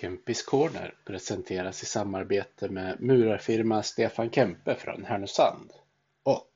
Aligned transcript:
Kempis 0.00 0.42
Corner 0.42 0.94
presenteras 1.04 1.82
i 1.82 1.86
samarbete 1.86 2.68
med 2.68 3.00
murarfirma 3.00 3.82
Stefan 3.82 4.30
Kempe 4.30 4.74
från 4.74 5.04
Härnösand 5.04 5.72
och 6.22 6.50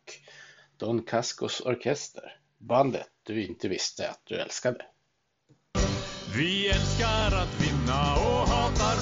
Don 0.76 1.02
Cascos 1.02 1.60
Orkester, 1.60 2.36
bandet 2.58 3.08
du 3.22 3.44
inte 3.44 3.68
visste 3.68 4.10
att 4.10 4.20
du 4.24 4.34
älskade. 4.34 4.86
Vi 6.24 6.68
älskar 6.68 7.32
att 7.32 7.54
vinna 7.54 8.16
och 8.16 8.46
hatar 8.48 8.96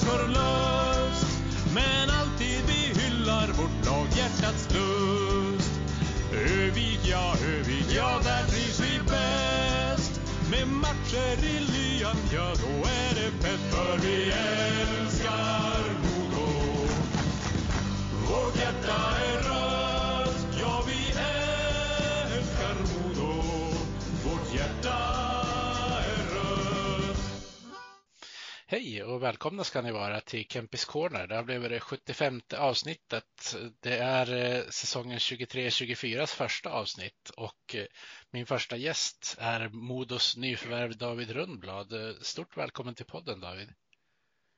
och 29.21 29.27
välkomna 29.27 29.63
ska 29.63 29.81
ni 29.81 29.91
vara 29.91 30.19
till 30.19 30.45
Kempis 30.45 30.85
Corner. 30.85 31.27
Det 31.27 31.35
har 31.35 31.43
blivit 31.43 31.69
det 31.69 31.79
75 31.79 32.41
avsnittet. 32.57 33.55
Det 33.79 33.97
är 33.97 34.55
eh, 34.55 34.61
säsongen 34.61 35.17
23-24 35.17 36.25
första 36.25 36.69
avsnitt 36.69 37.31
och 37.37 37.75
eh, 37.75 37.85
min 38.31 38.45
första 38.45 38.77
gäst 38.77 39.37
är 39.39 39.69
Modos 39.69 40.37
nyförvärv 40.37 40.97
David 40.97 41.31
Rundblad. 41.31 41.93
Eh, 41.93 42.13
Stort 42.21 42.57
välkommen 42.57 42.95
till 42.95 43.05
podden 43.05 43.39
David. 43.39 43.67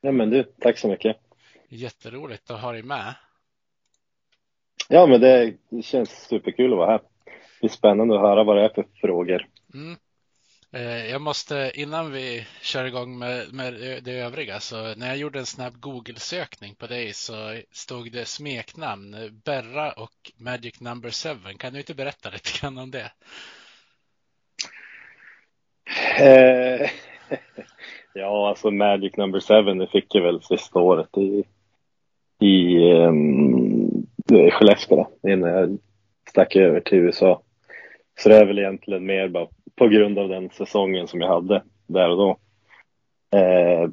Ja 0.02 0.12
men 0.12 0.30
du, 0.30 0.44
tack 0.44 0.77
så 0.77 0.88
mycket. 0.88 1.17
Jätteroligt 1.70 2.52
att 2.52 2.61
ha 2.61 2.72
dig 2.72 2.84
med. 2.84 3.16
Ja 4.89 5.08
men 5.08 5.22
det, 5.22 5.53
det 5.70 5.81
känns 5.81 6.09
superkul 6.09 6.72
att 6.72 6.77
vara 6.77 6.92
här. 6.92 7.02
Det 7.61 7.67
är 7.67 7.70
spännande 7.70 8.16
att 8.16 8.22
höra 8.22 8.44
vad 8.44 8.58
det 8.58 8.64
är 8.64 8.70
för 8.70 8.86
frågor. 9.02 9.48
Mm. 9.73 9.95
Eh, 10.75 11.11
jag 11.11 11.21
måste, 11.21 11.71
innan 11.75 12.11
vi 12.11 12.45
kör 12.61 12.85
igång 12.85 13.19
med, 13.19 13.53
med 13.53 13.73
det 14.03 14.11
övriga, 14.11 14.59
så 14.59 14.95
när 14.95 15.07
jag 15.07 15.17
gjorde 15.17 15.39
en 15.39 15.45
snabb 15.45 15.80
Google-sökning 15.80 16.75
på 16.75 16.88
dig 16.88 17.13
så 17.13 17.33
stod 17.71 18.11
det 18.11 18.25
smeknamn 18.25 19.41
Berra 19.45 19.91
och 19.91 20.31
Magic 20.38 20.81
Number 20.81 21.35
7. 21.49 21.57
Kan 21.57 21.73
du 21.73 21.80
inte 21.80 21.93
berätta 21.93 22.30
lite 22.30 22.59
grann 22.59 22.77
om 22.77 22.91
det? 22.91 23.11
Eh, 26.19 26.89
ja 28.13 28.49
alltså 28.49 28.71
Magic 28.71 29.17
number 29.17 29.39
seven 29.39 29.77
det 29.77 29.87
fick 29.87 30.15
jag 30.15 30.21
väl 30.21 30.41
sista 30.41 30.80
året 30.80 31.17
i, 31.17 31.43
i 32.45 32.77
um, 32.93 34.08
Skellefteå 34.52 35.08
innan 35.27 35.49
jag 35.49 35.77
stack 36.30 36.55
över 36.55 36.80
till 36.80 36.97
USA. 36.97 37.42
Så 38.19 38.30
det 38.30 38.36
är 38.36 38.45
väl 38.45 38.59
egentligen 38.59 39.06
mer 39.06 39.28
bara 39.28 39.47
på 39.75 39.88
grund 39.88 40.19
av 40.19 40.30
den 40.30 40.50
säsongen 40.50 41.08
som 41.08 41.22
jag 41.22 41.28
hade 41.28 41.64
där 41.88 42.09
och 42.09 42.17
då. 42.17 42.38
Eh, 43.38 43.89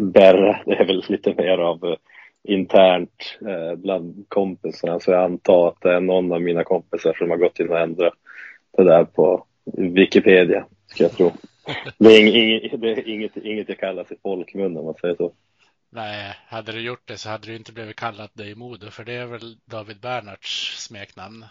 Berra, 0.00 0.60
det 0.66 0.74
är 0.74 0.86
väl 0.86 1.04
lite 1.08 1.34
mer 1.34 1.58
av 1.58 1.84
eh, 1.84 1.96
internt 2.42 3.38
eh, 3.48 3.74
bland 3.74 4.24
kompisarna. 4.28 5.00
Så 5.00 5.10
jag 5.10 5.24
antar 5.24 5.68
att 5.68 5.80
det 5.80 5.92
är 5.92 6.00
någon 6.00 6.32
av 6.32 6.42
mina 6.42 6.64
kompisar 6.64 7.14
som 7.18 7.30
har 7.30 7.36
gått 7.36 7.60
in 7.60 7.68
och 7.68 7.80
ändrat 7.80 8.14
det 8.76 8.84
där 8.84 9.04
på 9.04 9.46
Wikipedia, 9.76 10.66
ska 10.86 11.04
jag 11.04 11.12
tro. 11.12 11.32
Det 11.98 12.08
är, 12.08 12.20
inget, 12.20 12.80
det 12.80 12.90
är 12.90 13.08
inget, 13.08 13.36
inget 13.36 13.68
jag 13.68 13.78
kallas 13.78 14.12
i 14.12 14.16
folkmun 14.22 14.76
om 14.76 14.84
man 14.84 14.94
säger 14.94 15.14
så. 15.14 15.32
Nej, 15.90 16.34
hade 16.46 16.72
du 16.72 16.80
gjort 16.80 17.08
det 17.08 17.16
så 17.16 17.28
hade 17.28 17.46
du 17.46 17.56
inte 17.56 17.72
blivit 17.72 17.96
kallad 17.96 18.30
dig 18.32 18.54
Modo, 18.54 18.90
för 18.90 19.04
det 19.04 19.12
är 19.12 19.26
väl 19.26 19.56
David 19.64 20.00
Bernhards 20.00 20.74
smeknamn. 20.76 21.44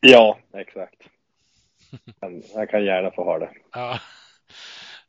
Ja, 0.00 0.38
exakt. 0.54 1.02
Han, 2.20 2.42
han 2.54 2.66
kan 2.66 2.84
gärna 2.84 3.10
få 3.10 3.24
ha 3.24 3.38
det. 3.38 3.50
Ja. 3.72 3.98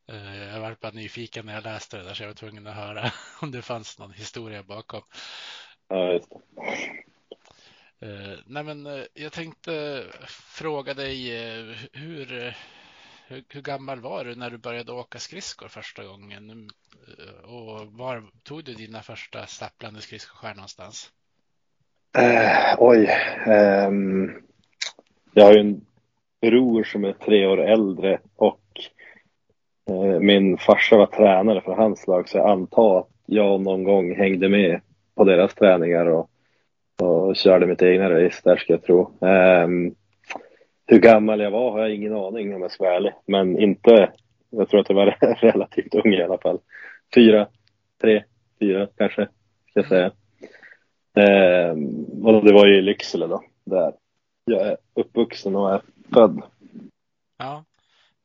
Eh, 0.08 0.48
Jag 0.54 0.60
var 0.62 0.76
bara 0.82 0.92
nyfiken 0.92 1.46
när 1.46 1.54
jag 1.54 1.64
läste 1.64 1.98
det 1.98 2.04
där 2.04 2.14
så 2.14 2.24
jag 2.24 2.28
var 2.28 2.36
tvungen 2.36 2.68
att 2.68 2.76
höra 2.76 3.12
om 3.42 3.52
det 3.52 3.62
fanns 3.62 4.00
någon 4.00 4.12
historia 4.14 4.64
bakom. 4.64 5.02
Ja, 5.88 6.12
just 6.14 6.30
det. 6.30 6.62
Eh, 8.08 8.38
Nej, 8.46 8.64
men 8.64 8.86
eh, 8.86 9.04
jag 9.14 9.32
tänkte 9.32 10.04
fråga 10.28 10.94
dig 10.94 11.30
hur, 11.94 12.54
hur, 13.28 13.44
hur 13.50 13.62
gammal 13.62 14.00
var 14.00 14.26
du 14.26 14.36
när 14.36 14.50
du 14.50 14.58
började 14.58 14.92
åka 14.92 15.20
skridskor 15.20 15.68
första 15.68 16.04
gången? 16.04 16.70
Och 17.44 17.88
var 17.88 18.30
tog 18.44 18.64
du 18.64 18.74
dina 18.74 19.02
första 19.02 19.46
stapplande 19.46 20.02
skridskoskär 20.02 20.56
någonstans? 20.56 21.12
Eh, 22.18 22.76
oj. 22.78 23.10
ehm, 23.48 24.32
jag 25.34 25.46
har 25.46 25.54
ju 25.54 25.60
en 25.60 25.82
bror 26.42 26.84
som 26.84 27.04
är 27.04 27.14
tre 27.14 27.48
år 27.48 27.62
äldre 27.62 28.20
och 28.36 28.62
eh, 29.90 30.20
min 30.20 30.58
farsa 30.58 30.98
var 30.98 31.06
tränare 31.06 31.62
för 31.62 31.74
hans 31.74 32.08
lag 32.08 32.30
så 32.30 32.38
jag 32.38 32.50
antar 32.50 33.00
att 33.00 33.10
jag 33.26 33.62
någon 33.62 33.84
gång 33.84 34.16
hängde 34.16 34.50
med 34.50 34.82
på 35.16 35.24
deras 35.24 35.56
träningar 35.56 36.06
och, 36.06 36.30
och 37.02 37.36
körde 37.36 37.66
mitt 37.66 37.82
egna 37.82 38.10
race 38.10 38.42
där 38.44 38.56
ska 38.56 38.74
jag 38.74 38.84
tro. 38.84 39.12
Ehm, 39.22 39.96
hur 40.88 41.00
gammal 41.00 41.40
jag 41.40 41.52
var 41.52 41.72
har 41.72 41.80
jag 41.80 41.96
ingen 41.96 42.16
aning 42.16 42.56
om 42.56 42.62
jag 42.62 42.72
ska 42.72 42.84
vara 42.84 42.96
ärlig. 42.96 43.14
Men 43.26 43.60
inte, 43.60 44.12
jag 44.50 44.70
tror 44.70 44.80
att 44.80 44.90
jag 44.90 44.96
var 44.96 45.16
relativt 45.42 45.96
ung 45.96 46.14
i 46.14 46.24
alla 46.24 46.38
fall. 46.38 46.60
Fyra, 47.16 47.48
tre, 48.02 48.24
fyra 48.60 48.88
kanske, 48.98 49.28
ska 49.70 49.80
jag 49.80 49.88
säga. 49.88 50.12
Ehm, 51.16 52.06
och 52.24 52.46
det 52.46 52.54
var 52.54 52.68
ju 52.68 52.78
i 52.78 52.82
Lycksele 52.82 53.28
då, 53.28 53.44
där 53.66 53.94
jag 54.46 54.62
är 54.68 54.78
uppvuxen 54.94 55.56
och 55.56 55.74
är 55.74 55.82
född. 56.14 56.42
Ja. 57.38 57.64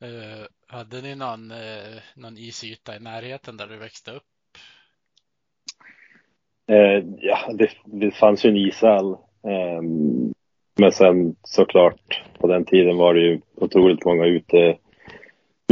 Eh, 0.01 0.47
Hade 0.69 1.03
ni 1.03 1.15
någon, 1.15 1.51
eh, 1.51 1.99
någon 2.15 2.39
isyta 2.39 2.97
i 2.97 3.01
närheten 3.01 3.57
där 3.57 3.67
du 3.67 3.77
växte 3.77 4.11
upp? 4.11 4.23
Eh, 6.69 7.05
ja, 7.19 7.39
det, 7.55 7.71
det 7.85 8.11
fanns 8.11 8.45
ju 8.45 8.49
en 8.51 8.57
ishall. 8.57 9.17
ehm, 9.43 10.33
men 10.79 10.93
sen 10.93 11.37
såklart 11.43 12.25
på 12.39 12.47
den 12.47 12.65
tiden 12.65 12.97
var 12.97 13.15
det 13.15 13.21
ju 13.21 13.41
otroligt 13.55 14.05
många 14.05 14.25
ute, 14.27 14.79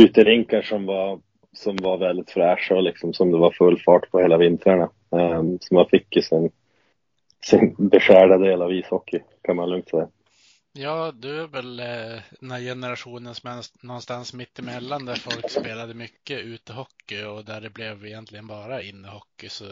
uterinkar 0.00 0.62
som 0.62 0.86
var, 0.86 1.20
som 1.52 1.76
var 1.76 1.98
väldigt 1.98 2.30
fräscha 2.30 2.74
och 2.74 2.82
liksom 2.82 3.12
som 3.12 3.30
det 3.30 3.38
var 3.38 3.50
full 3.50 3.80
fart 3.80 4.10
på 4.10 4.20
hela 4.20 4.36
vintrarna. 4.36 4.90
Um, 5.10 5.58
så 5.60 5.74
man 5.74 5.86
fick 5.88 6.16
ju 6.16 6.22
sin, 6.22 6.50
sin 7.44 7.74
beskärda 7.78 8.38
del 8.38 8.62
av 8.62 8.72
ishockey 8.72 9.20
kan 9.42 9.56
man 9.56 9.70
lugnt 9.70 9.88
säga. 9.88 10.08
Ja, 10.78 11.12
du 11.14 11.40
är 11.40 11.46
väl 11.46 11.80
eh, 11.80 12.20
den 12.40 12.50
här 12.50 12.60
generationen 12.60 13.34
som 13.34 13.50
är 13.50 13.86
någonstans 13.86 14.34
mitt 14.34 14.58
emellan 14.58 15.04
där 15.06 15.14
folk 15.14 15.50
spelade 15.50 15.94
mycket 15.94 16.44
utehockey 16.44 17.24
och 17.24 17.44
där 17.44 17.60
det 17.60 17.70
blev 17.70 18.06
egentligen 18.06 18.46
bara 18.46 18.82
innehockey. 18.82 19.48
Så 19.48 19.64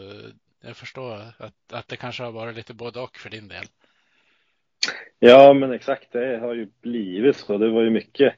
jag 0.61 0.75
förstår 0.75 1.13
att, 1.37 1.73
att 1.73 1.87
det 1.87 1.95
kanske 1.95 2.23
har 2.23 2.31
varit 2.31 2.55
lite 2.55 2.73
både 2.73 2.99
och 2.99 3.17
för 3.17 3.29
din 3.29 3.47
del. 3.47 3.65
Ja, 5.19 5.53
men 5.53 5.71
exakt. 5.71 6.11
Det 6.11 6.37
har 6.37 6.53
ju 6.53 6.67
blivit 6.81 7.37
så. 7.37 7.57
Det 7.57 7.69
var 7.69 7.81
ju 7.81 7.89
mycket. 7.89 8.33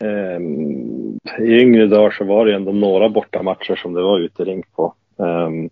Um, 0.00 1.18
I 1.38 1.60
yngre 1.60 1.86
dagar 1.86 2.10
så 2.10 2.24
var 2.24 2.46
det 2.46 2.54
ändå 2.54 2.72
några 2.72 3.08
bortamatcher 3.08 3.76
som 3.76 3.94
det 3.94 4.02
var 4.02 4.18
uterink 4.18 4.72
på. 4.72 4.94
Um, 5.16 5.70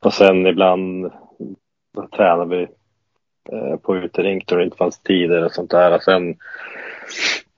och 0.00 0.14
sen 0.14 0.46
ibland 0.46 1.12
tränade 2.16 2.56
vi 2.56 2.66
Eh, 3.52 3.76
på 3.76 3.96
uterink 3.96 4.46
då 4.46 4.56
det 4.56 4.64
inte 4.64 4.76
fanns 4.76 4.98
tider 4.98 5.44
och 5.44 5.52
sånt 5.52 5.70
där. 5.70 5.94
Och 5.94 6.02
sen 6.02 6.36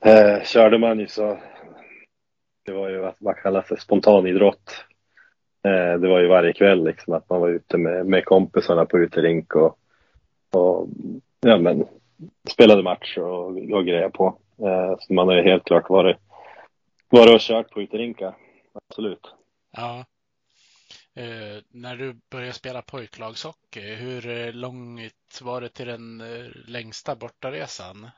eh, 0.04 0.42
körde 0.44 0.78
man 0.78 0.98
ju 0.98 1.06
så. 1.06 1.38
Det 2.64 2.72
var 2.72 2.88
ju 2.88 2.98
vad, 2.98 3.14
man 3.18 3.34
kallas 3.34 3.66
för 3.66 3.76
spontanidrott. 3.76 4.84
Eh, 5.64 6.00
det 6.00 6.08
var 6.08 6.20
ju 6.20 6.26
varje 6.26 6.52
kväll 6.52 6.84
liksom 6.84 7.14
att 7.14 7.30
man 7.30 7.40
var 7.40 7.48
ute 7.48 7.78
med, 7.78 8.06
med 8.06 8.24
kompisarna 8.24 8.84
på 8.84 8.98
uterink 8.98 9.54
och, 9.54 9.78
och 10.52 10.88
ja, 11.40 11.58
men, 11.58 11.84
spelade 12.48 12.82
match 12.82 13.18
och, 13.18 13.46
och 13.46 13.86
grejer 13.86 14.08
på. 14.08 14.38
Eh, 14.58 14.94
så 14.98 15.14
man 15.14 15.28
har 15.28 15.34
ju 15.34 15.42
helt 15.42 15.64
klart 15.64 15.90
varit, 15.90 16.16
varit 17.08 17.34
och 17.34 17.40
kört 17.40 17.70
på 17.70 17.80
uterinkar. 17.80 18.36
Absolut. 18.88 19.34
Ja. 19.76 20.04
Eh, 21.16 21.62
när 21.70 21.96
du 21.96 22.16
började 22.30 22.52
spela 22.52 22.82
pojklagshockey, 22.82 23.94
hur 23.94 24.28
eh, 24.28 24.52
långt 24.52 25.40
var 25.42 25.60
det 25.60 25.68
till 25.68 25.86
den 25.86 26.20
eh, 26.20 26.46
längsta 26.66 27.16
bortaresan? 27.16 28.10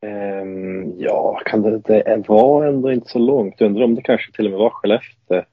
Ehm, 0.00 0.98
ja, 0.98 1.40
kan 1.44 1.62
det, 1.62 1.78
det 1.78 2.28
var 2.28 2.66
ändå 2.66 2.92
inte 2.92 3.08
så 3.08 3.18
långt. 3.18 3.54
Jag 3.58 3.66
undrar 3.66 3.84
om 3.84 3.94
det 3.94 4.02
kanske 4.02 4.32
till 4.32 4.44
och 4.44 4.50
med 4.50 4.60
var 4.60 4.70
Skellefteå. 4.70 5.44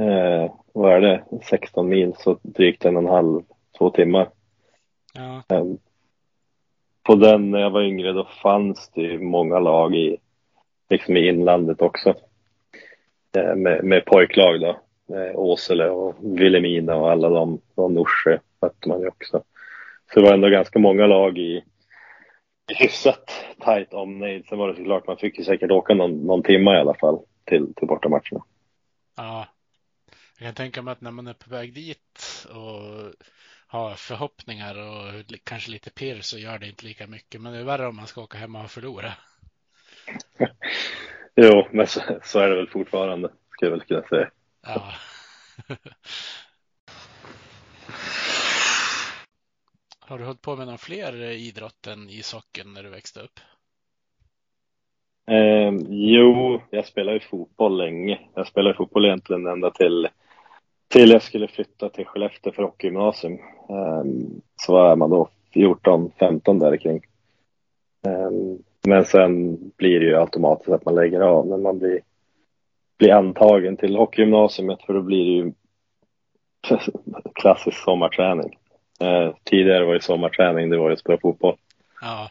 Eh, 0.00 0.52
vad 0.72 0.92
är 0.92 1.00
det? 1.00 1.24
16 1.44 1.88
mil, 1.88 2.14
så 2.18 2.38
drygt 2.42 2.84
en 2.84 2.96
och 2.96 3.02
en 3.02 3.08
halv, 3.08 3.42
två 3.78 3.90
timmar. 3.90 4.30
Ja, 5.14 5.42
Ehm, 5.48 5.78
på 7.02 7.14
den 7.14 7.50
när 7.50 7.58
jag 7.58 7.70
var 7.70 7.82
yngre 7.82 8.12
då 8.12 8.24
fanns 8.42 8.90
det 8.94 9.00
ju 9.00 9.18
många 9.18 9.58
lag 9.58 9.94
i, 9.94 10.16
liksom 10.90 11.16
i 11.16 11.28
inlandet 11.28 11.82
också. 11.82 12.14
Eh, 13.36 13.54
med, 13.54 13.84
med 13.84 14.04
pojklag 14.04 14.60
då. 14.60 14.80
Eh, 15.14 15.38
Åsele 15.38 15.88
och 15.88 16.16
Vilhelmina 16.20 16.94
och 16.94 17.10
alla 17.10 17.28
de, 17.28 17.60
och 17.74 17.92
Norsjö 17.92 18.38
mötte 18.62 18.88
man 18.88 19.00
ju 19.00 19.08
också. 19.08 19.42
Så 20.12 20.20
det 20.20 20.26
var 20.26 20.34
ändå 20.34 20.48
ganska 20.48 20.78
många 20.78 21.06
lag 21.06 21.38
i, 21.38 21.64
hyfsat 22.76 23.44
tight 23.64 23.94
omnejd. 23.94 24.46
Sen 24.48 24.58
var 24.58 24.68
det 24.68 24.76
såklart, 24.76 25.06
man 25.06 25.16
fick 25.16 25.38
ju 25.38 25.44
säkert 25.44 25.70
åka 25.70 25.94
någon, 25.94 26.26
någon 26.26 26.42
timma 26.42 26.74
i 26.74 26.80
alla 26.80 26.94
fall 26.94 27.18
till, 27.44 27.74
till 27.74 27.88
bortamatcherna. 27.88 28.44
Ja, 29.16 29.46
jag 30.38 30.46
kan 30.46 30.54
tänka 30.54 30.82
mig 30.82 30.92
att 30.92 31.00
när 31.00 31.10
man 31.10 31.26
är 31.26 31.34
på 31.34 31.50
väg 31.50 31.74
dit 31.74 32.46
och 32.50 33.12
har 33.66 33.94
förhoppningar 33.94 34.74
och 34.74 35.24
kanske 35.44 35.70
lite 35.70 35.90
pirr 35.90 36.20
så 36.20 36.38
gör 36.38 36.58
det 36.58 36.66
inte 36.66 36.84
lika 36.84 37.06
mycket. 37.06 37.40
Men 37.40 37.52
det 37.52 37.58
är 37.58 37.64
värre 37.64 37.86
om 37.86 37.96
man 37.96 38.06
ska 38.06 38.22
åka 38.22 38.38
hem 38.38 38.56
och 38.56 38.70
förlora. 38.70 39.12
jo, 41.40 41.66
men 41.70 41.86
så, 41.86 42.00
så, 42.22 42.38
är 42.38 42.48
det 42.48 42.56
väl 42.56 42.68
fortfarande, 42.68 43.28
skulle 43.50 43.70
jag 43.70 43.78
väl 43.78 43.86
kunna 43.86 44.02
säga. 44.02 44.30
Ja. 44.62 44.92
Har 50.00 50.18
du 50.18 50.24
hållit 50.24 50.42
på 50.42 50.56
med 50.56 50.66
någon 50.66 50.78
fler 50.78 51.22
idrott 51.30 51.86
än 51.86 52.10
ishockeyn 52.10 52.74
när 52.74 52.82
du 52.82 52.88
växte 52.88 53.20
upp? 53.20 53.40
Eh, 55.30 55.72
jo, 55.88 56.60
jag 56.70 56.86
spelade 56.86 57.16
ju 57.16 57.20
fotboll 57.20 57.76
länge. 57.76 58.20
Jag 58.34 58.46
spelade 58.46 58.76
fotboll 58.76 59.04
egentligen 59.04 59.46
ända 59.46 59.70
till, 59.70 60.08
till 60.88 61.10
jag 61.10 61.22
skulle 61.22 61.48
flytta 61.48 61.88
till 61.88 62.06
Skellefteå 62.06 62.52
för 62.52 62.62
hockeygymnasium. 62.62 63.32
Eh, 63.68 64.04
så 64.56 64.72
var 64.72 64.96
man 64.96 65.10
då 65.10 65.28
14, 65.52 66.10
15 66.18 66.58
där 66.58 66.76
kring. 66.76 67.02
Eh, 68.06 68.30
men 68.88 69.04
sen 69.04 69.58
blir 69.76 70.00
det 70.00 70.06
ju 70.06 70.16
automatiskt 70.16 70.68
att 70.68 70.84
man 70.84 70.94
lägger 70.94 71.20
av 71.20 71.46
när 71.46 71.56
man 71.56 71.78
blir, 71.78 72.00
blir 72.98 73.12
antagen 73.12 73.76
till 73.76 73.96
hockeygymnasiet 73.96 74.82
för 74.86 74.94
då 74.94 75.02
blir 75.02 75.24
det 75.24 75.30
ju 75.30 75.52
klassisk 77.34 77.84
sommarträning. 77.84 78.58
Eh, 79.00 79.34
tidigare 79.44 79.84
var 79.84 79.94
det 79.94 80.02
sommarträning, 80.02 80.70
det 80.70 80.78
var 80.78 80.88
ju 80.88 80.92
att 80.92 81.00
spela 81.00 81.18
fotboll. 81.18 81.56
Ja. 82.00 82.30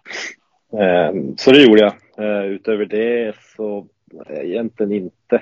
Eh, 0.80 1.14
så 1.38 1.52
det 1.52 1.64
gjorde 1.64 1.82
jag. 1.82 1.94
Eh, 2.18 2.46
utöver 2.46 2.86
det 2.86 3.36
så 3.56 3.88
egentligen 4.30 4.92
inte. 4.92 5.36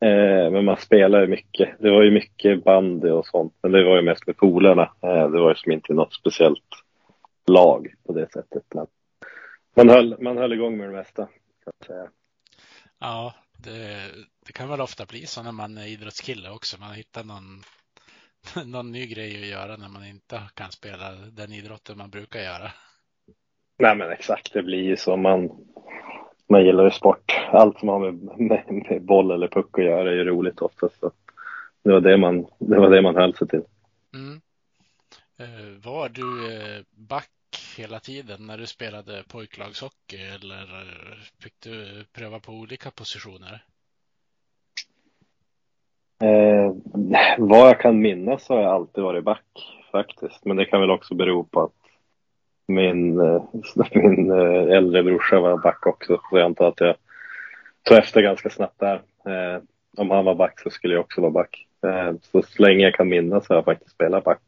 Eh, 0.00 0.50
men 0.50 0.64
man 0.64 0.76
spelar 0.76 1.20
ju 1.20 1.26
mycket. 1.26 1.68
Det 1.78 1.90
var 1.90 2.02
ju 2.02 2.10
mycket 2.10 2.64
bandy 2.64 3.10
och 3.10 3.26
sånt, 3.26 3.54
men 3.62 3.72
det 3.72 3.84
var 3.84 3.96
ju 3.96 4.02
mest 4.02 4.26
med 4.26 4.36
polarna. 4.36 4.90
Eh, 5.02 5.30
det 5.30 5.40
var 5.40 5.48
ju 5.48 5.54
som 5.54 5.72
inte 5.72 5.92
något 5.92 6.14
speciellt 6.14 6.68
lag 7.46 7.94
på 8.06 8.12
det 8.12 8.32
sättet. 8.32 8.64
Men 8.74 8.86
man 9.78 9.88
höll, 9.88 10.22
man 10.22 10.38
höll 10.38 10.52
igång 10.52 10.76
med 10.76 10.88
det 10.88 10.96
mesta. 10.96 11.28
Ja, 12.98 13.34
det, 13.58 14.00
det 14.46 14.52
kan 14.52 14.68
väl 14.68 14.80
ofta 14.80 15.06
bli 15.06 15.26
så 15.26 15.42
när 15.42 15.52
man 15.52 15.78
är 15.78 15.86
idrottskille 15.86 16.50
också. 16.50 16.80
Man 16.80 16.94
hittar 16.94 17.24
någon, 17.24 17.62
någon 18.72 18.92
ny 18.92 19.06
grej 19.06 19.42
att 19.42 19.48
göra 19.48 19.76
när 19.76 19.88
man 19.88 20.06
inte 20.06 20.42
kan 20.54 20.70
spela 20.70 21.12
den 21.12 21.52
idrotten 21.52 21.98
man 21.98 22.10
brukar 22.10 22.40
göra. 22.40 22.70
Nej 23.78 23.96
men 23.96 24.10
exakt, 24.10 24.52
det 24.52 24.62
blir 24.62 24.82
ju 24.82 24.96
så. 24.96 25.16
Man, 25.16 25.50
man 26.48 26.64
gillar 26.64 26.84
ju 26.84 26.90
sport. 26.90 27.32
Allt 27.52 27.78
som 27.78 27.88
har 27.88 27.98
med, 27.98 28.14
med, 28.40 28.64
med 28.68 29.02
boll 29.02 29.30
eller 29.30 29.48
puck 29.48 29.78
att 29.78 29.84
göra 29.84 30.10
är 30.10 30.14
ju 30.14 30.24
roligt 30.24 30.62
oftast. 30.62 31.00
Så 31.00 31.10
det, 31.82 31.92
var 31.92 32.00
det, 32.00 32.16
man, 32.16 32.46
det 32.58 32.78
var 32.78 32.90
det 32.90 33.02
man 33.02 33.16
höll 33.16 33.34
sig 33.34 33.48
till. 33.48 33.62
Mm. 34.14 34.40
Eh, 35.38 35.84
var 35.84 36.08
du 36.08 36.54
eh, 36.54 36.82
back 36.90 37.30
hela 37.78 38.00
tiden 38.00 38.46
när 38.46 38.58
du 38.58 38.66
spelade 38.66 39.22
pojklagshockey 39.28 40.16
eller 40.16 40.66
fick 41.42 41.60
du 41.60 42.04
pröva 42.12 42.40
på 42.40 42.52
olika 42.52 42.90
positioner? 42.90 43.64
Eh, 46.22 46.72
vad 47.38 47.68
jag 47.68 47.80
kan 47.80 48.00
minnas 48.00 48.44
så 48.44 48.54
har 48.54 48.62
jag 48.62 48.72
alltid 48.72 49.04
varit 49.04 49.24
back 49.24 49.44
faktiskt. 49.92 50.44
Men 50.44 50.56
det 50.56 50.64
kan 50.64 50.80
väl 50.80 50.90
också 50.90 51.14
bero 51.14 51.44
på 51.44 51.62
att 51.62 51.72
min, 52.68 53.20
eh, 53.20 53.42
min 53.94 54.30
eh, 54.30 54.76
äldre 54.76 55.02
brorsa 55.02 55.40
var 55.40 55.58
back 55.58 55.86
också. 55.86 56.20
Så 56.30 56.38
jag 56.38 56.44
antar 56.44 56.68
att 56.68 56.80
jag 56.80 56.96
tog 57.82 57.98
efter 57.98 58.22
ganska 58.22 58.50
snabbt 58.50 58.80
där. 58.80 59.02
Eh, 59.26 59.62
om 59.96 60.10
han 60.10 60.24
var 60.24 60.34
back 60.34 60.60
så 60.60 60.70
skulle 60.70 60.94
jag 60.94 61.00
också 61.00 61.20
vara 61.20 61.30
back. 61.30 61.66
Eh, 61.86 62.12
så, 62.22 62.42
så 62.42 62.62
länge 62.62 62.84
jag 62.84 62.94
kan 62.94 63.08
minnas 63.08 63.48
har 63.48 63.56
jag 63.56 63.64
faktiskt 63.64 63.94
spelat 63.94 64.24
back. 64.24 64.40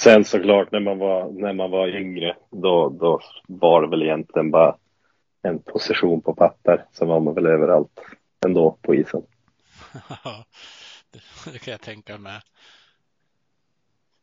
Sen 0.00 0.24
såklart 0.24 0.72
när 0.72 0.80
man 0.80 0.98
var, 0.98 1.30
när 1.30 1.52
man 1.52 1.70
var 1.70 1.88
yngre 1.88 2.36
då, 2.50 2.88
då 2.88 3.20
var 3.48 3.82
det 3.82 3.88
väl 3.88 4.02
egentligen 4.02 4.50
bara 4.50 4.76
en 5.42 5.58
position 5.58 6.20
på 6.20 6.34
papper. 6.34 6.84
Sen 6.92 7.08
var 7.08 7.20
man 7.20 7.34
väl 7.34 7.46
överallt 7.46 8.00
ändå 8.46 8.78
på 8.82 8.94
isen. 8.94 9.22
Det 11.52 11.58
kan 11.58 11.72
jag 11.72 11.80
tänka 11.80 12.18
mig. 12.18 12.40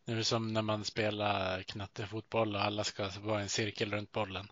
Det 0.05 0.11
är 0.11 0.21
som 0.21 0.53
när 0.53 0.61
man 0.61 0.83
spelar 0.83 1.61
knattefotboll 1.61 2.55
och 2.55 2.61
alla 2.61 2.83
ska 2.83 3.03
vara 3.23 3.41
en 3.41 3.49
cirkel 3.49 3.91
runt 3.91 4.11
bollen. 4.11 4.45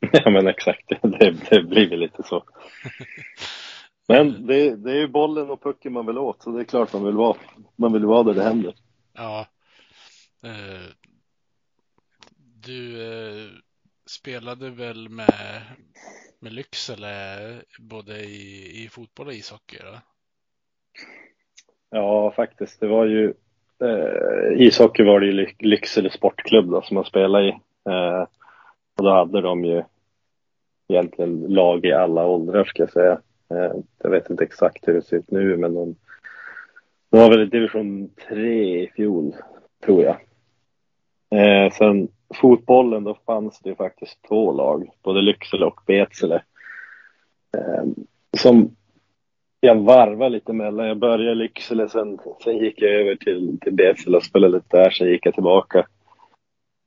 Ja 0.12 0.30
men 0.30 0.46
exakt, 0.46 0.88
det, 1.02 1.36
det 1.50 1.62
blir 1.62 1.90
väl 1.90 2.00
lite 2.00 2.22
så. 2.22 2.44
Men 4.08 4.46
det, 4.46 4.76
det 4.76 4.90
är 4.90 4.96
ju 4.96 5.08
bollen 5.08 5.50
och 5.50 5.62
pucken 5.62 5.92
man 5.92 6.06
vill 6.06 6.18
åt 6.18 6.42
så 6.42 6.50
det 6.50 6.60
är 6.60 6.64
klart 6.64 6.92
man 6.92 7.04
vill 7.04 7.14
vara, 7.14 7.36
man 7.76 7.92
vill 7.92 8.06
vara 8.06 8.22
där 8.22 8.34
det 8.34 8.42
händer. 8.42 8.74
Ja. 9.12 9.46
Eh, 10.44 10.90
du 12.62 13.02
eh, 13.02 13.50
spelade 14.06 14.70
väl 14.70 15.08
med, 15.08 15.62
med 16.38 16.52
Lycksele 16.52 17.06
både 17.78 18.14
i, 18.14 18.84
i 18.84 18.88
fotboll 18.88 19.26
och 19.26 19.32
ishockey? 19.32 19.76
Då? 19.78 19.98
Ja, 21.90 22.32
faktiskt. 22.36 22.80
Det 22.80 22.86
var 22.86 23.06
ju 23.06 23.34
eh, 23.80 24.66
ishockey 24.66 25.02
var 25.02 25.20
det 25.20 25.26
ju 25.26 25.46
Lycksele 25.58 26.10
Sportklubb 26.10 26.70
då, 26.70 26.82
som 26.82 26.94
man 26.94 27.04
spelade 27.04 27.44
i. 27.44 27.48
Eh, 27.88 28.22
och 28.96 29.04
då 29.04 29.10
hade 29.10 29.40
de 29.40 29.64
ju 29.64 29.82
egentligen 30.88 31.40
lag 31.40 31.84
i 31.84 31.92
alla 31.92 32.26
åldrar 32.26 32.64
ska 32.64 32.82
jag 32.82 32.92
säga. 32.92 33.20
Eh, 33.50 33.72
jag 33.98 34.10
vet 34.10 34.30
inte 34.30 34.44
exakt 34.44 34.88
hur 34.88 34.94
det 34.94 35.02
ser 35.02 35.16
ut 35.16 35.30
nu 35.30 35.56
men 35.56 35.74
de, 35.74 35.96
de 37.10 37.20
var 37.20 37.30
väl 37.30 37.42
i 37.42 37.46
division 37.46 38.10
3 38.28 38.82
i 38.82 38.90
fjol 38.96 39.36
tror 39.84 40.02
jag. 40.02 40.16
Eh, 41.34 41.72
sen 41.72 42.08
fotbollen 42.34 43.04
då 43.04 43.16
fanns 43.26 43.60
det 43.60 43.68
ju 43.68 43.76
faktiskt 43.76 44.22
två 44.28 44.52
lag, 44.52 44.90
både 45.02 45.22
Lycksele 45.22 45.66
och 45.66 45.80
Betsele. 45.86 46.42
Eh, 47.56 47.84
som 48.36 48.76
jag 49.60 49.80
varvade 49.80 50.30
lite 50.30 50.52
mellan. 50.52 50.86
Jag 50.86 50.98
började 50.98 51.32
i 51.32 51.34
Lycksele, 51.34 51.88
sen, 51.88 52.18
sen 52.44 52.56
gick 52.56 52.82
jag 52.82 52.90
över 52.90 53.16
till, 53.16 53.58
till 53.60 53.72
Betsele 53.72 54.16
och 54.16 54.24
spelade 54.24 54.56
lite 54.56 54.76
där. 54.76 54.90
Sen 54.90 55.08
gick 55.08 55.26
jag 55.26 55.34
tillbaka, 55.34 55.86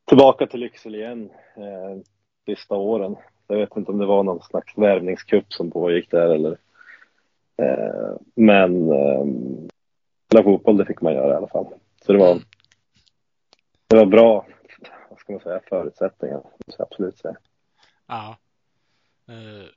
tillbaka 0.05 0.47
till 0.47 0.59
Lycksele 0.59 0.97
igen 0.97 1.29
eh, 1.55 2.01
sista 2.45 2.75
åren. 2.75 3.15
Jag 3.47 3.57
vet 3.57 3.77
inte 3.77 3.91
om 3.91 3.97
det 3.97 4.05
var 4.05 4.23
någon 4.23 4.41
slags 4.41 4.77
värvningskupp 4.77 5.53
som 5.53 5.71
pågick 5.71 6.11
där 6.11 6.29
eller. 6.29 6.57
Eh, 7.57 8.15
men 8.35 8.91
eh, 8.91 9.25
spela 10.27 10.43
fotboll, 10.43 10.77
det 10.77 10.85
fick 10.85 11.01
man 11.01 11.13
göra 11.13 11.33
i 11.33 11.37
alla 11.37 11.47
fall. 11.47 11.65
Så 12.05 12.13
det 12.13 12.19
var, 12.19 12.37
det 13.87 13.95
var 13.95 14.05
bra, 14.05 14.45
vad 15.09 15.19
ska 15.19 15.33
man 15.33 15.41
säga, 15.41 15.59
förutsättningar, 15.69 16.41
absolut 16.79 17.17
säga. 17.17 17.35
Ja. 18.07 18.37
Uh 19.29 19.67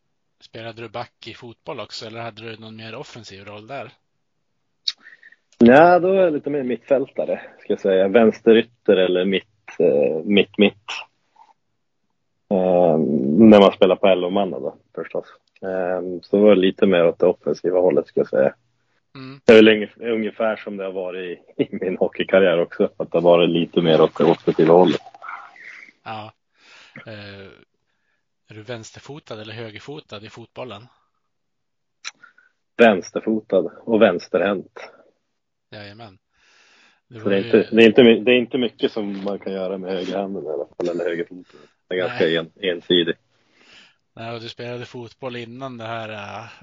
Spelade 0.43 0.83
du 0.83 0.89
back 0.89 1.27
i 1.27 1.35
fotboll 1.35 1.81
också 1.81 2.07
eller 2.07 2.21
hade 2.21 2.43
du 2.43 2.57
någon 2.57 2.77
mer 2.77 2.95
offensiv 2.95 3.45
roll 3.45 3.67
där? 3.67 3.93
Nej, 5.59 6.01
då 6.01 6.09
är 6.09 6.15
jag 6.15 6.33
lite 6.33 6.51
mer 6.51 6.63
mittfältare, 6.63 7.41
ska 7.59 7.73
jag 7.73 7.81
säga. 7.81 8.09
Vänsterytter 8.09 8.97
eller 8.97 9.25
mitt, 9.25 9.79
eh, 9.79 10.25
mitt, 10.25 10.59
mitt. 10.59 10.87
Eh, 12.51 12.99
när 13.39 13.61
man 13.61 13.73
spelar 13.73 13.97
på 13.97 14.07
11 14.07 14.47
då 14.47 14.75
förstås. 14.95 15.25
Eh, 15.63 16.21
så 16.23 16.39
var 16.39 16.55
det 16.55 16.61
lite 16.61 16.87
mer 16.87 17.07
åt 17.07 17.19
det 17.19 17.27
offensiva 17.27 17.81
hållet, 17.81 18.07
ska 18.07 18.21
jag 18.21 18.29
säga. 18.29 18.55
Mm. 19.15 19.41
Det 19.45 19.53
är 19.53 19.63
väl 19.63 20.11
ungefär 20.13 20.57
som 20.57 20.77
det 20.77 20.85
har 20.85 20.93
varit 20.93 21.39
i, 21.57 21.63
i 21.63 21.69
min 21.71 21.97
hockeykarriär 21.97 22.61
också, 22.61 22.91
att 22.97 23.13
det 23.13 23.19
har 23.19 23.23
varit 23.23 23.51
lite 23.51 23.83
mer 23.83 24.01
åt 24.01 24.19
det 24.19 24.25
offensiva 24.25 24.75
hållet. 24.75 25.01
Ja. 26.05 26.33
Eh, 27.07 27.47
är 28.49 28.55
du 28.55 28.63
vänsterfotad 28.63 29.41
eller 29.41 29.55
högerfotad 29.55 30.25
i 30.25 30.29
fotbollen? 30.29 30.87
Vänsterfotad 32.77 33.71
och 33.85 34.03
vänsterhänt. 34.03 34.91
Jajamän. 35.71 36.19
Det, 37.09 37.29
det, 37.29 37.37
är 37.37 37.45
inte, 37.45 37.69
det, 37.71 37.83
är 37.83 37.87
inte, 37.87 38.03
det 38.03 38.33
är 38.33 38.39
inte 38.39 38.59
mycket 38.59 38.93
som 38.93 39.25
man 39.25 39.39
kan 39.39 39.53
göra 39.53 39.79
med 39.79 39.93
högerhanden 39.93 40.45
i 40.45 40.49
alla 40.49 40.67
fall, 40.67 40.89
eller 40.89 41.05
högerfoten. 41.05 41.61
Det 41.89 41.95
är 41.95 41.99
ganska 41.99 42.29
en, 42.29 42.53
ensidig. 42.61 43.15
Nej, 44.15 44.35
och 44.35 44.41
du 44.41 44.49
spelade 44.49 44.87
fotboll 44.87 45.37
innan 45.37 45.77
det 45.77 45.85
här, 45.85 46.09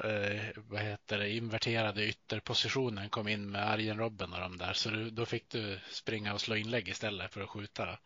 eh, 0.03 0.41
vad 0.69 0.81
heter 0.81 1.17
det, 1.17 1.29
inverterade 1.29 2.05
ytterpositionen 2.05 3.09
kom 3.09 3.27
in 3.27 3.51
med 3.51 3.69
Arjen 3.71 3.97
Robben 3.97 4.33
och 4.33 4.39
de 4.39 4.57
där. 4.57 4.73
Så 4.73 4.89
du, 4.89 5.09
då 5.09 5.25
fick 5.25 5.49
du 5.49 5.79
springa 5.89 6.33
och 6.33 6.41
slå 6.41 6.55
inlägg 6.55 6.87
istället 6.89 7.33
för 7.33 7.41
att 7.41 7.49
skjuta. 7.49 7.87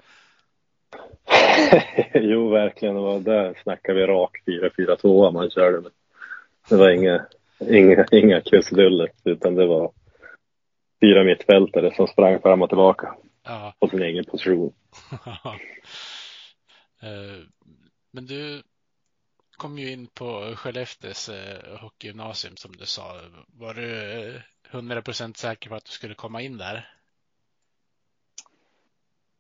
jo, 2.14 2.50
verkligen. 2.50 2.96
Det 2.96 3.02
var 3.02 3.20
där 3.20 3.60
snackade 3.64 4.00
vi 4.00 4.06
rak 4.08 4.38
4-4-2 4.46 5.32
man 5.32 5.50
körde 5.50 5.82
med. 5.82 5.92
Det 6.70 6.76
var 6.76 6.90
inget, 6.90 7.22
inga, 7.70 8.06
inga 8.12 8.42
krusiduller 8.42 9.10
utan 9.24 9.56
det 9.56 9.66
var 9.66 9.92
fyra 11.02 11.24
mittfältare 11.24 11.96
som 11.96 12.08
sprang 12.08 12.42
fram 12.42 12.62
och 12.62 12.70
tillbaka 12.70 13.16
Ja. 13.44 13.74
på 13.80 13.88
sin 13.88 14.02
egen 14.02 14.26
position. 14.26 14.74
Eh, 17.04 17.44
Men 18.12 18.26
du 18.26 18.64
kom 19.62 19.78
ju 19.78 19.92
in 19.92 20.08
på 20.08 20.54
Skellefteås 20.56 21.30
eh, 21.30 21.80
hockeygymnasium 21.80 22.56
som 22.56 22.72
du 22.72 22.86
sa. 22.86 23.04
Var 23.60 23.74
du 23.74 24.20
eh, 24.28 24.42
100% 24.72 25.38
säker 25.38 25.70
på 25.70 25.76
att 25.76 25.86
du 25.86 25.92
skulle 25.92 26.16
komma 26.16 26.42
in 26.42 26.58
där? 26.58 26.90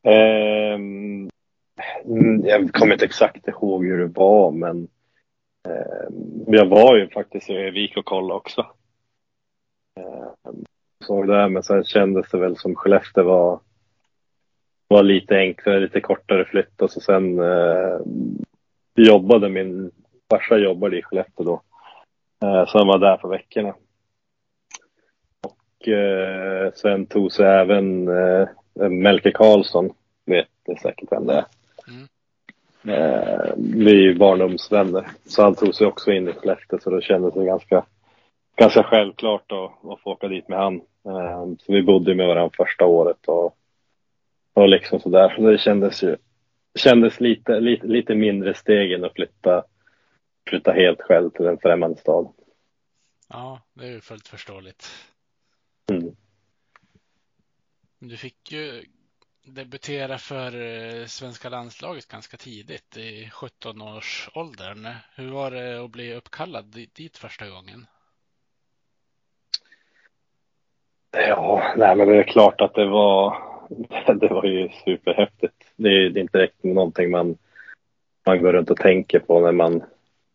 Ehm, 0.03 1.29
mm, 2.05 2.45
jag 2.45 2.73
kommer 2.73 2.93
inte 2.93 3.05
exakt 3.05 3.47
ihåg 3.47 3.85
hur 3.85 3.97
det 3.97 4.19
var, 4.19 4.51
men 4.51 4.87
ehm, 5.67 6.43
jag 6.47 6.65
var 6.65 6.97
ju 6.97 7.09
faktiskt 7.09 7.49
i 7.49 7.53
Övik 7.53 7.97
och 7.97 8.05
kollade 8.05 8.37
också. 8.37 8.65
Ehm, 9.99 10.65
såg 11.05 11.27
det, 11.27 11.49
men 11.49 11.63
sen 11.63 11.83
kändes 11.83 12.29
det 12.31 12.37
väl 12.37 12.57
som 12.57 12.75
Skellefteå 12.75 13.23
var, 13.23 13.59
var 14.87 15.03
lite 15.03 15.35
enklare, 15.35 15.79
lite 15.79 16.01
kortare 16.01 16.45
flytt 16.45 16.81
och 16.81 16.91
så 16.91 16.99
sen 16.99 17.39
eh, 17.39 17.99
jobbade 18.95 19.49
min 19.49 19.91
farsa 20.31 20.57
jobbade 20.57 20.97
i 20.97 21.01
Skellefteå 21.01 21.45
då. 21.45 21.61
Eh, 22.47 22.65
så 22.67 22.77
han 22.77 22.87
var 22.87 22.97
där 22.97 23.17
på 23.17 23.27
veckorna. 23.27 23.73
Och 25.41 25.87
eh, 25.87 26.71
sen 26.73 27.05
tog 27.05 27.31
sig 27.31 27.45
även 27.45 28.07
eh, 28.07 28.47
Melke 28.89 29.31
Karlsson, 29.31 29.89
vet 30.25 30.47
ni 30.67 30.75
säkert 30.75 31.11
vem 31.11 31.25
det 31.25 31.33
är. 31.33 31.45
Mm. 31.87 32.07
Eh, 32.87 33.53
vi 33.57 34.09
är 34.09 34.13
barndomsvänner. 34.13 35.07
Så 35.25 35.43
han 35.43 35.55
tog 35.55 35.75
sig 35.75 35.87
också 35.87 36.11
in 36.11 36.27
i 36.29 36.33
Skellefteå 36.33 36.79
så 36.79 36.89
det 36.89 37.01
kändes 37.01 37.33
det 37.33 37.45
ganska, 37.45 37.85
ganska 38.55 38.83
självklart 38.83 39.51
att, 39.51 39.91
att 39.91 40.01
få 40.01 40.11
åka 40.11 40.27
dit 40.27 40.47
med 40.47 40.59
han. 40.59 40.75
Eh, 41.05 41.45
så 41.59 41.73
vi 41.73 41.83
bodde 41.83 42.15
med 42.15 42.27
varandra 42.27 42.57
första 42.57 42.85
året 42.85 43.27
och, 43.27 43.55
och 44.53 44.69
liksom 44.69 44.99
sådär. 44.99 45.33
Så 45.35 45.41
det 45.41 45.57
kändes 45.57 46.03
ju 46.03 46.17
kändes 46.75 47.19
lite, 47.19 47.59
lite, 47.59 47.87
lite 47.87 48.15
mindre 48.15 48.53
steg 48.53 48.91
än 48.91 49.05
att 49.05 49.13
flytta, 49.13 49.63
flytta 50.49 50.71
helt 50.71 51.01
själv 51.01 51.29
till 51.29 51.45
en 51.45 51.57
främmande 51.57 51.97
stad. 51.97 52.33
Ja, 53.29 53.61
det 53.73 53.85
är 53.85 53.89
ju 53.91 54.01
fullt 54.01 54.27
förståeligt. 54.27 54.87
Mm. 55.91 56.15
Du 57.99 58.17
fick 58.17 58.51
ju 58.51 58.85
debutera 59.45 60.17
för 60.17 60.61
eh, 60.61 61.05
svenska 61.05 61.49
landslaget 61.49 62.07
ganska 62.07 62.37
tidigt 62.37 62.97
i 62.97 63.25
17-årsåldern. 63.33 64.87
Hur 65.15 65.31
var 65.31 65.51
det 65.51 65.83
att 65.83 65.91
bli 65.91 66.13
uppkallad 66.13 66.65
di- 66.65 66.89
dit 66.93 67.17
första 67.17 67.49
gången? 67.49 67.85
Ja, 71.11 71.73
nej 71.77 71.95
men 71.95 72.07
det 72.07 72.17
är 72.17 72.23
klart 72.23 72.61
att 72.61 72.73
det 72.73 72.85
var, 72.85 73.37
det 74.19 74.27
var 74.27 74.45
ju 74.45 74.69
superhäftigt. 74.85 75.73
Det 75.75 75.89
är, 75.89 76.09
det 76.09 76.19
är 76.19 76.21
inte 76.21 76.37
direkt 76.37 76.63
någonting 76.63 77.11
man, 77.11 77.37
man 78.25 78.41
går 78.41 78.53
runt 78.53 78.69
och 78.71 78.77
tänker 78.77 79.19
på 79.19 79.39
när 79.39 79.51
man, 79.51 79.83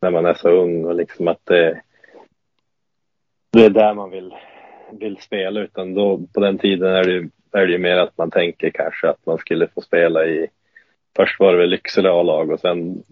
när 0.01 0.11
man 0.11 0.27
är 0.27 0.35
så 0.35 0.49
ung 0.49 0.85
och 0.85 0.95
liksom 0.95 1.29
att 1.29 1.41
det, 1.45 1.81
det 3.53 3.65
är 3.65 3.71
där 3.71 3.95
man 3.95 4.11
vill, 4.11 4.35
vill 4.93 5.17
spela 5.17 5.61
utan 5.61 5.95
då 5.95 6.21
på 6.35 6.41
den 6.41 6.59
tiden 6.59 6.93
är 6.93 7.05
det 7.05 7.13
ju 7.13 7.29
är 7.53 7.67
det 7.67 7.73
ju 7.73 7.79
mer 7.79 7.97
att 7.97 8.19
man 8.19 8.31
tänker 8.31 8.71
kanske 8.71 9.09
att 9.09 9.27
man 9.27 9.39
skulle 9.39 9.69
få 9.69 9.81
spela 9.81 10.27
i, 10.27 10.47
först 11.17 11.41
var 11.41 11.53
det 11.53 11.59
väl 11.59 11.71
Lycksele 11.71 12.11
A-lag 12.11 12.51
och 12.51 12.61
sen 12.61 13.03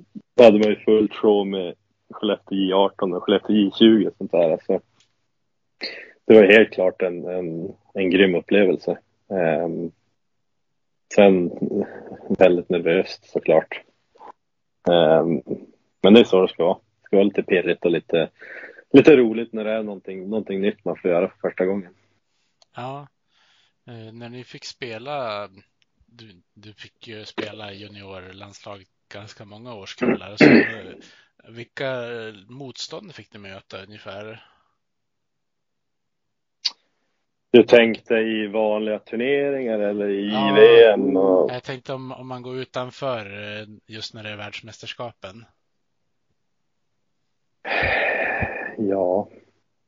hade 0.41 0.59
man 0.59 0.69
ju 0.69 0.77
fullt 0.77 1.15
show 1.15 1.47
med 1.47 1.75
Skellefteå 2.11 2.59
J18 2.59 3.17
och 3.17 3.23
Skellefteå 3.23 3.57
J20 3.57 4.07
och 4.07 4.15
sånt 4.19 4.33
där. 4.33 4.51
Alltså, 4.51 4.81
det 6.27 6.35
var 6.35 6.43
helt 6.43 6.71
klart 6.71 7.03
en, 7.03 7.29
en, 7.29 7.73
en 7.95 8.11
grym 8.11 8.35
upplevelse. 8.35 8.99
Um, 9.29 9.93
sen 11.15 11.51
väldigt 12.39 12.69
nervöst 12.69 13.31
såklart. 13.31 13.81
Um, 14.89 15.43
men 16.05 16.15
det 16.15 16.21
är 16.21 16.25
så 16.25 16.43
det 16.43 16.49
ska 16.49 16.65
vara. 16.65 16.75
Det 16.75 17.07
ska 17.07 17.17
vara 17.17 17.25
lite 17.25 17.43
pirrigt 17.43 17.85
och 17.85 17.91
lite, 17.91 18.31
lite 18.93 19.17
roligt 19.17 19.53
när 19.53 19.65
det 19.65 19.71
är 19.71 19.83
någonting, 19.83 20.29
någonting 20.29 20.61
nytt 20.61 20.85
man 20.85 20.97
får 20.97 21.11
göra 21.11 21.29
för 21.29 21.49
första 21.49 21.67
gången. 21.67 21.95
Ja, 22.77 23.09
eh, 23.87 24.13
när 24.13 24.29
ni 24.29 24.45
fick 24.45 24.65
spela, 24.65 25.49
du, 26.07 26.43
du 26.55 26.73
fick 26.73 27.09
ju 27.09 27.25
spela 27.25 27.73
i 27.73 27.77
juniorlandslaget 27.77 28.89
ganska 29.15 29.45
många 29.45 29.75
årskullar. 29.75 30.37
Så, 30.37 30.45
eh, 30.45 30.95
vilka 31.49 32.07
motstånd 32.49 33.15
fick 33.15 33.33
ni 33.33 33.39
möta 33.39 33.83
ungefär? 33.83 34.45
Du 37.51 37.63
tänkte 37.63 38.15
i 38.15 38.47
vanliga 38.47 38.99
turneringar 38.99 39.79
eller 39.79 40.09
i 40.09 40.31
Ja. 40.33 40.55
VM? 40.55 41.17
Och... 41.17 41.51
Jag 41.53 41.63
tänkte 41.63 41.93
om, 41.93 42.13
om 42.13 42.29
man 42.29 42.43
går 42.43 42.57
utanför 42.57 43.27
eh, 43.27 43.67
just 43.87 44.15
när 44.15 44.23
det 44.23 44.31
är 44.31 44.37
världsmästerskapen. 44.37 45.45
Ja, 48.79 49.29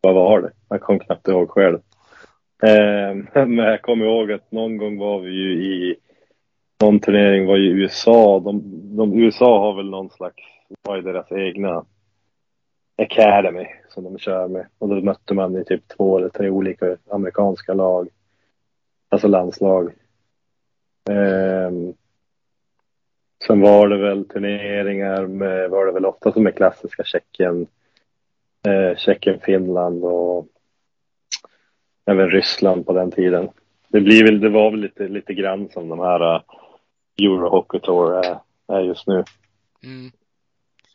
vad 0.01 0.15
var 0.15 0.41
det? 0.41 0.53
Jag 0.69 0.81
kom 0.81 0.99
knappt 0.99 1.29
ihåg 1.29 1.51
själv. 1.51 1.79
Eh, 2.63 3.15
men 3.47 3.59
jag 3.59 3.83
kommer 3.83 4.07
ihåg 4.07 4.33
att 4.33 4.53
någon 4.53 4.77
gång 4.77 4.99
var 4.99 5.21
vi 5.21 5.31
ju 5.31 5.53
i 5.53 5.97
någon 6.81 7.01
turnering 7.01 7.47
var 7.47 7.57
i 7.57 7.67
USA. 7.67 8.41
De, 8.41 8.63
de, 8.97 9.19
USA 9.19 9.61
har 9.61 9.77
väl 9.77 9.91
någon 9.91 10.11
slags, 10.11 10.43
vad 10.83 10.99
är 10.99 11.03
deras 11.03 11.33
egna 11.33 11.85
academy 12.99 13.67
som 13.89 14.05
de 14.05 14.19
kör 14.19 14.49
med. 14.49 14.67
Och 14.79 14.89
då 14.89 14.95
mötte 14.95 15.35
man 15.35 15.57
i 15.57 15.65
typ 15.65 15.89
två 15.89 16.19
eller 16.19 16.29
tre 16.29 16.51
olika 16.51 16.97
amerikanska 17.11 17.75
lag. 17.75 18.09
Alltså 19.09 19.29
landslag. 19.29 19.93
Eh, 21.11 21.71
sen 23.47 23.61
var 23.61 23.89
det 23.89 23.97
väl 23.97 24.29
turneringar 24.29 25.27
med, 25.27 25.71
var 25.71 25.87
det 25.87 25.93
väl 25.93 26.07
ofta 26.07 26.33
som 26.33 26.47
är 26.47 26.51
klassiska 26.51 27.05
Tjeckien 27.05 27.67
eh, 28.67 28.97
Tjeckien, 28.97 29.41
Finland 29.41 30.05
och 30.05 30.47
även 32.07 32.31
Ryssland 32.31 32.87
på 32.87 32.93
den 32.93 33.11
tiden. 33.11 33.49
Det, 33.89 34.01
blir 34.01 34.25
väl, 34.25 34.41
det 34.41 34.49
var 34.49 34.71
väl 34.71 34.81
lite, 34.81 35.09
lite 35.09 35.35
grann 35.35 35.69
som 35.69 35.89
de 35.89 35.99
här 35.99 36.35
uh, 36.35 36.43
Euro 37.23 37.49
Hockey 37.49 37.81
Tour 37.81 38.25
är, 38.25 38.39
är 38.69 38.81
just 38.81 39.07
nu. 39.07 39.25
Mm. 39.83 40.13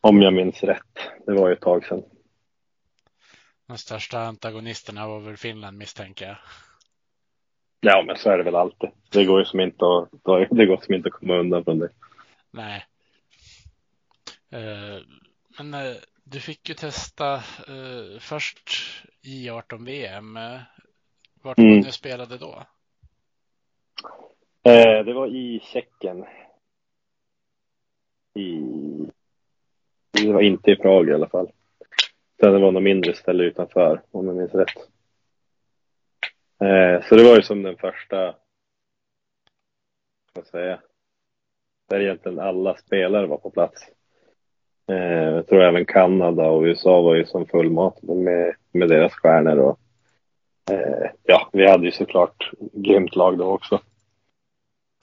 Om 0.02 0.22
jag 0.22 0.34
minns 0.34 0.64
rätt. 0.64 1.00
Det 1.26 1.34
var 1.34 1.48
ju 1.48 1.54
ett 1.54 1.62
tag 1.62 1.86
sedan. 1.86 2.04
De 3.68 3.78
största 3.78 4.20
antagonisterna 4.20 5.08
var 5.08 5.20
väl 5.20 5.38
Finland 5.38 5.78
misstänker 5.78 6.26
jag. 6.26 6.38
Ja, 7.82 8.04
men 8.08 8.18
så 8.18 8.30
är 8.30 8.38
det 8.38 8.44
väl 8.44 8.56
alltid. 8.56 8.90
Det 9.12 9.26
går 9.26 9.40
ju 9.40 9.46
som 9.46 9.60
inte 9.60 9.86
att, 9.86 10.10
det 10.50 10.66
går 10.66 10.82
som 10.82 10.94
inte 10.94 11.08
att 11.08 11.14
komma 11.14 11.38
undan 11.38 11.64
från 11.64 11.80
det. 11.80 11.90
Nej. 12.52 12.86
Eh, 14.50 15.02
Men 15.60 15.74
eh, 15.74 15.96
du 16.24 16.40
fick 16.40 16.70
ju 16.70 16.76
testa 16.76 17.34
eh, 17.68 18.20
först 18.20 18.70
i 19.22 19.50
18 19.50 19.86
VM. 19.86 20.34
Vart 21.42 21.58
var 21.58 21.66
Mm. 21.66 21.80
och 21.80 21.94
spelade 21.94 22.38
då? 22.38 22.64
Det 25.06 25.14
var 25.14 25.28
i 25.28 25.60
Tjeckien. 25.64 26.26
I... 28.34 28.62
Det 30.12 30.34
var 30.34 30.42
inte 30.42 30.72
i 30.72 30.76
Prag 30.76 31.10
i 31.10 31.14
alla 31.14 31.30
fall. 31.30 31.52
Utan 32.38 32.54
det 32.54 32.60
var 32.60 32.72
något 32.72 32.84
mindre 32.84 33.14
ställe 33.14 33.44
utanför, 33.44 34.02
om 34.12 34.28
jag 34.28 34.36
minns 34.36 34.54
rätt. 34.54 34.78
Så 37.10 37.16
det 37.16 37.24
var 37.24 37.36
ju 37.36 37.42
som 37.42 37.64
den 37.64 37.78
första, 37.78 38.36
vad 40.34 40.46
ska 40.48 40.58
jag 40.58 40.64
säga, 40.64 40.82
där 41.92 42.00
egentligen 42.00 42.40
alla 42.40 42.78
spelare 42.78 43.28
var 43.28 43.38
på 43.38 43.50
plats. 43.50 43.82
Eh, 44.90 45.30
jag 45.36 45.48
tror 45.48 45.62
även 45.62 45.86
Kanada 45.86 46.46
och 46.46 46.64
USA 46.64 47.02
var 47.02 47.16
ju 47.16 47.26
som 47.26 47.46
fullmatade 47.46 48.16
med, 48.16 48.56
med 48.72 48.90
deras 48.90 49.14
stjärnor. 49.14 49.58
Och, 49.58 49.80
eh, 50.72 51.12
ja, 51.24 51.50
vi 51.54 51.70
hade 51.70 51.86
ju 51.86 51.92
såklart 51.92 52.52
grymt 52.74 53.16
lag 53.16 53.38
då 53.38 53.46
också. 53.46 53.82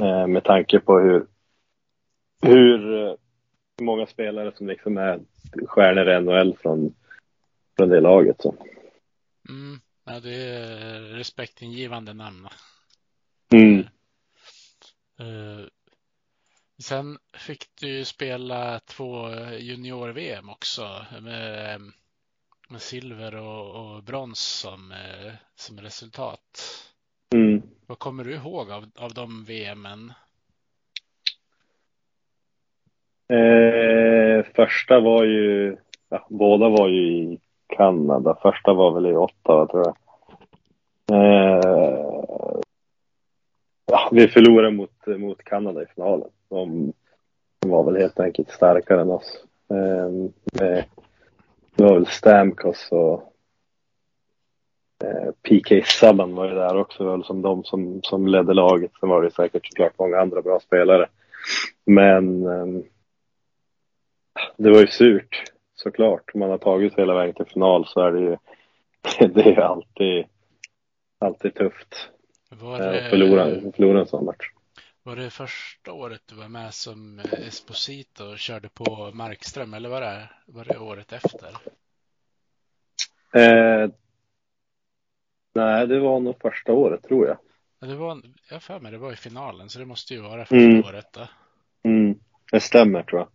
Eh, 0.03 0.27
med 0.27 0.45
tanke 0.45 0.81
på 0.81 0.99
hur, 0.99 1.27
hur 2.43 3.07
eh, 3.07 3.15
många 3.81 4.07
spelare 4.07 4.53
som 4.57 4.67
liksom 4.67 4.97
är 4.97 5.21
stjärnor 5.67 6.09
i 6.09 6.21
NHL 6.21 6.57
från, 6.57 6.95
från 7.77 7.89
det 7.89 8.01
laget. 8.01 8.43
Så. 8.43 8.55
Mm. 9.49 9.81
Ja, 10.05 10.21
det 10.21 10.35
är 10.35 11.01
respektingivande 11.01 12.13
namn. 12.13 12.49
Mm. 13.53 13.81
Eh, 15.19 15.67
Sen 16.83 17.19
fick 17.33 17.67
du 17.81 17.89
ju 17.89 18.05
spela 18.05 18.81
två 18.81 19.29
junior-VM 19.59 20.49
också 20.51 20.83
med, 21.23 21.81
med 22.69 22.81
silver 22.81 23.35
och, 23.37 23.95
och 23.95 24.03
brons 24.03 24.41
som, 24.41 24.93
eh, 24.93 25.33
som 25.55 25.81
resultat. 25.81 26.63
Mm. 27.35 27.63
Vad 27.87 27.99
kommer 27.99 28.25
du 28.25 28.35
ihåg 28.35 28.71
av, 28.71 28.85
av 28.99 29.15
de 29.15 29.45
VMen? 29.45 30.13
Eh, 33.29 34.47
första 34.55 35.01
var 35.01 35.25
ju, 35.25 35.77
ja, 36.09 36.27
båda 36.31 36.69
var 36.69 36.89
ju 36.89 37.07
i, 37.07 37.41
Kanada. 37.69 38.39
Första 38.43 38.73
var 38.73 38.95
väl 38.95 39.07
i 39.07 39.17
Ottawa 39.17 39.67
tror 39.67 39.85
jag. 39.87 39.97
Eh, 41.13 42.61
ja, 43.87 44.09
vi 44.13 44.29
förlorade 44.29 44.71
mot, 44.71 45.07
mot 45.07 45.45
Kanada 45.45 45.83
i 45.83 45.87
finalen. 45.87 46.31
De, 46.49 46.93
var 47.67 47.85
väl 47.85 48.03
helt 48.03 48.21
enkelt 48.21 48.51
starkare 48.51 49.01
än 49.01 49.11
oss. 49.11 49.45
Eh, 49.71 50.11
med, 50.53 50.85
det 51.75 51.85
var 51.85 51.95
väl 51.95 52.07
Stamkos 52.07 52.89
och 52.91 53.33
eh, 55.05 55.33
PK 55.43 55.83
Subban 55.85 56.35
var 56.35 56.49
ju 56.49 56.55
där 56.55 56.77
också 56.77 57.11
väl 57.11 57.25
som 57.25 57.43
de 57.43 57.65
som, 57.65 58.01
som 58.03 58.27
ledde 58.27 58.55
laget. 58.55 58.91
Sen 59.01 59.09
var 59.09 59.23
det 59.23 59.31
säkert 59.31 59.67
såklart 59.67 59.99
många 59.99 60.21
andra 60.21 60.43
bra 60.43 60.61
spelare. 60.61 61.09
Men 61.85 62.47
eh, 62.47 62.83
det 64.57 64.71
var 64.71 64.81
ju 64.81 64.87
surt 64.87 65.53
såklart. 65.75 66.31
Om 66.35 66.41
man 66.41 66.51
har 66.51 66.59
tagit 66.59 66.99
hela 66.99 67.15
vägen 67.15 67.35
till 67.35 67.47
final 67.47 67.87
så 67.87 68.01
är 68.01 68.13
det 68.13 68.21
ju 68.21 68.37
det 69.29 69.43
är 69.43 69.61
alltid, 69.61 70.25
alltid 71.19 71.55
tufft. 71.55 72.09
Eh, 72.51 72.71
att 72.71 73.11
förlora, 73.11 73.73
förlora 73.73 74.01
en 74.01 74.07
sån 74.07 74.25
match. 74.25 74.51
Var 75.09 75.17
det 75.17 75.31
första 75.31 75.93
året 75.93 76.21
du 76.27 76.35
var 76.35 76.49
med 76.49 76.75
som 76.75 77.21
Esposito 77.47 78.25
och 78.25 78.39
körde 78.39 78.69
på 78.69 79.11
Markström 79.15 79.75
eller 79.75 79.89
var 79.89 80.01
det, 80.01 80.29
var 80.47 80.65
det 80.65 80.79
året 80.79 81.13
efter? 81.13 81.49
Eh, 83.35 83.91
nej, 85.55 85.87
det 85.87 86.01
var 86.01 86.21
nog 86.21 86.41
första 86.43 86.73
året 86.73 87.03
tror 87.03 87.27
jag. 87.27 87.39
Ja, 87.81 87.87
det 87.87 87.97
var, 87.97 88.23
jag 88.51 88.63
för 88.63 88.81
mig 88.81 88.93
det 88.93 88.99
var 88.99 89.13
i 89.13 89.17
finalen 89.17 89.69
så 89.69 89.79
det 89.79 89.85
måste 89.85 90.15
ju 90.15 90.21
vara 90.21 90.45
första 90.45 90.57
Mm. 90.57 90.85
året 90.85 91.13
då. 91.13 91.29
Mm, 91.83 92.19
det 92.53 92.61
stämmer 92.61 93.03
tror 93.03 93.21
jag. 93.21 93.29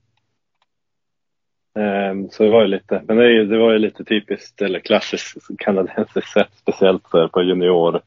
Ehm, 1.84 2.30
så 2.30 2.44
det 2.44 2.50
var 2.50 2.62
ju 2.62 2.68
lite, 2.68 3.04
men 3.08 3.18
det, 3.18 3.46
det 3.46 3.58
var 3.58 3.72
ju 3.72 3.80
lite 3.80 4.04
typiskt 4.04 4.62
eller 4.62 4.80
klassiskt 4.80 5.38
kanadensiskt 5.58 6.32
sätt, 6.32 6.52
speciellt 6.56 7.08
för 7.08 7.28
på 7.28 7.42
junior 7.44 8.02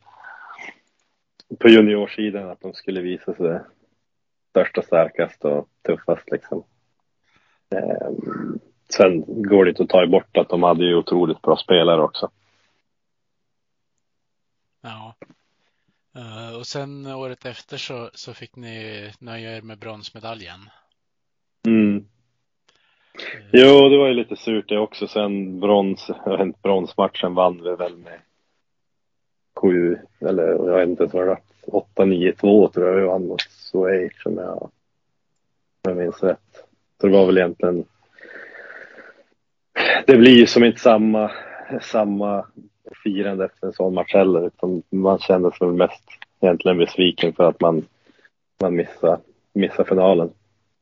på 1.58 1.68
juniorsidan 1.68 2.50
att 2.50 2.60
de 2.60 2.72
skulle 2.72 3.00
visa 3.00 3.34
sig 3.34 3.60
största, 4.50 4.82
starkast 4.82 5.44
och 5.44 5.68
tuffast 5.86 6.30
liksom. 6.30 6.64
Ehm, 7.70 8.58
sen 8.88 9.24
går 9.26 9.64
det 9.64 9.70
inte 9.70 9.82
att 9.82 9.88
ta 9.88 10.06
bort 10.06 10.36
att 10.36 10.48
de 10.48 10.62
hade 10.62 10.84
ju 10.84 10.94
otroligt 10.94 11.42
bra 11.42 11.56
spelare 11.56 12.02
också. 12.02 12.30
Ja. 14.80 15.14
Eh, 16.16 16.58
och 16.58 16.66
sen 16.66 17.06
året 17.06 17.46
efter 17.46 17.76
så, 17.76 18.10
så 18.14 18.34
fick 18.34 18.56
ni 18.56 19.10
nöja 19.18 19.56
er 19.56 19.62
med 19.62 19.78
bronsmedaljen. 19.78 20.60
Mm. 21.66 22.08
Jo, 23.52 23.88
det 23.88 23.98
var 23.98 24.08
ju 24.08 24.14
lite 24.14 24.36
surt 24.36 24.68
det 24.68 24.78
också. 24.78 25.06
Sen 25.06 25.60
brons, 25.60 26.10
bronsmatchen 26.62 27.34
vann 27.34 27.62
vi 27.62 27.76
väl 27.76 27.96
med 27.96 28.20
sju, 29.56 29.98
eller 30.20 30.42
jag 30.48 30.78
vet 30.78 30.88
inte 30.88 31.02
ens 31.02 31.14
vad 31.14 31.22
det 31.22 31.28
var, 31.28 31.40
åtta, 31.66 32.04
nio, 32.04 32.32
två 32.32 32.68
tror 32.68 32.86
jag 32.86 32.96
vi 32.96 33.06
vann 33.06 33.26
mot 33.26 33.40
Swage 33.40 34.22
som 34.22 34.38
jag, 34.38 34.62
om 34.62 34.70
jag 35.82 35.96
minns 35.96 36.22
rätt. 36.22 36.66
Så 37.00 37.06
det 37.06 37.12
var 37.12 37.26
väl 37.26 37.38
egentligen, 37.38 37.84
det 40.06 40.16
blir 40.16 40.38
ju 40.38 40.46
som 40.46 40.64
inte 40.64 40.80
samma, 40.80 41.30
samma 41.82 42.46
firande 43.04 43.44
efter 43.44 43.66
en 43.66 43.72
sån 43.72 43.94
match 43.94 44.14
heller, 44.14 44.46
utan 44.46 44.82
man 44.90 45.18
känner 45.18 45.50
sig 45.50 45.66
väl 45.66 45.76
mest 45.76 46.04
egentligen 46.40 46.78
besviken 46.78 47.32
för 47.32 47.48
att 47.48 47.60
man, 47.60 47.86
man 48.60 48.76
missar, 48.76 49.20
missar 49.52 49.84
finalen. 49.84 50.30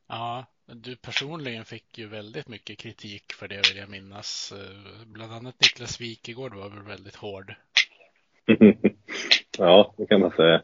Ja, 0.07 0.45
du 0.65 0.95
personligen 0.95 1.65
fick 1.65 1.97
ju 1.97 2.07
väldigt 2.07 2.47
mycket 2.47 2.77
kritik 2.77 3.33
för 3.33 3.47
det 3.47 3.69
vill 3.69 3.77
jag 3.77 3.89
minnas. 3.89 4.53
Eh, 4.55 5.07
bland 5.07 5.33
annat 5.33 5.55
Niklas 5.61 6.01
Wikegård 6.01 6.53
var 6.53 6.69
väl 6.69 6.83
väldigt 6.83 7.15
hård. 7.15 7.55
ja, 9.57 9.93
det 9.97 10.05
kan 10.05 10.21
man 10.21 10.31
säga. 10.31 10.61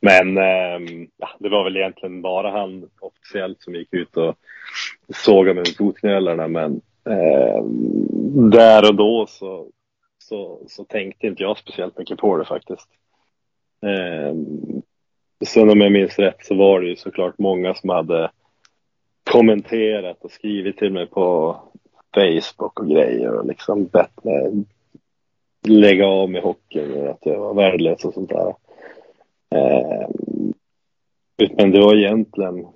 Men 0.00 0.38
ehm, 0.38 1.08
ja, 1.16 1.28
det 1.38 1.48
var 1.48 1.64
väl 1.64 1.76
egentligen 1.76 2.22
bara 2.22 2.50
han 2.50 2.90
officiellt 3.00 3.62
som 3.62 3.74
gick 3.74 3.94
ut 3.94 4.16
och 4.16 4.36
sågade 5.14 5.54
med 5.54 5.76
fotknölarna. 5.78 6.48
Men 6.48 6.80
eh, 7.04 7.64
där 8.50 8.88
och 8.88 8.94
då 8.94 9.26
så, 9.28 9.66
så, 10.18 10.60
så 10.68 10.84
tänkte 10.84 11.26
inte 11.26 11.42
jag 11.42 11.58
speciellt 11.58 11.98
mycket 11.98 12.18
på 12.18 12.36
det 12.36 12.44
faktiskt. 12.44 12.88
Eh, 13.82 14.34
sen 15.46 15.70
om 15.70 15.80
jag 15.80 15.92
minns 15.92 16.18
rätt 16.18 16.44
så 16.46 16.54
var 16.54 16.80
det 16.80 16.86
ju 16.86 16.96
såklart 16.96 17.38
många 17.38 17.74
som 17.74 17.90
hade 17.90 18.30
kommenterat 19.30 20.24
och 20.24 20.30
skrivit 20.30 20.76
till 20.76 20.92
mig 20.92 21.06
på 21.06 21.56
Facebook 22.14 22.80
och 22.80 22.88
grejer 22.88 23.34
och 23.34 23.46
liksom 23.46 23.86
bett 23.86 24.24
mig 24.24 24.64
lägga 25.66 26.06
av 26.06 26.30
med 26.30 26.42
hockeyn 26.42 26.92
och 26.92 27.10
att 27.10 27.26
jag 27.26 27.38
var 27.38 27.54
värdelös 27.54 28.04
och 28.04 28.14
sånt 28.14 28.30
där. 28.30 28.54
Eh, 29.54 30.08
men 31.56 31.70
det 31.70 31.80
var 31.80 31.96
egentligen 31.96 32.66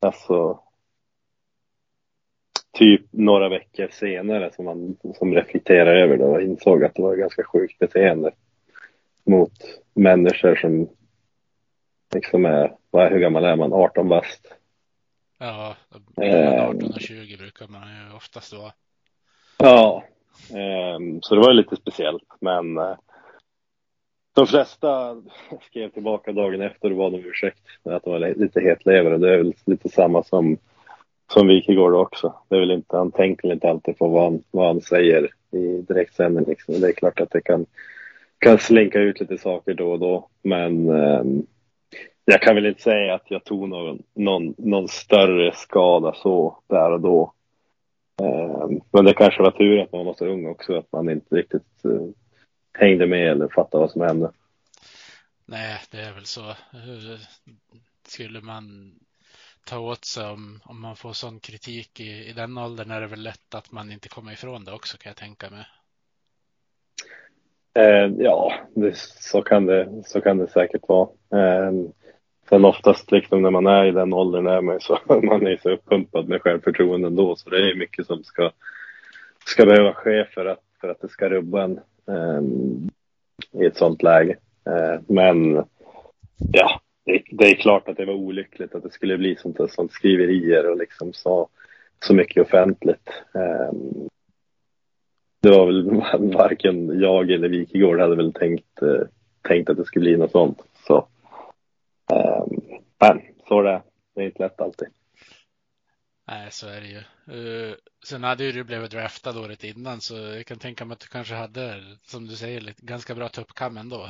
alltså 0.00 0.60
typ 2.72 3.02
några 3.10 3.48
veckor 3.48 3.88
senare 3.92 4.52
som 4.52 4.64
man 4.64 4.96
som 5.14 5.34
reflekterade 5.34 6.00
över 6.00 6.16
det 6.16 6.24
och 6.24 6.42
insåg 6.42 6.84
att 6.84 6.94
det 6.94 7.02
var 7.02 7.16
ganska 7.16 7.44
sjukt 7.44 7.78
beteende 7.78 8.30
mot 9.24 9.52
människor 9.94 10.54
som 10.54 10.88
liksom 12.14 12.44
är, 12.44 12.76
vad 12.90 13.12
hur 13.12 13.18
gammal 13.18 13.44
är 13.44 13.56
man? 13.56 13.72
18 13.72 14.08
bast. 14.08 14.54
Ja, 15.38 15.76
mellan 16.16 16.54
Eh. 16.54 16.68
18 16.68 16.92
och 16.92 17.00
20 17.00 17.36
brukar 17.36 17.68
man 17.68 17.82
ju 17.82 18.16
oftast 18.16 18.52
vara. 18.52 18.72
Ja, 19.58 20.04
ehm, 20.06 20.11
Ehm, 20.54 21.22
så 21.22 21.34
det 21.34 21.40
var 21.40 21.50
ju 21.50 21.56
lite 21.56 21.76
speciellt. 21.76 22.28
Men 22.40 22.78
eh, 22.78 22.96
de 24.34 24.46
flesta 24.46 25.16
skrev 25.62 25.90
tillbaka 25.90 26.32
dagen 26.32 26.60
efter 26.60 26.90
och 26.90 26.96
bad 26.96 27.14
om 27.14 27.24
ursäkt. 27.24 27.62
med 27.84 27.96
Att 27.96 28.04
de 28.04 28.10
var 28.10 28.34
lite 28.34 28.60
hetlevrade. 28.60 29.18
Det 29.18 29.34
är 29.34 29.38
väl 29.38 29.54
lite 29.64 29.88
samma 29.88 30.22
som, 30.22 30.56
som 31.32 31.48
Wikegård 31.48 31.94
också. 31.94 32.34
Det 32.48 32.56
är 32.56 32.60
väl 32.60 32.70
inte, 32.70 32.96
han 32.96 33.12
tänker 33.12 33.48
väl 33.48 33.54
inte 33.54 33.70
alltid 33.70 33.98
på 33.98 34.08
vad 34.08 34.22
han, 34.22 34.42
vad 34.50 34.66
han 34.66 34.80
säger 34.80 35.30
i 35.50 35.82
direktsändning. 35.88 36.44
Liksom. 36.48 36.80
Det 36.80 36.88
är 36.88 36.92
klart 36.92 37.20
att 37.20 37.30
det 37.30 37.40
kan, 37.40 37.66
kan 38.38 38.58
slinka 38.58 39.00
ut 39.00 39.20
lite 39.20 39.38
saker 39.38 39.74
då 39.74 39.92
och 39.92 39.98
då. 39.98 40.28
Men 40.42 40.90
eh, 40.90 41.22
jag 42.24 42.42
kan 42.42 42.54
väl 42.54 42.66
inte 42.66 42.82
säga 42.82 43.14
att 43.14 43.30
jag 43.30 43.44
tog 43.44 43.68
någon, 43.68 44.02
någon, 44.14 44.54
någon 44.58 44.88
större 44.88 45.52
skada 45.54 46.14
så 46.14 46.58
där 46.66 46.90
och 46.90 47.00
då. 47.00 47.32
Eh, 48.20 48.68
Men 48.90 49.04
det 49.04 49.14
kanske 49.14 49.42
var 49.42 49.50
tur 49.50 49.82
att 49.82 49.92
man 49.92 50.06
var 50.06 50.14
så 50.14 50.26
ung 50.26 50.46
också, 50.46 50.78
att 50.78 50.92
man 50.92 51.10
inte 51.10 51.34
riktigt 51.34 51.84
eh, 51.84 52.08
hängde 52.78 53.06
med 53.06 53.30
eller 53.30 53.48
fattade 53.48 53.80
vad 53.80 53.90
som 53.90 54.02
hände. 54.02 54.32
Nej, 55.46 55.80
det 55.90 55.98
är 55.98 56.12
väl 56.12 56.24
så. 56.24 56.54
Skulle 58.08 58.40
man 58.40 58.94
ta 59.64 59.78
åt 59.78 60.04
sig 60.04 60.26
om, 60.26 60.60
om 60.64 60.80
man 60.80 60.96
får 60.96 61.12
sån 61.12 61.40
kritik 61.40 62.00
i, 62.00 62.28
i 62.28 62.32
den 62.32 62.58
åldern 62.58 62.90
är 62.90 63.00
det 63.00 63.06
väl 63.06 63.22
lätt 63.22 63.54
att 63.54 63.72
man 63.72 63.92
inte 63.92 64.08
kommer 64.08 64.32
ifrån 64.32 64.64
det 64.64 64.72
också 64.72 64.98
kan 64.98 65.10
jag 65.10 65.16
tänka 65.16 65.50
mig. 65.50 65.64
Eh, 67.74 68.12
ja, 68.18 68.52
det, 68.74 68.96
så, 68.96 69.42
kan 69.42 69.66
det, 69.66 70.02
så 70.06 70.20
kan 70.20 70.38
det 70.38 70.48
säkert 70.48 70.88
vara. 70.88 71.08
Eh, 71.30 71.72
sen 72.52 72.64
oftast 72.64 73.12
liksom 73.12 73.42
när 73.42 73.50
man 73.50 73.66
är 73.66 73.84
i 73.84 73.90
den 73.90 74.12
åldern 74.12 74.46
är 74.46 74.60
man 74.60 74.74
ju 74.74 74.80
så, 74.80 74.98
man 75.22 75.46
är 75.46 75.56
så 75.62 75.70
uppumpad 75.70 76.28
med 76.28 76.42
självförtroende 76.42 77.06
ändå, 77.06 77.36
så 77.36 77.50
det 77.50 77.70
är 77.70 77.74
mycket 77.74 78.06
som 78.06 78.24
ska, 78.24 78.50
ska 79.44 79.66
behöva 79.66 79.92
ske 79.92 80.24
för 80.24 80.46
att, 80.46 80.60
för 80.80 80.88
att 80.88 81.00
det 81.00 81.08
ska 81.08 81.28
rubba 81.28 81.64
en 81.64 81.80
eh, 82.08 82.42
i 83.62 83.66
ett 83.66 83.76
sånt 83.76 84.02
läge. 84.02 84.36
Eh, 84.66 85.00
men 85.06 85.54
ja, 86.52 86.80
det, 87.04 87.22
det 87.30 87.44
är 87.50 87.54
klart 87.54 87.88
att 87.88 87.96
det 87.96 88.04
var 88.04 88.14
olyckligt 88.14 88.74
att 88.74 88.82
det 88.82 88.92
skulle 88.92 89.18
bli 89.18 89.36
sånt, 89.36 89.56
där- 89.56 89.66
sånt 89.66 89.92
skriverier 89.92 90.70
och 90.70 90.76
liksom 90.76 91.12
så, 91.12 91.48
så 92.04 92.14
mycket 92.14 92.42
offentligt. 92.42 93.08
Eh, 93.34 93.72
det 95.42 95.50
var 95.50 95.66
väl 95.66 95.90
varken 96.34 97.00
jag 97.00 97.30
eller 97.30 97.48
Wikegård 97.48 98.00
hade 98.00 98.16
väl 98.16 98.32
tänkt, 98.32 98.82
eh, 98.82 99.06
tänkt 99.48 99.70
att 99.70 99.76
det 99.76 99.84
skulle 99.84 100.04
bli 100.04 100.16
något 100.16 100.30
sånt. 100.32 100.58
Så, 100.86 101.06
men 103.00 103.20
så 103.48 103.58
är 103.58 103.62
det. 103.62 103.82
Det 104.14 104.20
är 104.20 104.26
inte 104.26 104.42
lätt 104.42 104.60
alltid. 104.60 104.88
Nej, 106.28 106.50
så 106.50 106.68
är 106.68 106.80
det 106.80 106.86
ju. 106.86 106.98
Eh, 106.98 107.74
sen 108.04 108.24
hade 108.24 108.44
ju 108.44 108.52
du 108.52 108.64
blivit 108.64 108.90
draftad 108.90 109.40
året 109.40 109.64
innan 109.64 110.00
så 110.00 110.14
jag 110.14 110.46
kan 110.46 110.58
tänka 110.58 110.84
mig 110.84 110.92
att 110.92 111.00
du 111.00 111.06
kanske 111.06 111.34
hade, 111.34 111.74
som 112.02 112.26
du 112.26 112.36
säger, 112.36 112.60
lite, 112.60 112.86
ganska 112.86 113.14
bra 113.14 113.28
tuppkam 113.28 113.76
ändå. 113.76 114.06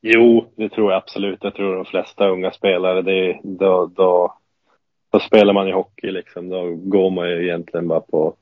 Jo, 0.00 0.52
det 0.56 0.68
tror 0.68 0.92
jag 0.92 1.02
absolut. 1.02 1.38
Jag 1.42 1.54
tror 1.54 1.76
de 1.76 1.84
flesta 1.84 2.28
unga 2.28 2.50
spelare, 2.50 3.02
det, 3.02 3.40
då, 3.42 3.86
då, 3.86 4.38
då 5.10 5.20
spelar 5.20 5.52
man 5.52 5.68
i 5.68 5.72
hockey 5.72 6.10
liksom. 6.10 6.48
Då 6.48 6.74
går 6.74 7.10
man 7.10 7.30
ju 7.30 7.42
egentligen 7.42 7.88
bara 7.88 8.00
på 8.00 8.36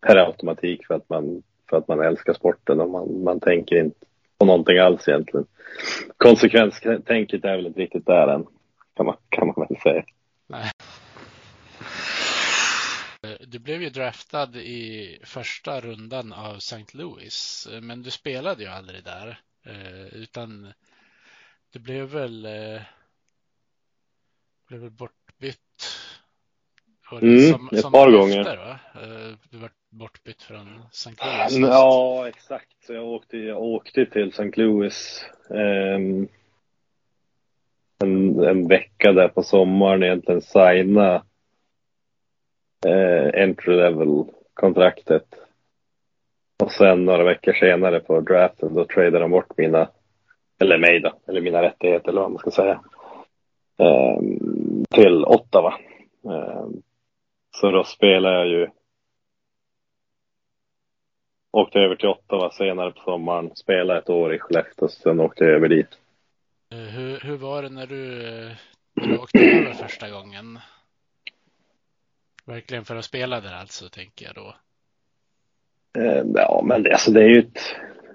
per 0.00 0.16
automatik 0.16 0.86
för 0.86 0.94
att 0.94 1.08
man, 1.08 1.42
för 1.70 1.76
att 1.76 1.88
man 1.88 2.00
älskar 2.00 2.32
sporten 2.32 2.80
och 2.80 2.90
man, 2.90 3.22
man 3.24 3.40
tänker 3.40 3.76
inte 3.76 4.06
på 4.40 4.46
någonting 4.46 4.78
alls 4.78 5.08
egentligen. 5.08 5.46
Konsekvenstänket 6.16 7.44
är 7.44 7.56
väl 7.56 7.66
inte 7.66 7.80
riktigt 7.80 8.06
där 8.06 8.28
än, 8.28 8.46
kan 8.96 9.06
man, 9.06 9.16
kan 9.28 9.46
man 9.46 9.66
väl 9.68 9.80
säga. 9.82 10.04
Nej. 10.46 10.70
Du 13.40 13.58
blev 13.58 13.82
ju 13.82 13.90
draftad 13.90 14.56
i 14.56 15.18
första 15.24 15.80
rundan 15.80 16.32
av 16.32 16.56
St. 16.56 16.84
Louis, 16.92 17.68
men 17.82 18.02
du 18.02 18.10
spelade 18.10 18.62
ju 18.62 18.68
aldrig 18.68 19.04
där. 19.04 19.40
Utan 20.12 20.72
du 21.72 21.78
blev 21.78 22.06
väl, 22.06 22.48
blev 24.68 24.80
väl 24.80 24.90
bortbytt 24.90 25.58
Mm, 27.12 27.52
som, 27.52 27.68
ett 27.72 27.92
par 27.92 28.10
gånger. 28.10 28.40
Efter, 28.40 28.56
va? 28.56 28.78
Du 29.50 29.58
var 29.58 29.70
bortbytt 29.90 30.42
från 30.42 30.82
St. 30.90 31.10
Louis. 31.10 31.70
Ja, 31.70 32.28
exakt. 32.28 32.84
Så 32.86 32.92
jag 32.92 33.04
åkte, 33.04 33.38
jag 33.38 33.62
åkte 33.62 34.06
till 34.06 34.28
St. 34.28 34.50
Louis 34.54 35.24
um, 35.48 36.28
en, 38.02 38.40
en 38.44 38.68
vecka 38.68 39.12
där 39.12 39.28
på 39.28 39.42
sommaren 39.42 40.02
egentligen 40.02 40.42
signa 40.42 41.24
uh, 42.86 43.42
entry 43.42 43.76
level 43.76 44.24
kontraktet. 44.54 45.26
Och 46.62 46.72
sen 46.72 47.04
några 47.04 47.24
veckor 47.24 47.52
senare 47.52 48.00
på 48.00 48.20
draften 48.20 48.74
då 48.74 48.84
tradade 48.84 49.18
de 49.18 49.30
bort 49.30 49.56
mina, 49.56 49.88
eller 50.58 50.78
mig 50.78 51.00
då, 51.00 51.12
eller 51.28 51.40
mina 51.40 51.62
rättigheter 51.62 52.08
eller 52.08 52.20
vad 52.20 52.30
man 52.30 52.38
ska 52.38 52.50
säga. 52.50 52.80
Um, 53.76 54.84
till 54.90 55.24
Ottawa. 55.24 55.78
Um, 56.22 56.82
så 57.56 57.70
då 57.70 57.84
spelade 57.84 58.36
jag 58.36 58.48
ju 58.48 58.68
Åkte 61.52 61.78
över 61.78 61.96
till 61.96 62.08
Ottawa 62.08 62.50
senare 62.50 62.92
på 62.92 63.00
sommaren, 63.00 63.50
spelade 63.54 63.98
ett 63.98 64.10
år 64.10 64.34
i 64.34 64.38
Skellefteå, 64.38 64.88
sen 64.88 65.20
åkte 65.20 65.44
jag 65.44 65.52
över 65.52 65.68
dit. 65.68 65.88
Eh, 66.72 66.78
hur, 66.78 67.20
hur 67.20 67.36
var 67.36 67.62
det 67.62 67.68
när 67.68 67.86
du, 67.86 68.28
eh, 68.28 68.52
när 68.94 69.06
du 69.06 69.18
åkte 69.18 69.38
över 69.38 69.72
första 69.82 70.10
gången? 70.10 70.58
Verkligen 72.44 72.84
för 72.84 72.96
att 72.96 73.04
spela 73.04 73.40
där 73.40 73.54
alltså, 73.54 73.88
tänker 73.88 74.26
jag 74.26 74.34
då. 74.34 74.54
Eh, 76.00 76.24
ja, 76.34 76.62
men 76.64 76.82
det, 76.82 76.92
alltså, 76.92 77.10
det 77.10 77.22
är 77.22 77.28
ju 77.28 77.38
ett, 77.38 77.58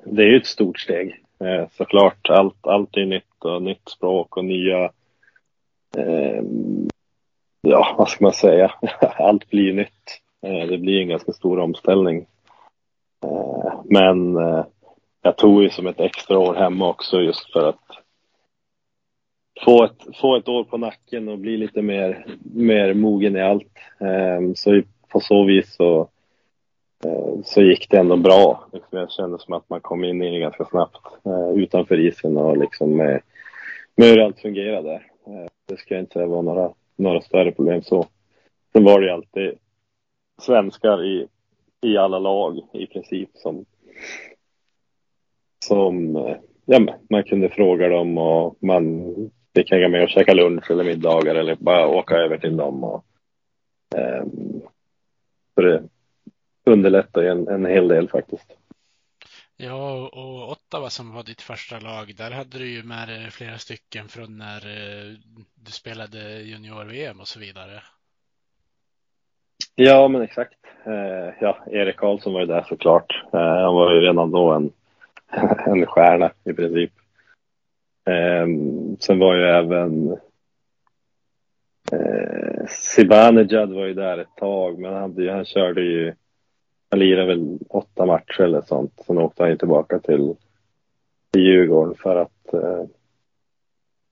det 0.06 0.24
är 0.24 0.38
ett 0.38 0.48
stort 0.48 0.80
steg. 0.80 1.22
Såklart, 1.72 2.30
allt, 2.30 2.68
allt 2.68 2.98
är 2.98 3.06
nytt 3.06 3.44
och 3.46 3.62
nytt 3.62 3.90
språk 3.90 4.38
och 4.38 4.46
nya, 4.46 4.84
eh, 5.98 6.44
ja, 7.62 7.96
vad 7.98 8.10
ska 8.10 8.24
man 8.24 8.34
säga, 8.34 8.74
allt 9.00 9.50
blir 9.50 9.74
nytt. 9.74 10.22
Det 10.42 10.78
blir 10.78 11.02
en 11.02 11.08
ganska 11.08 11.34
stor 11.34 11.60
omställning 11.60 12.26
Eh, 12.26 12.35
Eh, 13.26 13.82
men 13.86 14.38
eh, 14.38 14.66
jag 15.22 15.38
tog 15.38 15.64
ju 15.64 15.70
som 15.70 15.88
ett 15.88 16.00
extra 16.00 16.40
år 16.40 16.54
hemma 16.56 16.90
också 16.90 17.22
just 17.22 17.54
för 17.54 17.70
att 17.70 17.82
få 19.66 19.84
ett, 19.84 20.18
få 20.22 20.36
ett 20.36 20.48
år 20.48 20.64
på 20.64 20.78
nacken 20.78 21.30
och 21.30 21.40
bli 21.40 21.58
lite 21.58 21.82
mer, 21.82 22.26
mer 22.54 22.94
mogen 22.94 23.36
i 23.36 23.42
allt. 23.42 23.78
Eh, 24.00 24.54
så 24.56 24.82
på 25.10 25.20
så 25.20 25.44
vis 25.44 25.76
så, 25.76 26.10
så 27.44 27.62
gick 27.62 27.90
det 27.90 27.98
ändå 27.98 28.18
bra. 28.18 28.68
Liksom, 28.74 29.00
jag 29.00 29.12
kände 29.12 29.40
som 29.40 29.54
att 29.54 29.70
man 29.70 29.82
kom 29.82 30.04
in 30.04 30.22
i 30.22 30.32
det 30.32 30.40
ganska 30.40 30.66
snabbt 30.66 31.02
utanför 31.56 32.00
isen 32.00 32.38
och 32.38 32.58
liksom 32.58 32.98
med, 32.98 33.22
med 33.96 34.08
hur 34.08 34.22
allt 34.22 34.40
fungerar 34.40 34.84
där. 34.84 35.08
Det 35.66 35.78
ska 35.78 35.98
inte 35.98 36.26
vara 36.26 36.42
några, 36.42 36.72
några 36.96 37.22
större 37.22 37.52
problem 37.52 37.82
så. 37.82 38.08
Sen 38.74 38.84
var 38.84 39.00
det 39.00 39.06
ju 39.06 39.12
alltid 39.12 39.54
svenskar 40.42 41.06
i 41.06 41.28
i 41.86 41.98
alla 41.98 42.20
lag 42.20 42.60
i 42.74 42.88
princip 42.88 43.30
som, 43.34 43.66
som 45.66 46.16
eh, 46.16 46.38
ja, 46.66 47.00
man 47.10 47.24
kunde 47.24 47.50
fråga 47.50 47.90
dem 47.90 48.18
och 48.18 48.58
man 48.62 49.14
fick 49.56 49.72
hänga 49.72 49.88
med 49.88 50.04
och 50.04 50.10
käka 50.10 50.34
lunch 50.34 50.72
eller 50.72 50.84
middagar 50.84 51.36
eller 51.36 51.56
bara 51.56 51.88
åka 51.88 52.16
över 52.16 52.38
till 52.38 52.58
dem. 52.58 52.84
Och, 52.84 53.06
eh, 53.96 54.26
för 55.56 55.62
det 55.62 55.84
underlättar 56.66 57.22
ju 57.22 57.30
en, 57.30 57.48
en 57.48 57.66
hel 57.66 57.88
del 57.88 58.10
faktiskt. 58.10 58.58
Ja, 59.58 60.08
och 60.08 60.52
Ottawa 60.52 60.90
som 60.90 61.14
var 61.14 61.24
ditt 61.24 61.42
första 61.42 61.80
lag, 61.80 62.16
där 62.16 62.32
hade 62.32 62.58
du 62.58 62.68
ju 62.68 62.84
med 62.84 63.08
dig 63.08 63.32
flera 63.32 63.58
stycken 63.58 64.08
från 64.08 64.38
när 64.38 64.68
eh, 64.68 65.18
du 65.56 65.72
spelade 65.72 66.42
junior-VM 66.42 67.20
och 67.20 67.28
så 67.28 67.40
vidare. 67.40 67.84
Ja, 69.76 70.08
men 70.08 70.22
exakt. 70.22 70.58
Eh, 70.86 71.34
ja, 71.40 71.58
Erik 71.72 71.96
Karlsson 71.96 72.34
var 72.34 72.40
ju 72.40 72.46
där 72.46 72.66
såklart. 72.70 73.24
Eh, 73.34 73.40
han 73.40 73.76
var 73.76 73.94
ju 73.94 74.00
redan 74.00 74.32
då 74.32 74.52
en, 74.52 74.72
en 75.66 75.86
stjärna 75.86 76.32
i 76.44 76.54
princip. 76.54 76.92
Eh, 78.06 78.48
sen 79.00 79.20
var 79.20 79.36
ju 79.36 79.44
även 79.44 80.12
eh, 81.92 82.66
Zibanejad 82.68 83.74
var 83.74 83.86
ju 83.86 83.94
där 83.94 84.18
ett 84.18 84.36
tag, 84.36 84.80
men 84.80 84.94
han, 84.94 85.30
han 85.30 85.46
körde 85.46 85.82
ju, 85.82 86.14
han 86.90 87.00
lirade 87.00 87.28
väl 87.28 87.60
åtta 87.70 88.06
matcher 88.06 88.42
eller 88.42 88.62
sånt. 88.62 89.04
Sen 89.06 89.18
åkte 89.18 89.44
han 89.44 89.50
ju 89.50 89.58
tillbaka 89.58 90.00
till, 90.00 90.36
till 91.32 91.42
Djurgården 91.42 91.96
för 91.96 92.16
att 92.16 92.54
eh, 92.54 92.86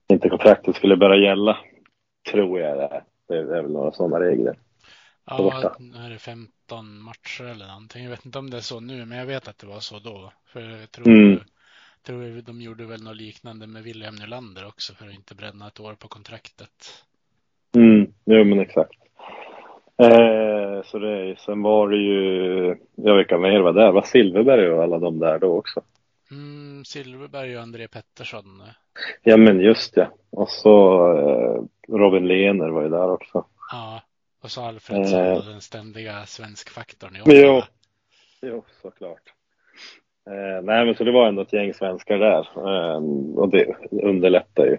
inte 0.08 0.28
kontraktet 0.28 0.76
skulle 0.76 0.96
börja 0.96 1.28
gälla, 1.28 1.56
tror 2.32 2.60
jag 2.60 2.78
det 2.78 2.84
är. 2.84 3.04
Det 3.28 3.36
är 3.38 3.62
väl 3.62 3.72
några 3.72 3.92
sådana 3.92 4.20
regler. 4.20 4.56
Ja, 5.26 5.74
nu 5.78 5.98
är 5.98 6.10
det 6.10 6.18
15 6.18 7.02
matcher 7.02 7.44
eller 7.44 7.66
någonting. 7.66 8.02
Jag 8.02 8.10
vet 8.10 8.26
inte 8.26 8.38
om 8.38 8.50
det 8.50 8.56
är 8.56 8.60
så 8.60 8.80
nu, 8.80 9.04
men 9.04 9.18
jag 9.18 9.26
vet 9.26 9.48
att 9.48 9.58
det 9.58 9.66
var 9.66 9.80
så 9.80 9.98
då. 9.98 10.32
För 10.46 10.60
jag 10.60 10.90
tror, 10.90 11.08
mm. 11.08 11.40
tror 12.02 12.42
de 12.42 12.60
gjorde 12.60 12.84
väl 12.84 13.02
något 13.02 13.16
liknande 13.16 13.66
med 13.66 13.82
William 13.82 14.14
Nylander 14.14 14.66
också 14.66 14.94
för 14.94 15.06
att 15.06 15.14
inte 15.14 15.34
bränna 15.34 15.66
ett 15.66 15.80
år 15.80 15.94
på 15.94 16.08
kontraktet. 16.08 17.04
Mm, 17.76 18.12
jo 18.24 18.44
men 18.44 18.60
exakt. 18.60 19.00
Eh, 19.96 20.82
så 20.84 20.98
det, 20.98 21.36
sen 21.38 21.62
var 21.62 21.88
det 21.88 21.96
ju, 21.96 22.76
jag 22.94 23.16
vet 23.16 23.24
inte 23.24 23.38
mer 23.38 23.60
var 23.60 23.72
där, 23.72 23.92
var 23.92 24.02
Silverberg 24.02 24.70
och 24.70 24.82
alla 24.82 24.98
de 24.98 25.18
där 25.18 25.38
då 25.38 25.58
också? 25.58 25.82
Mm, 26.30 26.84
Silverberg 26.84 27.56
och 27.56 27.62
André 27.62 27.88
Pettersson. 27.88 28.62
Ja 29.22 29.36
men 29.36 29.60
just 29.60 29.96
ja. 29.96 30.06
Och 30.30 30.48
så 30.48 31.06
eh, 31.16 31.62
Robin 31.96 32.28
Lehner 32.28 32.68
var 32.68 32.82
ju 32.82 32.88
där 32.88 33.10
också. 33.10 33.44
Ja, 33.72 34.00
och 34.44 34.50
så 34.50 34.62
Alfredsson 34.62 35.20
eh, 35.20 35.32
och 35.32 35.44
den 35.44 35.60
ständiga 35.60 36.26
svenskfaktorn 36.26 37.16
i 37.16 37.20
Jo, 37.24 37.62
jo 38.42 38.64
såklart. 38.82 39.32
Eh, 40.30 40.62
nej, 40.62 40.86
men 40.86 40.94
så 40.94 41.04
det 41.04 41.12
var 41.12 41.28
ändå 41.28 41.42
ett 41.42 41.52
gäng 41.52 41.74
svenskar 41.74 42.18
där 42.18 42.48
eh, 42.56 43.02
och 43.36 43.48
det 43.48 43.76
underlättar 43.90 44.66
ju. 44.66 44.78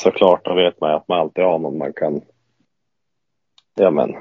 Såklart, 0.00 0.44
då 0.44 0.54
vet 0.54 0.80
man 0.80 0.90
ju 0.90 0.96
att 0.96 1.08
man 1.08 1.20
alltid 1.20 1.44
har 1.44 1.58
någon 1.58 1.78
man 1.78 1.92
kan, 1.92 2.20
ja 3.74 3.90
men, 3.90 4.16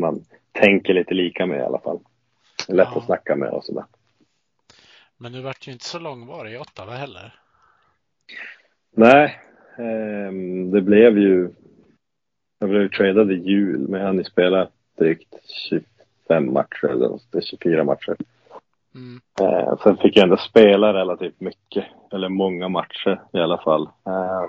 man 0.00 0.24
tänker 0.52 0.94
lite 0.94 1.14
lika 1.14 1.46
med 1.46 1.58
i 1.58 1.64
alla 1.64 1.80
fall. 1.80 2.00
Lätt 2.68 2.88
ja. 2.92 2.98
att 2.98 3.06
snacka 3.06 3.36
med 3.36 3.50
och 3.50 3.64
sådär. 3.64 3.84
Men 5.16 5.32
du 5.32 5.40
vart 5.40 5.68
ju 5.68 5.72
inte 5.72 5.84
så 5.84 5.98
långvarig 5.98 6.52
i 6.52 6.58
Ottawa 6.58 6.92
heller. 6.92 7.34
Nej, 8.96 9.40
eh, 9.78 10.32
det 10.72 10.82
blev 10.82 11.18
ju 11.18 11.50
jag 12.62 12.70
blev 12.70 12.88
tradad 12.88 13.32
i 13.32 13.34
jul, 13.34 13.88
men 13.88 14.00
jag 14.00 14.06
hann 14.06 14.24
spela 14.24 14.68
drygt 14.98 15.34
25 15.68 16.52
matcher, 16.52 16.86
eller 16.86 17.40
24 17.40 17.84
matcher. 17.84 18.16
Mm. 18.94 19.20
Eh, 19.40 19.78
sen 19.82 19.96
fick 19.96 20.16
jag 20.16 20.22
ändå 20.22 20.36
spela 20.36 20.94
relativt 20.94 21.40
mycket, 21.40 21.84
eller 22.12 22.28
många 22.28 22.68
matcher 22.68 23.22
i 23.32 23.38
alla 23.38 23.58
fall. 23.58 23.82
Eh, 23.82 24.44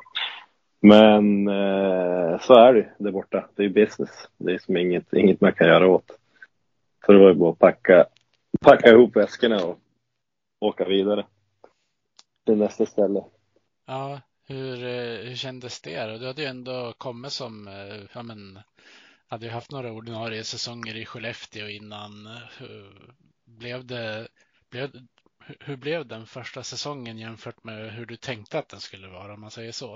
men 0.81 1.47
eh, 1.47 2.39
så 2.39 2.53
är 2.53 2.73
det 2.73 2.89
där 2.97 3.11
borta. 3.11 3.49
Det 3.55 3.63
är 3.65 3.69
business. 3.69 4.27
Det 4.37 4.53
är 4.53 4.57
som 4.57 4.77
inget, 4.77 5.13
inget 5.13 5.41
man 5.41 5.53
kan 5.53 5.67
göra 5.67 5.87
åt. 5.87 6.11
Så 7.05 7.11
det 7.11 7.19
var 7.19 7.27
ju 7.27 7.33
bara 7.33 7.51
att 7.51 7.59
packa, 7.59 8.05
packa 8.61 8.89
ihop 8.89 9.15
väskorna 9.15 9.65
och 9.65 9.79
åka 10.59 10.85
vidare 10.85 11.25
till 12.45 12.57
nästa 12.57 12.85
ställe. 12.85 13.23
Ja, 13.85 14.21
hur, 14.47 14.85
eh, 14.85 15.27
hur 15.27 15.35
kändes 15.35 15.81
det? 15.81 16.17
Du 16.17 16.27
hade 16.27 16.41
ju 16.41 16.47
ändå 16.47 16.93
kommit 16.97 17.31
som, 17.31 17.67
eh, 17.67 18.01
ja 18.13 18.23
men, 18.23 18.59
hade 19.27 19.45
ju 19.45 19.51
haft 19.51 19.71
några 19.71 19.91
ordinarie 19.91 20.43
säsonger 20.43 20.95
i 20.95 21.05
Skellefteå 21.05 21.67
innan. 21.67 22.11
Hur 22.59 23.13
blev 23.45 23.85
det, 23.85 24.27
blev, 24.69 24.89
hur 25.59 25.75
blev 25.75 26.07
den 26.07 26.25
första 26.25 26.63
säsongen 26.63 27.17
jämfört 27.17 27.63
med 27.63 27.93
hur 27.93 28.05
du 28.05 28.15
tänkte 28.15 28.59
att 28.59 28.69
den 28.69 28.79
skulle 28.79 29.07
vara, 29.07 29.33
om 29.33 29.41
man 29.41 29.51
säger 29.51 29.71
så? 29.71 29.95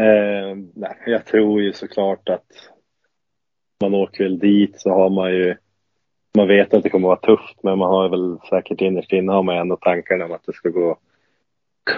Eh, 0.00 0.56
nej, 0.74 0.96
jag 1.06 1.26
tror 1.26 1.62
ju 1.62 1.72
såklart 1.72 2.28
att 2.28 2.46
man 3.80 3.94
åker 3.94 4.24
väl 4.24 4.38
dit 4.38 4.80
så 4.80 4.90
har 4.90 5.10
man 5.10 5.30
ju 5.32 5.56
man 6.34 6.48
vet 6.48 6.74
att 6.74 6.82
det 6.82 6.90
kommer 6.90 7.12
att 7.12 7.28
vara 7.28 7.36
tufft 7.36 7.62
men 7.62 7.78
man 7.78 7.90
har 7.90 8.08
väl 8.08 8.38
säkert 8.50 8.80
innerst 8.80 9.12
inne 9.12 9.32
har 9.32 9.42
man 9.42 9.56
ändå 9.56 9.76
tankarna 9.76 10.24
om 10.24 10.32
att 10.32 10.46
det 10.46 10.52
ska 10.52 10.68
gå 10.68 10.98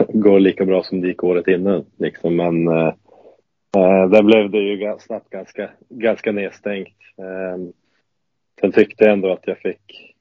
Går 0.09 0.40
lika 0.40 0.64
bra 0.64 0.83
som 0.83 1.01
det 1.01 1.09
gick 1.09 1.25
året 1.25 1.49
innan. 1.49 1.85
Liksom. 1.97 2.37
Men 2.37 2.68
eh, 2.68 2.94
eh 3.77 4.09
där 4.09 4.23
blev 4.23 4.51
det 4.51 4.59
ju 4.59 4.99
snabbt 4.99 5.31
ganska, 5.31 5.70
ganska 5.88 6.33
nedstängt. 6.33 6.99
Eh, 7.18 7.59
sen 8.61 8.73
tyckte 8.73 9.05
jag 9.05 9.12
ändå 9.12 9.33
att 9.33 9.47
jag 9.47 9.59
fick 9.59 10.14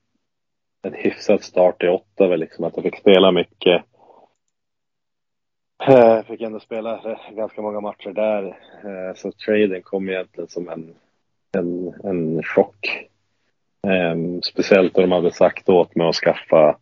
en 0.81 0.93
hyfsad 0.93 1.43
start 1.43 1.83
i 1.83 1.87
åtta, 1.87 2.27
liksom, 2.27 2.65
att 2.65 2.75
jag 2.75 2.83
fick 2.83 2.99
spela 2.99 3.31
mycket. 3.31 3.83
Jag 5.87 6.25
fick 6.25 6.41
ändå 6.41 6.59
spela 6.59 7.11
eh, 7.11 7.35
ganska 7.35 7.61
många 7.61 7.79
matcher 7.79 8.09
där. 8.09 8.57
Så 9.15 9.31
traden 9.31 9.81
kom 9.81 10.09
egentligen 10.09 10.47
som 10.49 10.69
en, 10.69 10.95
en, 11.57 11.93
en 12.03 12.43
chock. 12.43 13.09
Ehm, 13.87 14.41
speciellt 14.41 14.93
då 14.93 15.01
de 15.01 15.11
hade 15.11 15.31
sagt 15.31 15.69
åt 15.69 15.95
mig 15.95 16.07
att 16.07 16.15
skaffa, 16.15 16.77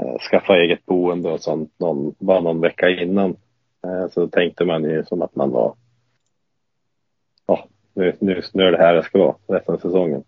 Eh, 0.00 0.18
skaffa 0.30 0.56
eget 0.56 0.86
boende 0.86 1.30
och 1.30 1.40
sånt 1.40 1.72
någon, 1.78 2.14
bara 2.18 2.40
någon 2.40 2.60
vecka 2.60 2.90
innan. 2.90 3.36
Eh, 3.86 4.08
så 4.10 4.28
tänkte 4.28 4.64
man 4.64 4.84
ju 4.84 5.04
som 5.04 5.22
att 5.22 5.36
man 5.36 5.50
var, 5.50 5.74
ja, 7.46 7.68
nu, 7.94 8.16
nu, 8.20 8.42
nu 8.52 8.62
är 8.62 8.72
det 8.72 8.78
här 8.78 8.94
jag 8.94 9.04
ska 9.04 9.18
vara 9.18 9.36
resten 9.46 9.74
av 9.74 9.78
säsongen. 9.78 10.24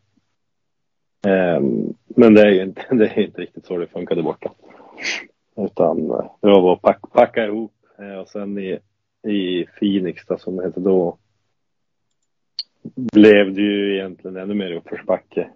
Ehm, 1.27 1.95
men 2.07 2.35
det 2.35 2.43
är 2.43 2.51
ju 2.51 2.63
inte, 2.63 2.87
det 2.91 3.07
är 3.07 3.19
inte 3.19 3.41
riktigt 3.41 3.67
så 3.67 3.77
det 3.79 3.87
funkade 3.87 4.23
borta. 4.23 4.53
Utan 5.57 6.11
eh, 6.11 6.31
det 6.41 6.49
var 6.49 6.63
bara 6.63 6.75
att 6.75 6.83
packa, 6.83 7.07
packa 7.07 7.45
ihop 7.45 7.73
och 8.21 8.29
sen 8.29 8.59
i, 8.59 8.79
i 9.29 9.67
Phoenix 9.79 10.27
då, 10.27 10.39
som 10.39 10.57
det 10.57 10.65
hette 10.65 10.81
då 10.81 11.19
blev 13.13 13.55
det 13.55 13.61
ju 13.61 13.95
egentligen 13.95 14.37
ännu 14.37 14.55
mer 14.55 14.73
uppförsbacke. 14.73 15.51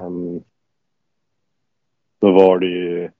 Ehm, 0.00 0.42
då 2.20 2.32
var 2.32 2.58
det 2.58 2.66
ju 2.66 3.10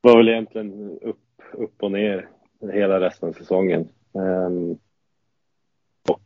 var 0.00 0.16
väl 0.16 0.28
egentligen 0.28 0.98
upp, 1.02 1.42
upp 1.52 1.82
och 1.82 1.92
ner 1.92 2.28
hela 2.72 3.00
resten 3.00 3.28
av 3.28 3.32
säsongen. 3.32 3.88
Um, 4.12 4.78
och 6.08 6.20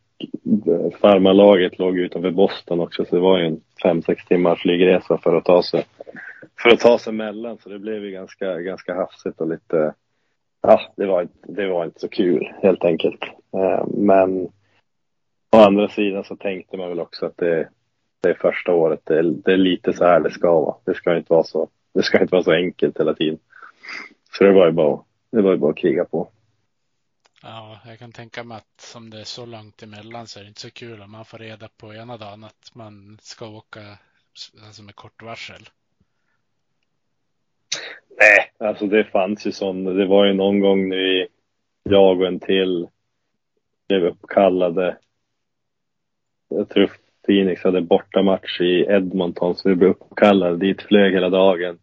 eh, 0.67 0.97
farmarlaget 0.99 1.79
låg 1.79 1.97
utanför 1.97 2.31
Boston 2.31 2.79
också 2.79 3.05
så 3.05 3.15
det 3.15 3.21
var 3.21 3.39
ju 3.39 3.45
en 3.45 3.61
fem 3.83 4.01
sex 4.01 4.25
timmars 4.25 4.61
flygresa 4.61 5.17
för 5.17 5.35
att 5.35 5.45
ta 5.45 5.63
sig 5.63 5.85
för 6.65 6.69
att 6.69 6.79
ta 6.79 6.97
sig 6.97 7.11
emellan 7.11 7.57
så 7.57 7.69
det 7.69 7.79
blev 7.79 8.03
ju 8.03 8.11
ganska, 8.11 8.59
ganska 8.59 8.95
hafsigt 8.95 9.41
och 9.41 9.49
lite, 9.49 9.93
ja, 10.61 10.81
det 10.95 11.05
var, 11.05 11.27
det 11.43 11.67
var 11.67 11.85
inte 11.85 11.99
så 11.99 12.07
kul 12.07 12.53
helt 12.61 12.83
enkelt. 12.83 13.23
Ehm, 13.53 13.89
men 13.89 14.45
å 15.51 15.57
andra 15.57 15.87
sidan 15.87 16.23
så 16.23 16.35
tänkte 16.35 16.77
man 16.77 16.89
väl 16.89 16.99
också 16.99 17.25
att 17.25 17.37
det, 17.37 17.69
det 18.21 18.29
är 18.29 18.33
första 18.33 18.73
året, 18.73 18.99
det 19.03 19.19
är, 19.19 19.23
det 19.23 19.53
är 19.53 19.57
lite 19.57 19.93
så 19.93 20.05
här 20.05 20.19
det 20.19 20.31
ska 20.31 20.51
vara. 20.51 20.75
Det 20.85 20.93
ska 20.93 21.17
inte 21.17 21.33
vara 21.33 21.43
så, 21.43 21.67
det 21.93 22.03
ska 22.03 22.21
inte 22.21 22.31
vara 22.31 22.43
så 22.43 22.51
enkelt 22.51 22.99
hela 22.99 23.13
tiden. 23.13 23.39
Så 24.37 24.43
det 24.43 24.51
var 24.51 24.65
ju 24.65 24.71
bara, 24.71 25.03
det 25.31 25.41
var 25.41 25.51
ju 25.51 25.57
bara 25.57 25.71
att 25.71 25.77
kriga 25.77 26.05
på. 26.05 26.29
Ja, 27.43 27.79
jag 27.85 27.99
kan 27.99 28.11
tänka 28.11 28.43
mig 28.43 28.57
att 28.57 28.81
som 28.81 29.09
det 29.09 29.19
är 29.19 29.23
så 29.23 29.45
långt 29.45 29.83
emellan 29.83 30.27
så 30.27 30.39
är 30.39 30.43
det 30.43 30.47
inte 30.47 30.61
så 30.61 30.71
kul 30.71 31.01
om 31.01 31.11
man 31.11 31.25
får 31.25 31.37
reda 31.37 31.69
på 31.77 31.93
ena 31.93 32.17
dagen 32.17 32.43
att 32.43 32.71
man 32.75 33.17
ska 33.21 33.47
åka 33.47 33.81
alltså 34.65 34.83
med 34.83 34.95
kort 34.95 35.23
varsel. 35.23 35.69
Nej, 38.19 38.69
alltså 38.69 38.87
det 38.87 39.03
fanns 39.03 39.47
ju 39.47 39.51
sån. 39.51 39.83
Det 39.83 40.05
var 40.05 40.25
ju 40.25 40.33
någon 40.33 40.59
gång 40.59 40.89
nu 40.89 41.27
jag 41.83 42.19
och 42.19 42.27
en 42.27 42.39
till 42.39 42.87
blev 43.87 44.03
uppkallade. 44.03 44.97
Jag 46.49 46.69
tror 46.69 46.91
Phoenix 47.25 47.63
hade 47.63 47.81
bortamatch 47.81 48.61
i 48.61 48.85
Edmonton 48.89 49.55
så 49.55 49.69
vi 49.69 49.75
blev 49.75 49.89
uppkallade 49.89 50.57
dit, 50.57 50.81
flög 50.81 51.13
hela 51.13 51.29
dagen. 51.29 51.79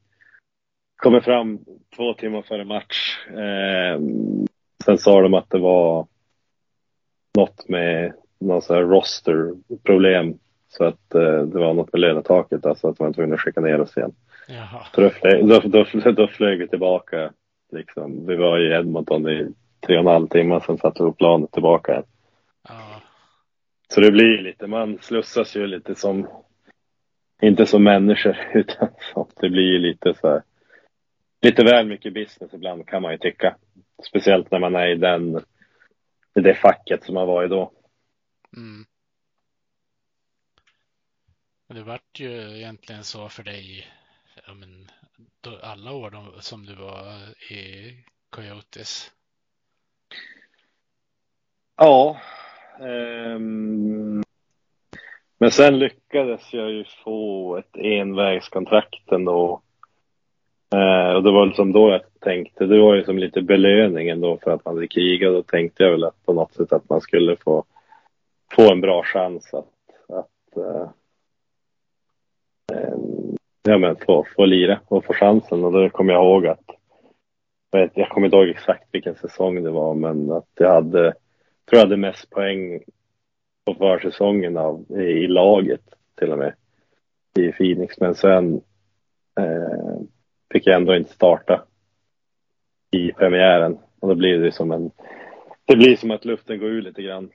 Kommer 1.02 1.20
fram 1.20 1.58
två 1.96 2.14
timmar 2.14 2.42
före 2.42 2.64
match. 2.64 3.26
Eh, 3.28 4.00
sen 4.84 4.98
sa 4.98 5.20
de 5.20 5.34
att 5.34 5.50
det 5.50 5.58
var 5.58 6.06
något 7.38 7.68
med 7.68 8.12
någon 8.40 8.62
sån 8.62 8.76
här 8.76 8.82
rosterproblem. 8.82 10.38
Så 10.68 10.84
att 10.84 11.14
eh, 11.14 11.42
det 11.42 11.58
var 11.58 11.74
något 11.74 11.92
med 11.92 12.00
lönetaket, 12.00 12.66
alltså 12.66 12.88
att 12.88 12.98
man 12.98 13.08
var 13.08 13.12
tvungen 13.12 13.34
att 13.34 13.40
skicka 13.40 13.60
ner 13.60 13.80
oss 13.80 13.96
igen. 13.96 14.12
Jaha. 14.48 14.86
Så 14.94 15.00
då, 15.00 15.10
flög, 15.10 15.48
då, 15.48 15.60
då, 15.60 16.12
då 16.12 16.26
flög 16.26 16.58
vi 16.58 16.68
tillbaka. 16.68 17.32
Liksom. 17.72 18.26
Vi 18.26 18.36
var 18.36 18.58
i 18.58 18.72
Edmonton 18.72 19.28
i 19.28 19.48
tre 19.86 19.96
och 19.96 20.00
en 20.00 20.06
halv 20.06 20.28
timme, 20.28 20.60
sen 20.66 20.78
satte 20.78 21.02
vi 21.02 21.10
på 21.10 21.16
planet 21.16 21.52
tillbaka 21.52 21.92
igen. 21.92 22.04
Ja. 22.68 23.02
Så 23.88 24.00
det 24.00 24.10
blir 24.10 24.42
lite, 24.42 24.66
man 24.66 24.98
slussas 25.00 25.56
ju 25.56 25.66
lite 25.66 25.94
som, 25.94 26.28
inte 27.42 27.66
som 27.66 27.84
människor, 27.84 28.36
utan 28.54 28.88
som, 29.12 29.26
det 29.40 29.48
blir 29.48 29.78
lite 29.78 30.14
så 30.14 30.28
här, 30.28 30.42
lite 31.42 31.64
väl 31.64 31.86
mycket 31.86 32.14
business 32.14 32.54
ibland 32.54 32.88
kan 32.88 33.02
man 33.02 33.12
ju 33.12 33.18
tycka. 33.18 33.56
Speciellt 34.08 34.50
när 34.50 34.58
man 34.58 34.76
är 34.76 34.86
i 34.86 34.94
den, 34.94 35.36
i 36.34 36.40
det 36.40 36.54
facket 36.54 37.04
som 37.04 37.14
man 37.14 37.26
var 37.26 37.44
i 37.44 37.48
då. 37.48 37.72
Mm. 38.56 38.84
Det 41.68 41.82
vart 41.82 42.20
ju 42.20 42.56
egentligen 42.56 43.04
så 43.04 43.28
för 43.28 43.42
dig 43.42 43.86
ja, 44.46 44.54
men, 44.54 44.90
då, 45.40 45.58
alla 45.62 45.92
år 45.92 46.10
de, 46.10 46.32
som 46.40 46.66
du 46.66 46.74
var 46.74 47.04
i 47.52 47.92
Coyotes? 48.30 49.12
Ja. 51.76 52.20
Um, 52.80 54.22
men 55.38 55.50
sen 55.50 55.78
lyckades 55.78 56.52
jag 56.54 56.70
ju 56.70 56.84
få 57.04 57.56
ett 57.56 57.76
envägskontrakt 57.76 59.12
ändå. 59.12 59.62
Eh, 60.72 61.16
och 61.16 61.22
det 61.22 61.30
var 61.30 61.46
liksom 61.46 61.72
då 61.72 61.90
jag 61.90 62.00
tänkte, 62.20 62.66
det 62.66 62.80
var 62.80 62.94
ju 62.94 63.04
som 63.04 63.18
lite 63.18 63.42
belöning 63.42 64.08
ändå 64.08 64.38
för 64.42 64.50
att 64.50 64.64
man 64.64 64.74
hade 64.74 64.88
krigat. 64.88 65.32
Då 65.32 65.42
tänkte 65.42 65.82
jag 65.82 65.90
väl 65.90 66.04
att 66.04 66.26
på 66.26 66.32
något 66.32 66.54
sätt 66.54 66.72
att 66.72 66.88
man 66.88 67.00
skulle 67.00 67.36
få, 67.36 67.64
få 68.56 68.72
en 68.72 68.80
bra 68.80 69.02
chans 69.02 69.54
att, 69.54 69.66
att 70.08 70.56
eh, 70.56 70.88
eh 72.72 72.94
ja, 73.62 73.78
men 73.78 73.96
få, 73.96 74.26
få 74.36 74.44
lira 74.44 74.80
och 74.88 75.04
få 75.04 75.14
chansen. 75.14 75.64
Och 75.64 75.72
då 75.72 75.88
kommer 75.88 76.12
jag 76.12 76.24
ihåg 76.24 76.46
att, 76.46 76.64
jag, 77.94 78.08
kommer 78.08 78.26
inte 78.26 78.36
ihåg 78.36 78.48
exakt 78.48 78.88
vilken 78.92 79.14
säsong 79.14 79.62
det 79.62 79.70
var, 79.70 79.94
men 79.94 80.32
att 80.32 80.50
jag 80.54 80.72
hade, 80.72 81.02
tror 81.02 81.78
jag 81.78 81.80
hade 81.80 81.96
mest 81.96 82.30
poäng 82.30 82.80
på 83.64 83.74
försäsongen 83.74 84.56
av, 84.56 84.84
i, 84.88 85.02
i 85.02 85.26
laget 85.26 85.82
till 86.18 86.32
och 86.32 86.38
med 86.38 86.54
i 87.38 87.52
Phoenix. 87.52 88.00
Men 88.00 88.14
sen 88.14 88.60
eh, 89.40 90.02
fick 90.52 90.66
jag 90.66 90.76
ändå 90.76 90.96
inte 90.96 91.12
starta 91.12 91.64
i 92.90 93.12
premiären 93.12 93.78
och 94.00 94.08
då 94.08 94.14
blir 94.14 94.38
det 94.38 94.52
som 94.52 94.72
en, 94.72 94.90
det 95.64 95.76
blir 95.76 95.96
som 95.96 96.10
att 96.10 96.24
luften 96.24 96.58
går 96.58 96.68
ur 96.68 96.82
lite 96.82 97.02
grann. 97.02 97.30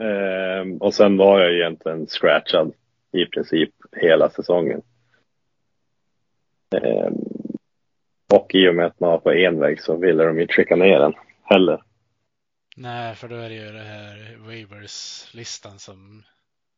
Eh, 0.00 0.76
och 0.80 0.94
sen 0.94 1.16
var 1.16 1.40
jag 1.40 1.52
egentligen 1.54 2.06
scratchad 2.06 2.72
i 3.12 3.26
princip 3.26 3.70
hela 3.96 4.30
säsongen. 4.30 4.82
Eh, 6.74 7.10
och 8.34 8.54
i 8.54 8.68
och 8.68 8.74
med 8.74 8.86
att 8.86 9.00
man 9.00 9.10
var 9.10 9.18
på 9.18 9.32
enväg 9.32 9.80
så 9.80 9.96
ville 9.96 10.24
de 10.24 10.40
inte 10.40 10.54
skicka 10.54 10.76
ner 10.76 10.98
den 10.98 11.14
heller. 11.42 11.82
Nej, 12.76 13.14
för 13.14 13.28
då 13.28 13.34
är 13.36 13.48
det 13.48 13.54
ju 13.54 13.72
det 13.72 13.82
här 13.82 14.36
waivers-listan 14.38 15.78
som, 15.78 16.22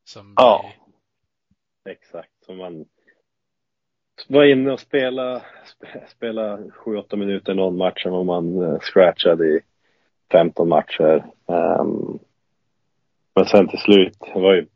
som 0.05 0.35
Ja, 0.37 0.73
blir... 1.85 1.93
exakt. 1.93 2.31
Så 2.47 2.55
man 2.55 2.87
var 4.29 4.45
inne 4.45 4.73
och 4.73 4.81
spela, 4.81 5.43
spela 6.09 6.57
7-8 6.57 7.17
minuter 7.17 7.55
någon 7.55 7.77
match 7.77 8.07
och 8.07 8.27
man 8.27 8.63
eh, 8.63 8.79
scratchade 8.81 9.47
i 9.47 9.61
15 10.33 10.69
matcher. 10.69 11.25
Um, 11.47 12.19
men 13.35 13.47
sen 13.47 13.69
till 13.69 13.79
slut, 13.79 14.17
det 14.35 14.41
var 14.41 14.55
ju 14.55 14.67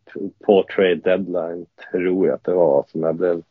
på 0.44 0.64
trade 0.74 0.94
deadline, 0.94 1.66
tror 1.92 2.26
jag 2.26 2.35
att 2.35 2.44
det 2.44 2.55
var, 2.55 2.85
som 2.88 3.03
jag 3.03 3.16
blev 3.16 3.42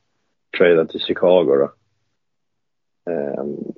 tradad 0.57 0.89
till 0.89 0.99
Chicago 0.99 1.55
då. 1.55 1.71
Um, 3.11 3.73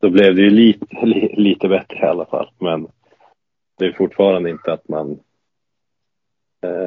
då 0.00 0.10
blev 0.10 0.34
det 0.34 0.42
ju 0.42 0.50
lite, 0.50 0.86
lite 1.36 1.68
bättre 1.68 1.98
i 1.98 2.08
alla 2.08 2.26
fall, 2.26 2.50
men 2.58 2.88
det 3.78 3.86
är 3.86 3.92
fortfarande 3.92 4.50
inte 4.50 4.72
att 4.72 4.88
man 4.88 5.20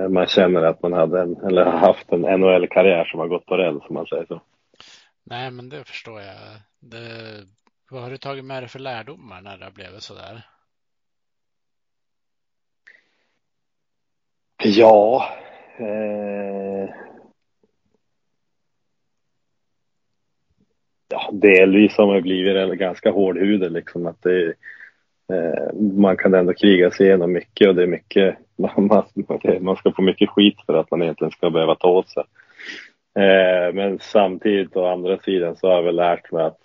man 0.10 0.28
känner 0.28 0.62
att 0.62 0.82
man 0.82 0.94
hade 0.94 1.22
en, 1.22 1.38
eller 1.38 1.66
har 1.66 1.80
haft 1.80 2.12
en 2.12 2.22
NHL-karriär 2.22 3.06
som 3.06 3.20
har 3.20 3.28
gått 3.28 3.46
på 3.46 3.58
räls, 3.58 3.84
som 3.86 3.94
man 3.94 4.06
säger 4.06 4.26
så. 4.26 4.42
Nej, 5.24 5.52
men 5.52 5.70
det 5.70 5.84
förstår 5.84 6.22
jag. 6.22 6.36
Det, 6.80 7.08
vad 7.92 8.02
har 8.02 8.10
du 8.10 8.18
tagit 8.18 8.46
med 8.46 8.64
dig 8.64 8.70
för 8.70 8.80
lärdomar 8.80 9.42
när 9.42 9.58
det 9.58 9.66
har 9.66 9.72
blivit 9.72 10.02
så 10.02 10.14
där? 10.14 10.42
Ja. 14.64 15.28
Eh, 15.78 16.90
ja, 21.10 21.30
delvis 21.32 21.98
har 21.98 22.08
man 22.08 22.22
blivit 22.22 22.80
ganska 22.80 23.12
hårdhudad 23.12 23.72
liksom 23.72 24.06
att 24.06 24.22
det, 24.22 24.48
eh, 25.34 25.74
man 25.74 26.18
kan 26.18 26.34
ändå 26.34 26.54
kriga 26.54 26.92
sig 26.92 27.08
igenom 27.08 27.32
mycket 27.32 27.68
och 27.68 27.76
det 27.76 27.84
är 27.84 27.88
mycket, 27.88 28.38
man, 29.62 29.76
ska 29.76 29.92
få 29.92 30.02
mycket 30.02 30.30
skit 30.30 30.56
för 30.66 30.74
att 30.74 30.92
man 30.92 31.02
egentligen 31.02 31.32
ska 31.32 31.50
behöva 31.50 31.76
ta 31.76 31.88
åt 31.88 32.10
sig. 32.10 32.24
Eh, 33.16 33.74
men 33.74 34.00
samtidigt 34.00 34.76
å 34.76 34.86
andra 34.86 35.18
sidan 35.18 35.56
så 35.56 35.68
har 35.68 35.76
jag 35.76 35.84
väl 35.84 35.96
lärt 35.96 36.32
mig 36.32 36.44
att, 36.44 36.60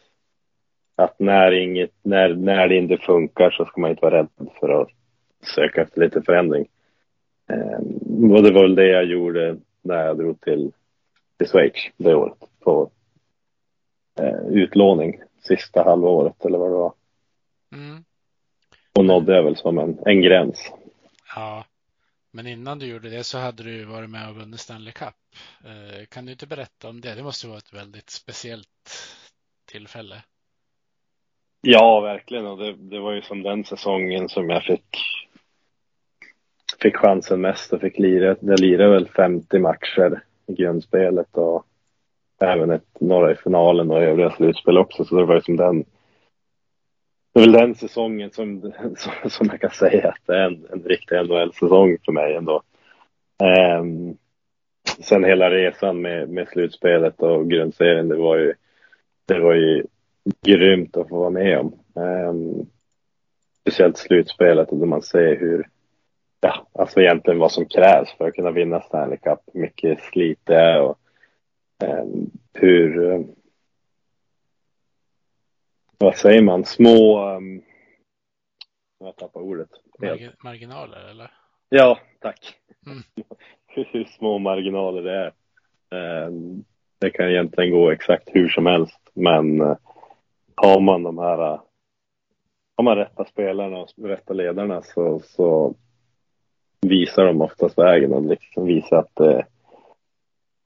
att 0.96 1.18
när, 1.18 1.52
inget, 1.52 1.90
när, 2.02 2.34
när 2.34 2.68
det 2.68 2.76
inte 2.76 2.96
funkar 2.96 3.50
så 3.50 3.64
ska 3.64 3.80
man 3.80 3.90
inte 3.90 4.02
vara 4.02 4.18
rädd 4.18 4.28
för 4.60 4.82
att 4.82 4.88
söka 5.54 5.82
efter 5.82 6.00
lite 6.00 6.22
förändring. 6.22 6.66
Eh, 7.50 7.78
och 8.32 8.42
det 8.42 8.52
var 8.52 8.62
väl 8.62 8.74
det 8.74 8.88
jag 8.88 9.04
gjorde 9.04 9.56
när 9.82 10.06
jag 10.06 10.18
drog 10.18 10.40
till, 10.40 10.72
till 11.38 11.48
Schweiz 11.48 11.90
det 11.96 12.14
året 12.14 12.38
på 12.60 12.90
eh, 14.20 14.46
utlåning. 14.50 15.20
sista 15.42 15.82
halvåret 15.82 16.44
eller 16.44 16.58
vad 16.58 16.70
det 16.70 16.76
var. 16.76 16.92
Mm. 17.72 18.04
Och 18.98 19.04
nådde 19.04 19.36
jag 19.36 19.42
väl 19.42 19.56
som 19.56 19.78
en, 19.78 19.98
en 20.06 20.22
gräns. 20.22 20.72
Ja, 21.36 21.64
men 22.36 22.46
innan 22.46 22.78
du 22.78 22.86
gjorde 22.86 23.10
det 23.10 23.24
så 23.24 23.38
hade 23.38 23.62
du 23.62 23.84
varit 23.84 24.10
med 24.10 24.28
och 24.28 24.36
vunnit 24.36 24.60
Stanley 24.60 24.92
Cup. 24.92 25.14
Eh, 25.64 26.06
kan 26.08 26.26
du 26.26 26.32
inte 26.32 26.46
berätta 26.46 26.88
om 26.88 27.00
det? 27.00 27.14
Det 27.14 27.22
måste 27.22 27.46
vara 27.48 27.58
ett 27.58 27.74
väldigt 27.74 28.10
speciellt 28.10 28.90
tillfälle. 29.72 30.22
Ja, 31.60 32.00
verkligen. 32.00 32.46
Och 32.46 32.58
det, 32.58 32.72
det 32.72 33.00
var 33.00 33.12
ju 33.12 33.22
som 33.22 33.42
den 33.42 33.64
säsongen 33.64 34.28
som 34.28 34.50
jag 34.50 34.64
fick 34.64 34.96
fick 36.82 36.96
chansen 36.96 37.40
mest 37.40 37.72
och 37.72 37.80
fick 37.80 37.98
lira. 37.98 38.36
Jag 38.40 38.60
lirade 38.60 38.90
väl 38.90 39.08
50 39.08 39.58
matcher 39.58 40.22
i 40.46 40.54
grundspelet 40.54 41.36
och 41.36 41.66
även 42.42 42.70
ett, 42.70 43.00
några 43.00 43.32
i 43.32 43.36
finalen 43.36 43.90
och 43.90 44.02
övriga 44.02 44.30
slutspel 44.30 44.78
också. 44.78 45.04
Så 45.04 45.16
det 45.16 45.24
var 45.24 45.34
ju 45.34 45.40
som 45.40 45.56
den. 45.56 45.84
Det 47.36 47.40
är 47.40 47.46
väl 47.46 47.52
den 47.52 47.74
säsongen 47.74 48.30
som, 48.32 48.72
som, 49.28 49.48
jag 49.50 49.60
kan 49.60 49.70
säga 49.70 50.08
att 50.08 50.26
det 50.26 50.36
är 50.36 50.46
en, 50.46 50.66
en 50.72 50.82
riktig 50.82 51.16
NHL-säsong 51.16 51.96
för 52.04 52.12
mig 52.12 52.34
ändå. 52.34 52.62
Um, 53.80 54.16
sen 55.00 55.24
hela 55.24 55.50
resan 55.50 56.00
med, 56.00 56.28
med 56.28 56.48
slutspelet 56.48 57.22
och 57.22 57.50
grundserien, 57.50 58.08
det 58.08 58.16
var 58.16 58.36
ju, 58.36 58.54
det 59.26 59.38
var 59.38 59.54
ju 59.54 59.84
grymt 60.46 60.96
att 60.96 61.08
få 61.08 61.18
vara 61.18 61.30
med 61.30 61.58
om. 61.58 61.78
Um, 61.94 62.66
speciellt 63.60 63.96
slutspelet 63.96 64.68
och 64.68 64.78
då 64.78 64.86
man 64.86 65.02
ser 65.02 65.36
hur, 65.36 65.68
ja, 66.40 66.66
alltså 66.72 67.00
egentligen 67.00 67.38
vad 67.38 67.52
som 67.52 67.66
krävs 67.66 68.12
för 68.18 68.28
att 68.28 68.34
kunna 68.34 68.50
vinna 68.50 68.80
Stanley 68.80 69.18
Cup. 69.18 69.40
Hur 69.52 69.60
mycket 69.60 70.00
slit 70.00 70.40
det 70.44 70.56
är 70.56 70.80
och 70.80 70.98
um, 71.84 72.30
hur, 72.52 72.98
um, 72.98 73.26
vad 75.98 76.16
säger 76.16 76.42
man, 76.42 76.64
små, 76.64 77.28
um, 77.36 77.62
jag 78.98 79.16
tappar 79.16 79.40
ordet. 79.40 79.68
Margi 79.98 80.30
marginaler 80.44 81.10
eller? 81.10 81.30
Ja, 81.68 81.98
tack. 82.20 82.56
Mm. 82.86 83.02
hur 83.92 84.04
små 84.04 84.38
marginaler 84.38 85.02
det 85.02 85.12
är. 85.12 85.32
Um, 86.26 86.64
det 86.98 87.10
kan 87.10 87.28
egentligen 87.28 87.70
gå 87.70 87.90
exakt 87.90 88.28
hur 88.32 88.48
som 88.48 88.66
helst, 88.66 89.00
men 89.14 89.60
uh, 89.60 89.76
har 90.54 90.80
man 90.80 91.02
de 91.02 91.18
här 91.18 91.60
har 92.76 92.84
man 92.84 92.96
rätta 92.96 93.24
spelarna 93.24 93.78
och 93.78 93.88
rätta 94.02 94.34
ledarna 94.34 94.82
så, 94.82 95.20
så 95.24 95.74
visar 96.80 97.26
de 97.26 97.42
oftast 97.42 97.78
vägen 97.78 98.12
och 98.12 98.22
liksom 98.22 98.66
visar 98.66 98.96
att 98.96 99.14
det, 99.14 99.46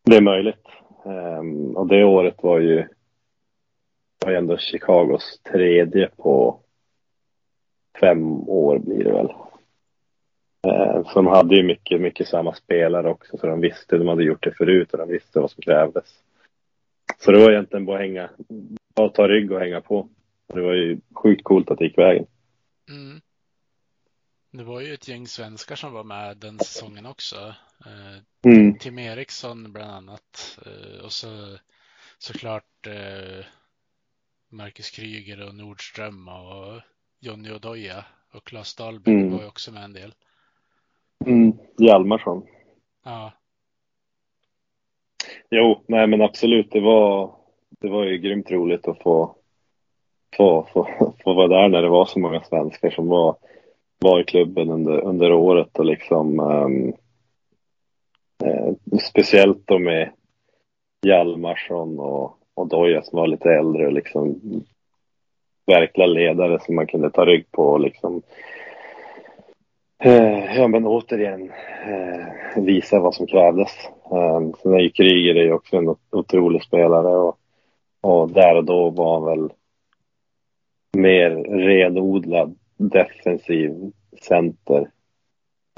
det 0.05 0.17
är 0.17 0.23
möjligt. 0.23 0.67
Um, 1.05 1.77
och 1.77 1.87
det 1.87 2.05
året 2.05 2.43
var 2.43 2.59
ju, 2.59 2.89
var 4.21 4.31
ju 4.31 4.39
ändå 4.39 4.59
Chicagos 4.59 5.41
tredje 5.53 6.11
på 6.17 6.61
fem 8.01 8.49
år 8.49 8.79
blir 8.79 9.05
det 9.05 9.13
väl. 9.13 9.31
Uh, 10.67 11.05
så 11.05 11.15
de 11.15 11.27
hade 11.27 11.57
ju 11.57 11.63
mycket, 11.63 12.01
mycket 12.01 12.29
samma 12.29 12.55
spelare 12.55 13.11
också 13.11 13.39
så 13.39 13.47
de 13.47 13.61
visste, 13.61 13.99
de 13.99 14.09
hade 14.09 14.25
gjort 14.25 14.43
det 14.43 14.53
förut 14.53 14.93
och 14.93 14.99
de 14.99 15.09
visste 15.09 15.41
vad 15.41 15.51
som 15.51 15.63
krävdes. 15.63 16.05
Så 17.19 17.33
det 17.33 17.39
var 17.39 17.51
egentligen 17.51 17.87
bara 17.87 17.97
att 17.97 18.03
hänga, 18.03 18.31
bara 18.95 19.09
ta 19.09 19.29
rygg 19.29 19.53
och 19.53 19.61
hänga 19.61 19.81
på. 19.81 20.09
Det 20.55 20.61
var 20.61 20.75
ju 20.75 21.01
sjukt 21.15 21.45
coolt 21.45 21.71
att 21.71 21.79
det 21.79 21.85
gick 21.85 21.99
vägen. 21.99 22.27
Mm. 22.89 23.21
Det 24.53 24.65
var 24.65 24.81
ju 24.81 24.95
ett 24.95 25.09
gäng 25.09 25.27
svenskar 25.27 25.77
som 25.77 25.93
var 25.93 26.05
med 26.05 26.37
den 26.37 26.59
säsongen 26.59 27.07
också. 27.07 27.37
Eh, 27.87 28.23
Mm. 28.45 28.79
Tim 28.79 28.99
Eriksson 28.99 29.73
bland 29.73 29.91
annat. 29.91 30.59
Eh, 30.67 31.05
och 31.05 31.13
så 31.13 31.59
såklart 32.19 32.87
eh, 32.87 33.45
Marcus 34.51 34.91
Kryger 34.91 35.49
och 35.49 35.55
Nordström 35.55 36.29
och 36.29 36.81
Jonny 37.21 37.53
Odoja 37.53 38.05
och 38.33 38.45
Claes 38.45 38.75
Dahlberg 38.75 39.15
Mm. 39.15 39.33
var 39.33 39.41
ju 39.41 39.49
också 39.49 39.73
med 39.73 39.85
en 39.85 39.93
del. 39.93 40.15
Mm. 41.27 41.53
Hjalmarsson. 41.79 42.47
Ja, 43.05 43.33
Jo, 45.51 45.83
nej 45.87 46.07
men 46.07 46.23
absolut. 46.23 46.71
Det 46.71 46.81
var, 46.81 47.35
det 47.69 47.89
var 47.89 48.05
ju 48.05 48.19
grymt 48.19 48.51
roligt 48.51 48.89
att 48.89 49.03
få, 49.03 49.35
få, 50.37 50.67
få, 50.73 51.15
få 51.25 51.35
vara 51.35 51.49
där 51.49 51.69
när 51.69 51.83
det 51.83 51.89
var 51.89 52.05
så 52.05 52.19
många 52.19 52.41
svenskar 52.41 52.91
som 52.91 53.09
var, 53.09 53.37
var 53.99 54.21
i 54.21 54.25
klubben 54.25 54.71
under, 54.71 55.01
under 55.01 55.33
året 55.33 55.79
och 55.79 55.85
liksom 55.85 56.41
ehm, 56.41 56.93
eh, 58.45 58.99
speciellt 59.11 59.67
då 59.67 59.79
med 59.79 60.13
Hjalmarsson 61.07 61.99
och, 61.99 62.40
och 62.61 62.69
Doja 62.69 63.03
som 63.03 63.19
var 63.19 63.27
lite 63.27 63.51
äldre 63.51 63.87
och 63.87 63.93
liksom 63.93 64.41
verkliga 65.67 66.07
ledare 66.07 66.61
som 66.61 66.75
man 66.75 66.87
kunde 66.87 67.11
ta 67.11 67.25
rygg 67.25 67.51
på 67.51 67.63
och 67.63 67.81
liksom 67.81 68.23
eh, 70.03 70.57
ja 70.57 70.69
men 70.69 70.87
återigen 70.87 71.51
eh, 71.87 72.63
visa 72.63 73.01
vad 73.01 73.15
som 73.15 73.27
krävdes. 73.27 73.71
Eh, 74.13 74.41
sen 74.63 74.75
är 74.75 74.79
ju 74.79 74.91
Kryger 74.91 75.35
är 75.35 75.45
ju 75.45 75.53
också 75.53 75.77
en 75.77 75.97
otrolig 76.11 76.63
spelare 76.63 77.17
och, 77.17 77.39
och 78.01 78.31
där 78.31 78.57
och 78.57 78.65
då 78.65 78.91
var 78.91 79.15
han 79.15 79.25
väl 79.25 79.53
mer 80.97 81.31
renodlad 81.67 82.57
defensiv 82.77 83.93
center 84.23 84.91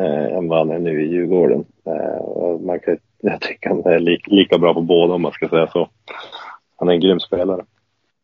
eh, 0.03 0.37
än 0.37 0.49
vad 0.49 0.59
han 0.59 0.71
är 0.71 0.79
nu 0.79 1.05
i 1.05 1.09
Djurgården. 1.09 1.65
Eh, 1.87 2.23
och 2.23 2.61
man 2.61 2.81
kan, 2.81 2.99
jag 3.19 3.41
tycker 3.41 3.69
han 3.69 3.87
är 3.87 3.99
li, 3.99 4.19
lika 4.27 4.59
bra 4.59 4.75
på 4.75 4.81
båda 4.81 5.15
om 5.15 5.23
man 5.23 5.33
ska 5.33 5.49
säga 5.49 5.67
så. 5.67 5.89
Han 6.83 6.89
är 6.89 6.93
en 6.93 7.01
grym 7.01 7.21
spelare. 7.21 7.65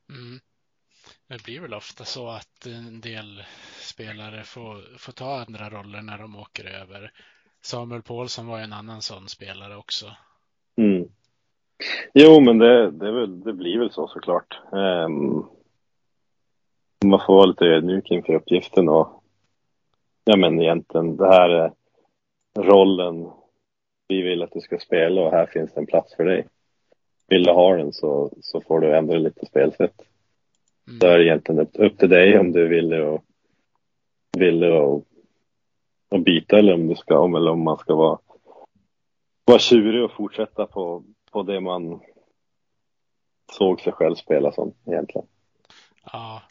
mm. 0.08 0.40
Det 1.28 1.44
blir 1.44 1.60
väl 1.60 1.74
ofta 1.74 2.04
så 2.04 2.28
att 2.28 2.66
en 2.66 3.00
del 3.00 3.42
spelare 3.80 4.42
får, 4.44 4.98
får 4.98 5.12
ta 5.12 5.40
andra 5.40 5.70
roller 5.70 6.02
när 6.02 6.18
de 6.18 6.36
åker 6.36 6.64
över. 6.64 7.12
Samuel 7.62 8.02
Paulsson 8.02 8.46
var 8.46 8.58
ju 8.58 8.64
en 8.64 8.72
annan 8.72 9.02
sån 9.02 9.28
spelare 9.28 9.76
också. 9.76 10.06
Mm. 10.76 11.08
Jo, 12.14 12.40
men 12.40 12.58
det, 12.58 12.90
det, 12.90 13.26
det 13.26 13.52
blir 13.52 13.78
väl 13.78 13.92
så 13.92 14.08
såklart. 14.08 14.58
Um, 14.72 15.48
man 17.04 17.20
får 17.26 17.34
vara 17.34 17.46
lite 17.46 17.64
ödmjuk 17.64 18.10
inför 18.10 18.34
uppgiften 18.34 18.88
och 18.88 19.22
ja, 20.24 20.36
men 20.36 20.60
egentligen 20.60 21.16
det 21.16 21.28
här 21.28 21.50
är 21.50 21.72
rollen 22.58 23.30
vi 24.08 24.22
vill 24.22 24.42
att 24.42 24.52
du 24.52 24.60
ska 24.60 24.78
spela 24.78 25.20
och 25.20 25.30
här 25.30 25.46
finns 25.46 25.74
det 25.74 25.80
en 25.80 25.86
plats 25.86 26.16
för 26.16 26.24
dig. 26.24 26.46
Vill 27.28 27.42
du 27.42 27.52
ha 27.52 27.76
den 27.76 27.92
så, 27.92 28.32
så 28.42 28.60
får 28.60 28.80
du 28.80 28.96
ändra 28.96 29.18
lite 29.18 29.46
spelsätt. 29.46 30.02
Mm. 30.86 30.98
Då 30.98 31.06
är 31.06 31.18
det 31.18 31.24
egentligen 31.24 31.60
upp, 31.60 31.70
upp 31.74 31.98
till 31.98 32.08
dig 32.08 32.38
om 32.38 32.52
du 32.52 32.68
vill 32.68 32.92
och 32.92 33.24
vill 34.38 34.64
och, 34.64 35.04
och 36.08 36.20
byta 36.20 36.58
eller 36.58 36.74
om 36.74 36.86
du 36.86 36.94
ska 36.94 37.18
om 37.18 37.34
eller 37.34 37.50
om 37.50 37.64
man 37.64 37.78
ska 37.78 37.94
vara, 37.94 38.18
vara 39.44 39.58
tjurig 39.58 40.04
och 40.04 40.12
fortsätta 40.12 40.66
på, 40.66 41.04
på 41.30 41.42
det 41.42 41.60
man 41.60 42.00
såg 43.52 43.80
sig 43.80 43.92
själv 43.92 44.14
spela 44.14 44.52
som 44.52 44.74
egentligen. 44.86 45.26
Ja, 46.12 46.42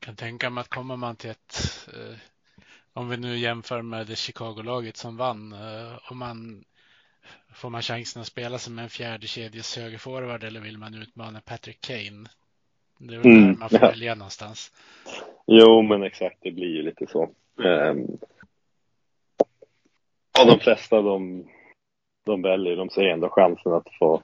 jag 0.00 0.06
kan 0.06 0.16
tänka 0.16 0.50
mig 0.50 0.60
att 0.60 0.68
kommer 0.68 0.96
man 0.96 1.16
till 1.16 1.30
ett, 1.30 1.88
eh, 1.88 2.18
om 2.92 3.08
vi 3.08 3.16
nu 3.16 3.36
jämför 3.36 3.82
med 3.82 4.06
det 4.06 4.16
Chicago-laget 4.16 4.96
som 4.96 5.16
vann, 5.16 5.52
eh, 5.52 5.98
om 6.10 6.18
man 6.18 6.64
får 7.54 7.70
man 7.70 7.82
chansen 7.82 8.22
att 8.22 8.28
spela 8.28 8.58
som 8.58 8.78
en 8.78 8.88
fjärde 8.88 9.26
kedjes 9.26 9.76
högerforward 9.76 10.44
eller 10.44 10.60
vill 10.60 10.78
man 10.78 10.94
utmana 10.94 11.40
Patrick 11.40 11.80
Kane? 11.80 12.28
Det 12.98 13.14
är 13.14 13.18
väl 13.18 13.26
Mm, 13.26 13.46
där 13.46 13.58
man 13.58 13.68
får 13.68 13.78
ja. 13.82 13.88
välja 13.88 14.14
någonstans. 14.14 14.72
Jo, 15.46 15.82
men 15.82 16.02
exakt, 16.02 16.36
det 16.40 16.50
blir 16.50 16.76
ju 16.76 16.82
lite 16.82 17.06
så. 17.06 17.28
Um, 17.56 18.18
och 20.40 20.46
de 20.46 20.58
flesta 20.60 21.02
de, 21.02 21.44
de 22.24 22.42
väljer, 22.42 22.76
de 22.76 22.90
ser 22.90 23.02
ändå 23.02 23.28
chansen 23.28 23.72
att 23.72 23.88
få, 23.98 24.22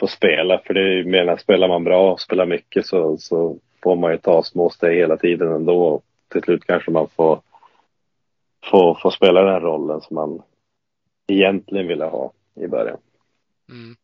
få 0.00 0.06
spela. 0.06 0.58
För 0.58 0.74
det 0.74 0.80
är 0.80 0.88
ju, 0.88 1.04
menar, 1.04 1.36
spelar 1.36 1.68
man 1.68 1.84
bra 1.84 2.12
och 2.12 2.20
spelar 2.20 2.46
mycket 2.46 2.86
så, 2.86 3.18
så 3.18 3.56
får 3.82 3.96
man 3.96 4.12
ju 4.12 4.18
ta 4.18 4.42
små 4.42 4.70
steg 4.70 4.96
hela 4.96 5.16
tiden 5.16 5.52
ändå. 5.52 5.86
Och 5.86 6.04
till 6.28 6.42
slut 6.42 6.64
kanske 6.64 6.90
man 6.90 7.08
får, 7.08 7.40
får, 8.70 8.94
får 9.02 9.10
spela 9.10 9.42
den 9.42 9.60
rollen 9.60 10.00
som 10.00 10.14
man 10.14 10.42
egentligen 11.26 11.86
ville 11.86 12.04
ha 12.04 12.32
i 12.54 12.66
början. 12.66 12.98
Mm. 13.68 13.96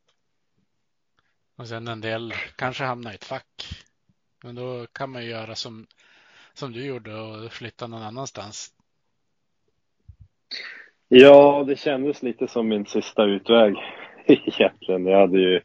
Och 1.56 1.68
sen 1.68 1.88
en 1.88 2.00
del 2.00 2.32
kanske 2.56 2.84
hamnar 2.84 3.12
i 3.12 3.14
ett 3.14 3.24
fack. 3.24 3.84
Men 4.44 4.54
då 4.54 4.86
kan 4.92 5.10
man 5.10 5.24
ju 5.24 5.30
göra 5.30 5.54
som, 5.54 5.86
som 6.54 6.72
du 6.72 6.86
gjorde 6.86 7.14
och 7.14 7.52
flytta 7.52 7.86
någon 7.86 8.02
annanstans. 8.02 8.70
Ja, 11.08 11.64
det 11.68 11.76
kändes 11.76 12.22
lite 12.22 12.48
som 12.48 12.68
min 12.68 12.86
sista 12.86 13.24
utväg 13.24 13.74
egentligen. 14.26 15.06
Jag 15.06 15.20
hade 15.20 15.38
ju, 15.38 15.56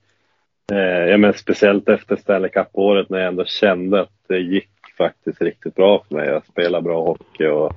eh, 0.72 1.10
ja 1.10 1.18
men 1.18 1.34
speciellt 1.34 1.90
efter 1.90 2.16
Stanley 2.16 2.50
Cup-året 2.50 3.10
när 3.10 3.20
jag 3.20 3.28
ändå 3.28 3.46
kände 3.46 4.02
att 4.02 4.14
det 4.28 4.40
gick 4.40 4.70
faktiskt 4.98 5.42
riktigt 5.42 5.76
bra 5.76 6.04
för 6.08 6.16
mig. 6.16 6.28
Jag 6.28 6.46
spelade 6.46 6.84
bra 6.84 7.04
hockey 7.04 7.46
och, 7.46 7.74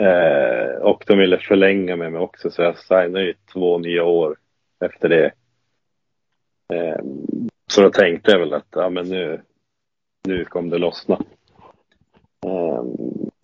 eh, 0.00 0.82
och 0.82 1.04
de 1.06 1.18
ville 1.18 1.38
förlänga 1.38 1.96
med 1.96 2.12
mig 2.12 2.20
också 2.20 2.50
så 2.50 2.62
jag 2.62 2.78
signade 2.78 3.24
ju 3.24 3.34
två 3.52 3.78
nya 3.78 4.04
år 4.04 4.36
efter 4.84 5.08
det. 5.08 5.32
Eh, 6.72 7.00
så 7.66 7.82
då 7.82 7.90
tänkte 7.90 8.30
jag 8.30 8.38
väl 8.38 8.54
att 8.54 8.68
ja, 8.70 8.90
men 8.90 9.08
nu, 9.08 9.42
nu 10.28 10.44
kom 10.44 10.70
det 10.70 10.78
lossna. 10.78 11.18
Eh, 12.46 12.84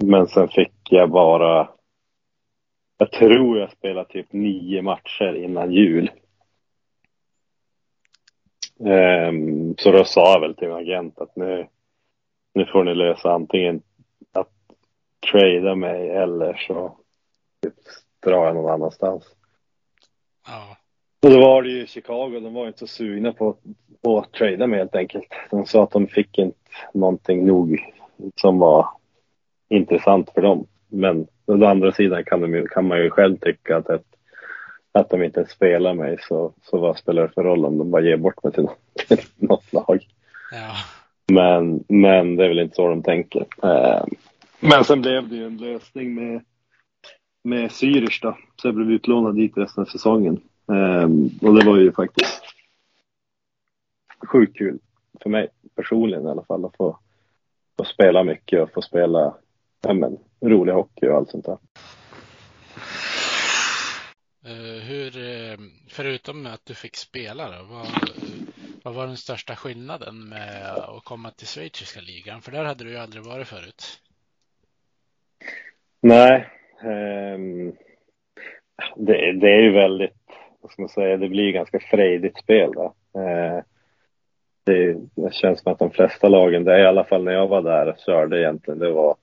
men 0.04 0.26
sen 0.26 0.48
fick 0.48 0.74
jag 0.90 1.10
bara, 1.10 1.68
jag 2.98 3.12
tror 3.12 3.58
jag 3.58 3.72
spelade 3.72 4.08
typ 4.08 4.32
nio 4.32 4.82
matcher 4.82 5.34
innan 5.34 5.72
jul. 5.72 6.10
Eh, 8.80 9.32
så 9.78 9.92
då 9.92 10.04
sa 10.04 10.32
jag 10.32 10.40
väl 10.40 10.54
till 10.54 10.68
min 10.68 10.76
agent 10.76 11.18
att 11.18 11.36
nu, 11.36 11.66
nu 12.54 12.66
får 12.66 12.84
ni 12.84 12.94
lösa 12.94 13.30
antingen 13.32 13.82
trada 15.30 15.74
mig 15.74 16.10
eller 16.10 16.64
så 16.68 16.96
typ, 17.62 17.74
drar 18.26 18.46
jag 18.46 18.54
någon 18.54 18.72
annanstans. 18.72 19.24
Ja. 20.46 20.76
Och 21.22 21.30
då 21.30 21.40
var 21.40 21.62
det 21.62 21.68
ju 21.68 21.86
Chicago, 21.86 22.40
de 22.40 22.54
var 22.54 22.66
inte 22.66 22.78
så 22.78 22.86
sugna 22.86 23.32
på, 23.32 23.56
på 24.02 24.18
att 24.18 24.32
trada 24.32 24.66
mig 24.66 24.78
helt 24.78 24.96
enkelt. 24.96 25.26
De 25.50 25.66
sa 25.66 25.82
att 25.82 25.90
de 25.90 26.06
fick 26.06 26.38
inte 26.38 26.58
någonting 26.94 27.46
nog 27.46 27.92
som 28.40 28.58
var 28.58 28.88
intressant 29.68 30.30
för 30.34 30.42
dem. 30.42 30.66
Men 30.88 31.26
å 31.46 31.64
andra 31.64 31.92
sidan 31.92 32.24
kan, 32.24 32.40
de, 32.40 32.66
kan 32.70 32.88
man 32.88 32.98
ju 32.98 33.10
själv 33.10 33.36
tycka 33.36 33.76
att, 33.76 33.90
ett, 33.90 34.06
att 34.92 35.10
de 35.10 35.22
inte 35.22 35.46
spelar 35.46 35.94
mig 35.94 36.16
så, 36.20 36.52
så 36.62 36.78
vad 36.78 36.98
spelar 36.98 37.22
det 37.22 37.32
för 37.34 37.42
roll 37.42 37.64
om 37.64 37.78
de 37.78 37.90
bara 37.90 38.02
ger 38.02 38.16
bort 38.16 38.44
mig 38.44 38.52
till, 38.52 38.68
till 39.08 39.18
något 39.36 39.72
lag. 39.72 40.06
Ja. 40.52 40.72
Men, 41.32 41.84
men 41.88 42.36
det 42.36 42.44
är 42.44 42.48
väl 42.48 42.58
inte 42.58 42.74
så 42.74 42.88
de 42.88 43.02
tänker. 43.02 43.46
Men 44.60 44.84
sen 44.84 45.00
blev 45.00 45.28
det 45.28 45.36
ju 45.36 45.46
en 45.46 45.56
lösning 45.56 46.14
med, 46.14 46.44
med 47.42 47.70
Zürich 47.70 48.18
då. 48.22 48.38
Så 48.56 48.68
jag 48.68 48.74
blev 48.74 48.90
utlånad 48.90 49.36
dit 49.36 49.56
resten 49.56 49.82
av 49.82 49.86
säsongen. 49.86 50.40
Eh, 50.72 51.08
och 51.48 51.54
det 51.54 51.66
var 51.66 51.76
ju 51.76 51.92
faktiskt 51.92 52.42
sjukt 54.26 54.58
kul 54.58 54.78
för 55.22 55.30
mig 55.30 55.48
personligen 55.74 56.26
i 56.26 56.30
alla 56.30 56.44
fall 56.44 56.64
att 56.64 56.76
få, 56.76 56.98
få 57.78 57.84
spela 57.84 58.24
mycket 58.24 58.62
och 58.62 58.72
få 58.72 58.82
spela 58.82 59.34
ja, 59.80 59.92
men, 59.92 60.18
rolig 60.40 60.72
hockey 60.72 61.06
och 61.06 61.16
allt 61.16 61.30
sånt 61.30 61.44
där. 61.44 61.58
Eh, 64.44 64.82
hur, 64.82 65.16
eh, 65.16 65.58
förutom 65.88 66.46
att 66.46 66.66
du 66.66 66.74
fick 66.74 66.96
spela 66.96 67.58
då, 67.58 67.64
vad, 67.64 67.86
vad 68.82 68.94
var 68.94 69.06
den 69.06 69.16
största 69.16 69.56
skillnaden 69.56 70.28
med 70.28 70.66
att 70.66 71.04
komma 71.04 71.30
till 71.30 71.46
schweiziska 71.46 72.00
ligan? 72.00 72.42
För 72.42 72.52
där 72.52 72.64
hade 72.64 72.84
du 72.84 72.90
ju 72.90 72.96
aldrig 72.96 73.24
varit 73.24 73.48
förut. 73.48 74.00
Nej, 76.00 76.46
um, 76.84 77.72
det, 78.96 79.32
det, 79.32 79.50
är 79.50 79.60
ju 79.60 79.72
väldigt, 79.72 80.16
vad 80.60 80.72
ska 80.72 80.82
man 80.82 80.88
säga, 80.88 81.16
det 81.16 81.28
blir 81.28 81.52
ganska 81.52 81.80
frejdigt 81.80 82.38
spel. 82.38 82.72
Då. 82.72 82.94
Uh, 83.20 83.62
det, 84.64 84.96
det, 85.14 85.34
känns 85.34 85.60
som 85.60 85.72
att 85.72 85.78
de 85.78 85.90
flesta 85.90 86.28
lagen, 86.28 86.64
det 86.64 86.74
är 86.74 86.78
i 86.78 86.86
alla 86.86 87.04
fall 87.04 87.24
när 87.24 87.32
jag 87.32 87.48
var 87.48 87.62
där 87.62 87.88
och 87.88 87.98
körde 87.98 88.40
egentligen, 88.40 88.78
det 88.78 88.90
var, 88.90 89.16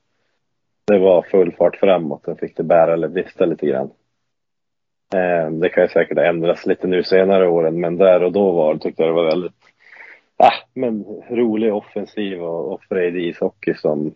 det 0.87 0.99
var 0.99 1.21
full 1.21 1.51
fart 1.51 1.75
framåt. 1.75 2.21
Sen 2.25 2.37
fick 2.37 2.57
det 2.57 2.63
bära 2.63 2.93
eller 2.93 3.07
brista 3.07 3.45
lite 3.45 3.67
grann. 3.67 3.89
Eh, 5.15 5.51
det 5.51 5.69
kan 5.69 5.83
ju 5.83 5.89
säkert 5.89 6.17
ändras 6.17 6.65
lite 6.65 6.87
nu 6.87 7.03
senare 7.03 7.47
åren, 7.47 7.81
men 7.81 7.97
där 7.97 8.23
och 8.23 8.31
då 8.31 8.51
var 8.51 8.77
tyckte 8.77 9.03
jag 9.03 9.09
det 9.09 9.15
var 9.15 9.29
väldigt 9.29 9.53
ah, 10.37 10.63
men 10.73 11.05
rolig 11.29 11.73
offensiv 11.73 12.43
och, 12.43 12.73
och 12.73 12.83
frejdig 12.83 13.27
ishockey 13.27 13.73
som, 13.73 14.15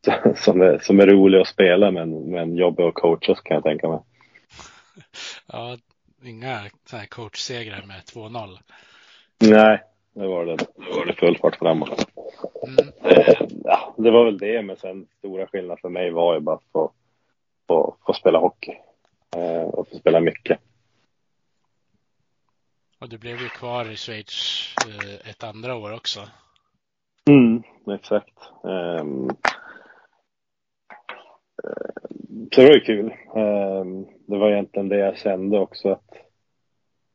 som, 0.36 0.60
är, 0.60 0.78
som 0.78 1.00
är 1.00 1.06
rolig 1.06 1.40
att 1.40 1.48
spela 1.48 1.90
men, 1.90 2.30
men 2.30 2.56
jobbig 2.56 2.84
att 2.84 2.94
coachas 2.94 3.40
kan 3.40 3.54
jag 3.54 3.64
tänka 3.64 3.88
mig. 3.88 4.00
Ja, 5.46 5.76
inga 6.22 6.60
coachsegrar 7.08 7.82
med 7.86 8.00
2-0. 8.00 8.58
Nej, 9.38 9.82
det 10.14 10.26
var 10.26 10.46
det. 10.46 10.56
Det 10.56 10.96
var 10.96 11.06
det 11.06 11.12
full 11.12 11.38
fart 11.38 11.56
framåt. 11.56 12.06
Mm. 12.66 12.92
Ja, 13.64 13.94
det 13.96 14.10
var 14.10 14.24
väl 14.24 14.38
det, 14.38 14.62
men 14.62 14.76
sen 14.76 15.06
stora 15.18 15.46
skillnaden 15.46 15.80
för 15.80 15.88
mig 15.88 16.10
var 16.10 16.34
ju 16.34 16.40
bara 16.40 16.56
att 16.56 16.64
få, 16.72 16.92
få, 17.68 17.96
få 18.06 18.12
spela 18.12 18.38
hockey. 18.38 18.74
Eh, 19.36 19.62
och 19.62 19.88
få 19.88 19.96
spela 19.96 20.20
mycket. 20.20 20.58
Och 22.98 23.08
du 23.08 23.18
blev 23.18 23.40
ju 23.40 23.48
kvar 23.48 23.90
i 23.90 23.96
Schweiz 23.96 24.74
eh, 24.86 25.30
ett 25.30 25.44
andra 25.44 25.76
år 25.76 25.94
också. 25.94 26.20
Mm, 27.28 27.62
exakt. 27.96 28.38
Så 32.54 32.60
det 32.60 32.66
var 32.66 32.74
ju 32.74 32.80
kul. 32.80 33.14
Ehm, 33.36 34.06
det 34.26 34.38
var 34.38 34.50
egentligen 34.50 34.88
det 34.88 34.96
jag 34.96 35.16
kände 35.18 35.58
också 35.58 35.88
att, 35.88 36.10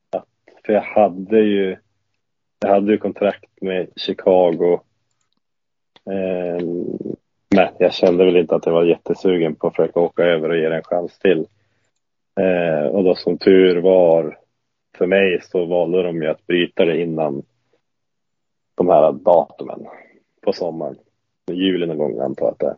att 0.10 0.64
för 0.66 0.74
jag 0.74 0.82
hade 0.82 1.40
ju 1.40 1.78
jag 2.60 2.70
hade 2.70 2.92
ju 2.92 2.98
kontrakt 2.98 3.62
med 3.62 3.88
Chicago. 3.96 4.80
Ehm, 6.12 6.98
men 7.56 7.68
jag 7.80 7.94
kände 7.94 8.26
väl 8.26 8.38
inte 8.38 8.56
att 8.56 8.66
jag 8.66 8.74
var 8.74 8.84
jättesugen 8.84 9.56
på 9.56 9.68
att 9.68 9.76
försöka 9.76 10.00
åka 10.00 10.24
över 10.24 10.50
och 10.50 10.58
ge 10.58 10.70
det 10.70 10.76
en 10.76 10.84
chans 10.84 11.20
till. 11.20 11.48
Ehm, 12.40 12.88
och 12.88 13.04
då 13.04 13.16
som 13.16 13.38
tur 13.38 13.82
var 13.82 14.38
för 14.98 15.08
mig 15.08 15.42
så 15.42 15.66
valde 15.66 16.04
de 16.04 16.22
ju 16.22 16.28
att 16.28 16.48
bryta 16.48 16.86
det 16.86 17.02
innan 17.02 17.44
de 18.76 18.90
här 18.90 19.12
datumen 19.12 19.88
på 20.42 20.54
sommaren. 20.54 20.98
Juli 21.52 21.86
någon 21.86 21.98
gång 21.98 22.20
antar 22.20 22.46
jag 22.46 22.52
att 22.52 22.60
det 22.60 22.68
är. 22.68 22.78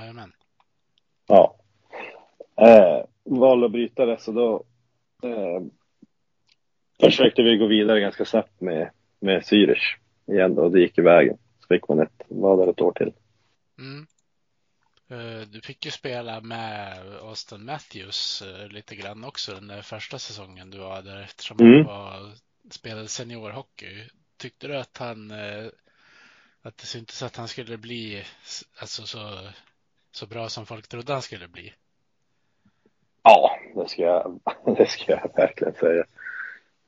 Jajamän. 0.00 0.32
Ja. 1.30 1.56
Eh, 2.56 3.04
valde 3.24 3.66
att 3.66 3.72
bryta 3.72 4.06
det 4.06 4.18
så 4.18 4.32
då 4.32 4.64
eh, 5.22 5.62
försökte 7.00 7.42
vi 7.42 7.56
gå 7.56 7.66
vidare 7.66 8.00
ganska 8.00 8.24
snabbt 8.24 8.60
med, 8.60 8.90
med 9.20 9.42
Zürich 9.42 9.96
igen 10.26 10.54
då, 10.54 10.62
och 10.62 10.70
det 10.70 10.80
gick 10.80 10.98
i 10.98 11.02
vägen. 11.02 11.36
Så 11.60 11.66
fick 11.74 11.88
man 11.88 12.00
ett, 12.00 12.22
var 12.28 12.56
där 12.56 12.72
ett 12.72 12.80
år 12.80 12.92
till. 12.92 13.12
Mm. 13.78 14.06
Eh, 15.10 15.46
du 15.48 15.60
fick 15.60 15.84
ju 15.84 15.90
spela 15.90 16.40
med 16.40 16.98
Austin 17.22 17.64
Matthews 17.64 18.42
eh, 18.42 18.68
lite 18.68 18.96
grann 18.96 19.24
också 19.24 19.52
den 19.52 19.68
där 19.68 19.82
första 19.82 20.18
säsongen 20.18 20.70
du 20.70 20.78
var 20.78 21.02
där 21.02 21.22
eftersom 21.22 21.56
mm. 21.60 21.74
han 21.74 21.84
var, 21.86 22.32
spelade 22.70 23.08
seniorhockey. 23.08 24.08
Tyckte 24.36 24.68
du 24.68 24.76
att 24.76 24.98
han 24.98 25.30
eh, 25.30 25.66
att 26.62 26.76
det 26.76 26.86
syntes 26.86 27.22
att 27.22 27.36
han 27.36 27.48
skulle 27.48 27.76
bli 27.76 28.24
alltså 28.80 29.06
så, 29.06 29.38
så 30.10 30.26
bra 30.26 30.48
som 30.48 30.66
folk 30.66 30.88
trodde 30.88 31.12
han 31.12 31.22
skulle 31.22 31.48
bli? 31.48 31.72
Ja, 33.22 33.58
det 33.74 33.88
ska 33.88 34.02
jag, 34.02 34.40
det 34.76 34.86
ska 34.86 35.12
jag 35.12 35.30
verkligen 35.36 35.74
säga. 35.74 36.04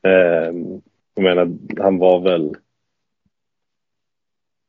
Ehm, 0.03 0.81
jag 1.15 1.23
menar, 1.23 1.57
han 1.81 1.97
var 1.97 2.19
väl 2.19 2.55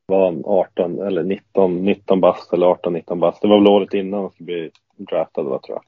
var 0.06 0.24
han 0.24 0.42
18 0.44 0.98
eller 0.98 1.22
19, 1.22 1.84
19 1.84 2.20
bast 2.20 2.52
eller 2.52 2.66
18, 2.66 2.92
19 2.92 3.20
bast. 3.20 3.42
Det 3.42 3.48
var 3.48 3.58
väl 3.58 3.68
året 3.68 3.94
innan 3.94 4.20
han 4.20 4.30
skulle 4.30 4.44
bli 4.44 4.70
draftad 4.96 5.42
va, 5.42 5.58
tror 5.58 5.76
jag. 5.76 5.84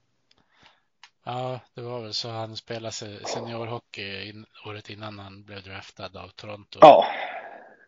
Ja, 1.24 1.60
det 1.74 1.82
var 1.82 2.00
väl 2.00 2.12
så 2.12 2.28
han 2.28 2.56
spelade 2.56 2.92
seniorhockey 2.92 4.28
in, 4.28 4.46
året 4.66 4.90
innan 4.90 5.18
han 5.18 5.42
blev 5.42 5.62
draftad 5.62 6.10
av 6.24 6.28
Toronto. 6.28 6.78
Ja, 6.80 7.06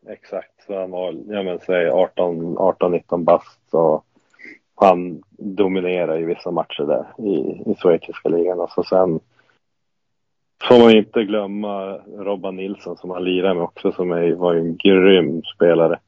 exakt. 0.09 0.63
Så 0.67 0.81
han 0.81 0.91
var, 0.91 1.13
ja 1.27 1.43
men 1.43 1.61
säg 1.61 1.91
18, 1.91 2.59
18 2.59 2.93
19 2.93 3.25
bast 3.25 3.75
och 3.75 4.05
han 4.81 5.23
dominerar 5.39 6.19
i 6.19 6.25
vissa 6.25 6.51
matcher 6.51 6.83
där 6.83 7.27
i, 7.27 7.71
i 7.71 7.75
schweiziska 7.79 8.29
ligan. 8.29 8.61
Och 8.61 8.71
så 8.71 8.83
sen 8.83 9.21
får 10.69 10.79
man 10.79 10.97
inte 10.97 11.25
glömma 11.25 12.01
Robban 12.19 12.57
Nilsson 12.57 12.97
som 12.97 13.11
han 13.11 13.25
lirar 13.25 13.55
med 13.55 13.63
också 13.63 13.93
som 13.93 14.11
är, 14.13 14.33
var 14.33 14.55
en 14.55 14.77
grym 14.77 15.43
spelare. 15.55 15.99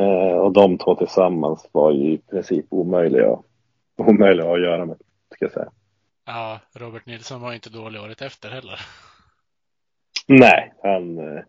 Eh, 0.00 0.38
och 0.38 0.52
de 0.52 0.78
två 0.78 0.94
tillsammans 0.94 1.68
var 1.72 1.92
ju 1.92 2.12
i 2.12 2.18
princip 2.18 2.66
omöjliga, 2.68 3.38
omöjliga 3.96 4.52
att 4.52 4.60
göra 4.60 4.84
med, 4.84 4.96
ska 5.34 5.44
jag 5.44 5.52
säga. 5.52 5.70
Ja, 6.26 6.60
Robert 6.74 7.06
Nilsson 7.06 7.40
var 7.40 7.52
inte 7.52 7.70
dålig 7.70 8.02
året 8.02 8.22
efter 8.22 8.50
heller. 8.50 8.80
Nej, 10.28 10.72
han, 10.82 11.18
eh, 11.18 11.42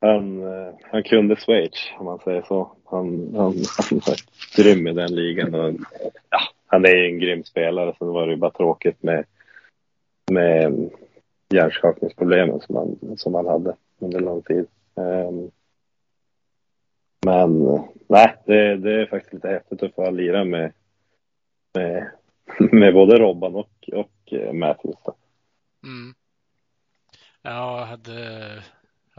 han, 0.00 0.42
eh, 0.42 0.74
han 0.82 1.02
kunde 1.02 1.36
Schweiz 1.36 1.90
om 1.98 2.04
man 2.04 2.18
säger 2.18 2.42
så. 2.42 2.72
Han, 2.84 3.34
han, 3.36 3.54
han 3.78 4.00
var 4.06 4.16
grym 4.56 4.86
i 4.86 4.92
den 4.92 5.14
ligan. 5.14 5.54
Och, 5.54 5.74
ja, 6.30 6.40
han 6.66 6.84
är 6.84 6.96
ju 6.96 7.06
en 7.06 7.18
grym 7.18 7.44
spelare, 7.44 7.94
så 7.98 8.04
det 8.04 8.10
var 8.10 8.26
det 8.26 8.32
ju 8.32 8.38
bara 8.38 8.50
tråkigt 8.50 9.02
med, 9.02 9.24
med 10.30 10.90
hjärnskakningsproblemen 11.54 12.60
som 12.60 12.76
han, 12.76 13.18
som 13.18 13.34
han 13.34 13.46
hade 13.46 13.76
under 13.98 14.20
lång 14.20 14.42
tid. 14.42 14.66
Um, 14.94 15.50
men 17.26 17.78
nej, 18.08 18.36
det, 18.46 18.76
det 18.76 19.02
är 19.02 19.06
faktiskt 19.06 19.32
lite 19.32 19.48
häftigt 19.48 19.82
att 19.82 19.94
få 19.94 20.10
lira 20.10 20.44
med, 20.44 20.72
med, 21.74 22.10
med 22.72 22.94
både 22.94 23.18
Robban 23.18 23.54
och, 23.54 23.90
och 23.92 24.32
eh, 24.32 24.52
Matthews. 24.52 24.96
Mm. 25.82 26.14
Ja, 27.42 27.84
hade, 27.84 28.62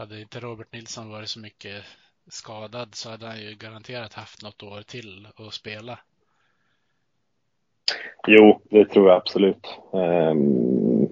hade 0.02 0.20
inte 0.20 0.40
Robert 0.40 0.72
Nilsson 0.72 1.10
varit 1.10 1.28
så 1.28 1.40
mycket 1.40 1.84
skadad 2.28 2.94
så 2.94 3.10
hade 3.10 3.26
han 3.26 3.40
ju 3.40 3.54
garanterat 3.54 4.14
haft 4.14 4.42
något 4.42 4.62
år 4.62 4.82
till 4.82 5.28
att 5.36 5.54
spela. 5.54 5.98
Jo, 8.26 8.60
det 8.70 8.84
tror 8.84 9.08
jag 9.08 9.16
absolut. 9.16 9.78
Um, 9.92 11.08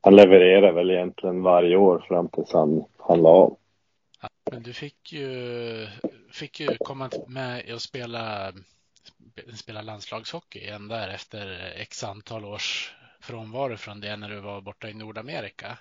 han 0.00 0.16
levererar 0.16 0.72
väl 0.72 0.90
egentligen 0.90 1.42
varje 1.42 1.76
år 1.76 2.04
fram 2.08 2.28
tills 2.28 2.52
han, 2.52 2.84
han 2.98 3.22
la 3.22 3.28
av. 3.28 3.56
Men 4.50 4.62
du 4.62 4.72
fick 4.72 5.12
ju, 5.12 5.86
fick 6.32 6.60
ju 6.60 6.76
komma 6.78 7.10
med 7.26 7.72
och 7.74 7.82
spela, 7.82 8.52
spela 9.54 9.82
landslagshockey 9.82 10.58
igen 10.58 10.88
där 10.88 11.08
efter 11.08 11.72
x 11.76 12.04
antal 12.04 12.44
års 12.44 12.94
frånvaro 13.20 13.76
från 13.76 14.00
det 14.00 14.16
när 14.16 14.28
du 14.28 14.40
var 14.40 14.60
borta 14.60 14.88
i 14.88 14.94
Nordamerika. 14.94 15.78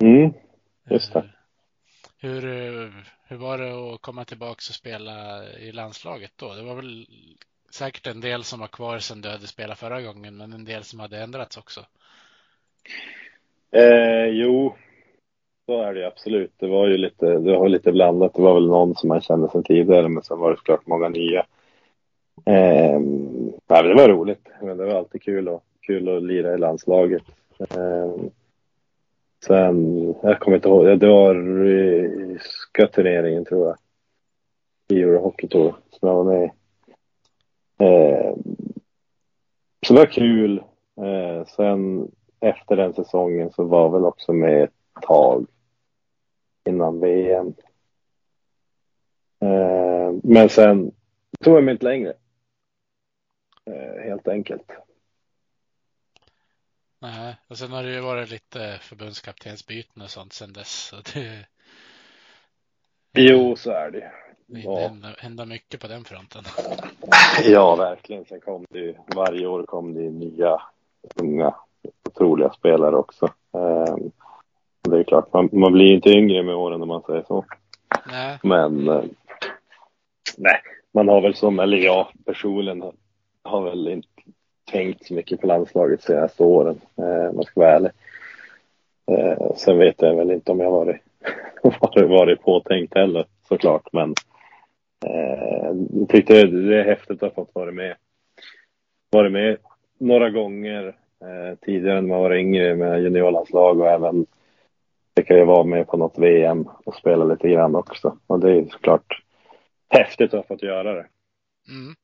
Mm, 0.00 0.32
just 0.90 1.12
det. 1.12 1.24
Hur, 2.20 2.42
hur 3.28 3.36
var 3.36 3.58
det 3.58 3.94
att 3.94 4.02
komma 4.02 4.24
tillbaka 4.24 4.52
och 4.52 4.74
spela 4.74 5.44
i 5.58 5.72
landslaget 5.72 6.32
då? 6.36 6.54
Det 6.54 6.62
var 6.62 6.74
väl 6.74 7.06
säkert 7.70 8.06
en 8.06 8.20
del 8.20 8.44
som 8.44 8.60
var 8.60 8.66
kvar 8.66 8.98
sedan 8.98 9.20
du 9.20 9.28
hade 9.28 9.46
spelat 9.46 9.78
förra 9.78 10.02
gången, 10.02 10.36
men 10.36 10.52
en 10.52 10.64
del 10.64 10.84
som 10.84 11.00
hade 11.00 11.18
ändrats 11.18 11.56
också. 11.56 11.80
Eh, 13.70 14.26
jo, 14.26 14.74
så 15.66 15.82
är 15.82 15.94
det 15.94 16.06
absolut. 16.06 16.52
Det 16.56 16.66
var 16.66 16.86
ju 16.86 16.96
lite, 16.96 17.26
det 17.26 17.56
var 17.56 17.68
lite 17.68 17.92
blandat. 17.92 18.34
Det 18.34 18.42
var 18.42 18.54
väl 18.54 18.66
någon 18.66 18.94
som 18.94 19.08
man 19.08 19.20
kände 19.20 19.50
sedan 19.50 19.62
tidigare, 19.62 20.08
men 20.08 20.22
sen 20.22 20.38
var 20.38 20.50
det 20.50 20.56
såklart 20.56 20.86
många 20.86 21.08
nya. 21.08 21.40
Eh, 22.46 23.00
nej, 23.66 23.82
det 23.82 23.94
var 23.94 24.08
roligt. 24.08 24.48
Men 24.62 24.76
det 24.76 24.84
var 24.84 24.94
alltid 24.94 25.22
kul, 25.22 25.48
och, 25.48 25.64
kul 25.80 26.16
att 26.16 26.22
lira 26.22 26.54
i 26.54 26.58
landslaget. 26.58 27.22
Eh, 27.58 28.14
sen, 29.44 30.06
jag 30.22 30.40
kommer 30.40 30.56
inte 30.56 30.68
ihåg, 30.68 31.00
det 31.00 31.06
var 31.06 31.34
ryska 31.64 32.86
turneringen 32.86 33.44
tror 33.44 33.66
jag. 33.66 33.76
I 34.88 35.02
Eurohockey 35.02 35.48
Tour 35.48 35.74
som 35.90 36.08
jag 36.08 36.14
var 36.14 36.24
med 36.24 36.44
i. 36.44 36.50
Eh, 37.84 38.34
så 39.86 39.94
det 39.94 40.00
var 40.00 40.06
kul. 40.06 40.58
Eh, 41.00 41.46
sen 41.46 42.10
efter 42.40 42.76
den 42.76 42.94
säsongen 42.94 43.50
så 43.50 43.64
var 43.64 43.88
väl 43.90 44.04
också 44.04 44.32
med 44.32 44.64
ett 44.64 45.02
tag 45.02 45.46
innan 46.68 47.00
VM. 47.00 47.54
Eh, 49.40 50.12
men 50.22 50.48
sen 50.48 50.92
tog 51.40 51.56
jag 51.56 51.64
mig 51.64 51.72
inte 51.72 51.84
längre. 51.84 52.12
Eh, 53.64 54.02
helt 54.04 54.28
enkelt. 54.28 54.70
Nej, 57.00 57.36
och 57.48 57.58
sen 57.58 57.72
har 57.72 57.82
det 57.82 57.92
ju 57.92 58.00
varit 58.00 58.30
lite 58.30 58.78
förbundskaptensbyten 58.82 60.02
och 60.02 60.10
sånt 60.10 60.32
sen 60.32 60.52
dess. 60.52 60.68
Så 60.86 60.96
det, 61.14 61.46
Jo, 63.12 63.56
så 63.56 63.70
är 63.70 63.90
det 63.90 64.12
det 64.46 64.60
Ja. 64.60 64.78
händer, 64.78 65.16
händer 65.18 65.46
mycket 65.46 65.80
på 65.80 65.88
den 65.88 66.04
fronten. 66.04 66.42
Ja, 67.44 67.76
verkligen. 67.76 68.24
Sen 68.24 68.40
kom 68.40 68.64
det 68.70 68.78
ju, 68.78 68.94
varje 69.16 69.46
år 69.46 69.62
kom 69.62 69.94
det 69.94 70.00
ju 70.02 70.10
nya 70.10 70.62
unga 71.14 71.54
otroliga 72.08 72.50
spelare 72.50 72.96
också. 72.96 73.26
Eh, 73.54 73.96
det 74.90 74.98
är 74.98 75.04
klart, 75.04 75.32
man, 75.32 75.48
man 75.52 75.72
blir 75.72 75.94
inte 75.94 76.08
yngre 76.10 76.42
med 76.42 76.54
åren 76.54 76.82
om 76.82 76.88
man 76.88 77.02
säger 77.02 77.22
så. 77.28 77.44
Nej, 78.06 78.38
Men 78.42 78.88
eh, 78.88 79.04
nej, 80.36 80.60
man 80.94 81.08
har 81.08 81.20
väl 81.20 81.34
som, 81.34 81.58
eller 81.60 81.76
jag 81.78 82.08
personligen 82.26 82.92
har 83.42 83.62
väl 83.62 83.88
inte 83.88 84.08
tänkt 84.70 85.06
så 85.06 85.14
mycket 85.14 85.40
på 85.40 85.46
landslaget 85.46 86.00
de 86.00 86.06
senaste 86.06 86.42
åren, 86.42 86.80
eh, 86.96 87.28
om 87.28 87.36
man 87.36 87.44
ska 87.44 87.60
vara 87.60 87.74
ärlig. 87.74 87.90
Eh, 89.10 89.54
sen 89.56 89.78
vet 89.78 90.02
jag 90.02 90.16
väl 90.16 90.30
inte 90.30 90.52
om 90.52 90.60
jag 90.60 90.70
har 90.70 90.84
varit, 90.84 91.00
varit, 91.80 92.08
varit 92.10 92.42
påtänkt 92.42 92.94
heller 92.94 93.24
såklart, 93.48 93.92
men 93.92 94.14
eh, 95.06 95.72
jag 95.90 96.08
tyckte 96.08 96.46
det 96.46 96.80
är 96.80 96.84
häftigt 96.84 97.22
att 97.22 97.34
ha 97.34 97.44
fått 97.44 97.54
vara 97.54 97.70
med. 97.70 97.96
Varit 99.10 99.32
med 99.32 99.56
några 99.98 100.30
gånger 100.30 100.86
eh, 101.20 101.58
tidigare 101.60 102.00
när 102.00 102.08
man 102.08 102.20
var 102.20 102.34
yngre 102.34 102.74
med 102.76 103.02
juniorlandslag 103.02 103.80
och 103.80 103.88
även 103.88 104.26
fick 105.16 105.30
jag 105.30 105.46
vara 105.46 105.64
med 105.64 105.86
på 105.86 105.96
något 105.96 106.18
VM 106.18 106.68
och 106.84 106.94
spela 106.94 107.24
lite 107.24 107.48
grann 107.48 107.74
också. 107.74 108.18
Och 108.26 108.40
det 108.40 108.52
är 108.52 108.64
såklart 108.64 109.22
häftigt 109.88 110.34
att 110.34 110.48
ha 110.48 110.54
fått 110.54 110.62
göra 110.62 110.94
det. 110.94 111.06
Mm. 111.68 111.94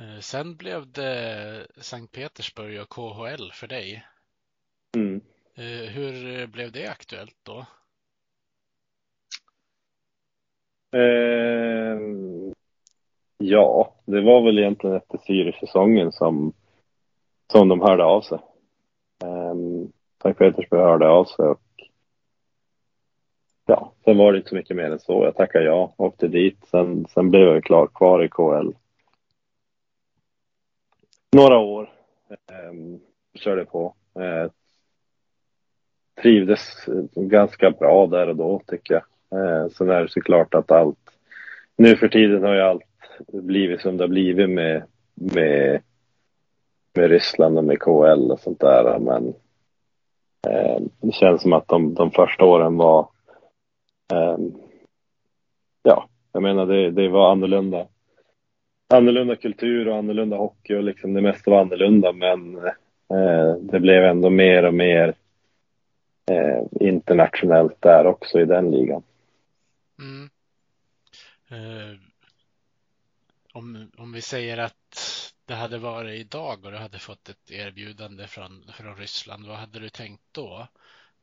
Eh, 0.00 0.20
Sen 0.20 0.56
blev 0.56 0.92
det 0.92 1.66
Sankt 1.76 2.12
Petersburg 2.12 2.80
och 2.80 2.88
KHL 2.88 3.50
för 3.52 3.66
dig. 3.66 4.06
Mm. 4.96 5.20
Eh, 5.54 5.90
Hur 5.90 6.46
blev 6.46 6.72
det 6.72 6.86
aktuellt 6.88 7.36
då? 7.42 7.66
Eh, 10.98 12.00
ja, 13.38 13.94
det 14.04 14.20
var 14.20 14.44
väl 14.44 14.58
egentligen 14.58 14.96
efter 14.96 15.18
Sirius-säsongen 15.18 16.12
som, 16.12 16.52
som 17.52 17.68
de 17.68 17.80
hörde 17.80 18.04
av 18.04 18.20
sig. 18.20 18.38
Eh, 19.24 19.54
Sankt 20.22 20.38
Petersburg 20.38 20.80
hörde 20.80 21.08
av 21.08 21.24
sig 21.24 21.44
och 21.44 21.60
ja, 23.66 23.92
sen 24.04 24.18
var 24.18 24.32
det 24.32 24.38
inte 24.38 24.48
så 24.48 24.54
mycket 24.54 24.76
mer 24.76 24.90
än 24.90 25.00
så. 25.00 25.24
Jag 25.24 25.36
tackade 25.36 25.64
ja, 25.64 25.94
åkte 25.96 26.28
dit. 26.28 26.66
Sen, 26.70 27.06
sen 27.06 27.30
blev 27.30 27.42
jag 27.42 27.64
klar 27.64 27.86
kvar 27.86 28.24
i 28.24 28.28
KL. 28.28 28.72
Några 31.36 31.58
år. 31.58 31.90
Eh, 32.30 32.98
körde 33.34 33.64
på. 33.64 33.94
Eh, 34.14 34.50
trivdes 36.22 36.86
ganska 37.14 37.70
bra 37.70 38.06
där 38.06 38.28
och 38.28 38.36
då 38.36 38.62
tycker 38.66 38.94
jag. 38.94 39.02
Eh, 39.40 39.68
sen 39.68 39.90
är 39.90 40.02
det 40.02 40.08
såklart 40.08 40.54
att 40.54 40.70
allt, 40.70 40.98
nu 41.76 41.96
för 41.96 42.08
tiden 42.08 42.42
har 42.42 42.54
ju 42.54 42.60
allt 42.60 42.82
blivit 43.32 43.80
som 43.80 43.96
det 43.96 44.02
har 44.04 44.08
blivit 44.08 44.50
med, 44.50 44.82
med, 45.14 45.82
med 46.94 47.10
Ryssland 47.10 47.58
och 47.58 47.64
med 47.64 47.80
KL 47.80 48.30
och 48.30 48.40
sånt 48.40 48.60
där. 48.60 48.98
Men 48.98 49.34
eh, 50.48 50.80
det 51.00 51.12
känns 51.12 51.42
som 51.42 51.52
att 51.52 51.68
de, 51.68 51.94
de 51.94 52.10
första 52.10 52.44
åren 52.44 52.76
var, 52.76 53.08
eh, 54.12 54.38
ja, 55.82 56.08
jag 56.32 56.42
menar 56.42 56.66
det, 56.66 56.90
det 56.90 57.08
var 57.08 57.32
annorlunda. 57.32 57.86
Annorlunda 58.92 59.36
kultur 59.36 59.88
och 59.88 59.96
annorlunda 59.96 60.36
hockey 60.36 60.74
och 60.74 60.82
liksom 60.82 61.14
det 61.14 61.20
mesta 61.20 61.50
var 61.50 61.60
annorlunda 61.60 62.12
men 62.12 62.56
eh, 63.08 63.54
det 63.60 63.80
blev 63.80 64.04
ändå 64.04 64.30
mer 64.30 64.64
och 64.64 64.74
mer 64.74 65.14
eh, 66.30 66.62
internationellt 66.80 67.82
där 67.82 68.06
också 68.06 68.40
i 68.40 68.44
den 68.44 68.70
ligan. 68.70 69.02
Mm. 69.98 70.30
Eh, 71.48 71.98
om, 73.52 73.90
om 73.96 74.12
vi 74.12 74.20
säger 74.22 74.58
att 74.58 75.06
det 75.44 75.54
hade 75.54 75.78
varit 75.78 76.20
idag 76.20 76.64
och 76.64 76.72
du 76.72 76.78
hade 76.78 76.98
fått 76.98 77.28
ett 77.28 77.50
erbjudande 77.50 78.26
från, 78.26 78.64
från 78.72 78.96
Ryssland, 78.96 79.46
vad 79.46 79.56
hade 79.56 79.78
du 79.78 79.88
tänkt 79.88 80.22
då? 80.32 80.66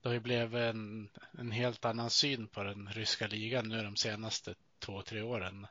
Det 0.02 0.10
har 0.10 0.14
ju 0.14 0.20
blivit 0.20 0.54
en, 0.54 1.10
en 1.40 1.52
helt 1.52 1.86
annan 1.86 2.10
syn 2.10 2.48
på 2.48 2.64
den 2.64 2.90
ryska 2.92 3.28
ligan 3.28 3.70
nu 3.70 3.82
de 3.82 3.96
senaste 3.96 4.54
två, 4.80 5.02
tre 5.02 5.22
åren. 5.22 5.68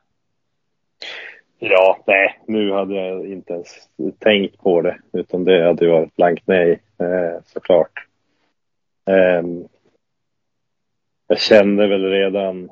Ja, 1.59 2.03
nej, 2.07 2.39
nu 2.47 2.71
hade 2.71 2.95
jag 2.95 3.25
inte 3.25 3.53
ens 3.53 3.89
tänkt 4.19 4.57
på 4.57 4.81
det, 4.81 4.99
utan 5.13 5.43
det 5.43 5.65
hade 5.65 5.85
ju 5.85 5.91
varit 5.91 6.15
blankt 6.15 6.43
nej, 6.45 6.81
eh, 6.99 7.41
såklart. 7.45 8.07
Eh, 9.05 9.43
jag 11.27 11.39
kände 11.39 11.87
väl 11.87 12.09
redan 12.09 12.69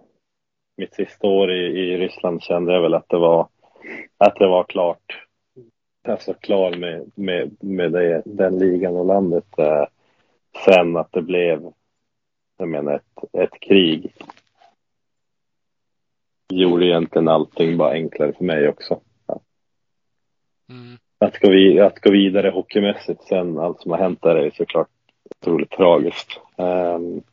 mitt 0.77 0.93
sista 0.93 1.27
år 1.27 1.51
i, 1.51 1.65
i 1.65 1.97
Ryssland 1.97 2.43
kände 2.43 2.73
jag 2.73 2.81
väl 2.81 2.93
att 2.93 3.09
det 3.09 3.17
var, 3.17 3.47
att 4.17 4.35
det 4.35 4.47
var 4.47 4.63
klart. 4.63 5.27
Alltså 6.07 6.33
klar 6.33 6.77
med, 6.77 7.11
med, 7.15 7.55
med 7.59 7.91
det, 7.91 8.21
den 8.25 8.59
ligan 8.59 8.95
och 8.95 9.05
landet. 9.05 9.59
Eh, 9.59 9.85
sen 10.65 10.97
att 10.97 11.11
det 11.11 11.21
blev, 11.21 11.71
jag 12.57 12.67
menar 12.67 12.95
ett, 12.95 13.33
ett 13.33 13.59
krig 13.59 14.13
gjorde 16.53 16.85
egentligen 16.85 17.27
allting 17.27 17.77
bara 17.77 17.91
enklare 17.91 18.33
för 18.33 18.43
mig 18.43 18.69
också. 18.69 19.01
Mm. 20.69 20.97
Att 21.17 21.39
gå, 21.39 21.49
vid, 21.49 21.81
att 21.81 21.99
gå 21.99 22.11
vidare 22.11 22.49
hockeymässigt 22.49 23.23
sen 23.23 23.59
allt 23.59 23.81
som 23.81 23.91
har 23.91 23.97
hänt 23.97 24.21
där 24.21 24.35
är 24.35 24.51
såklart 24.51 24.89
otroligt 25.41 25.71
tragiskt. 25.71 26.39
Um, 26.55 27.23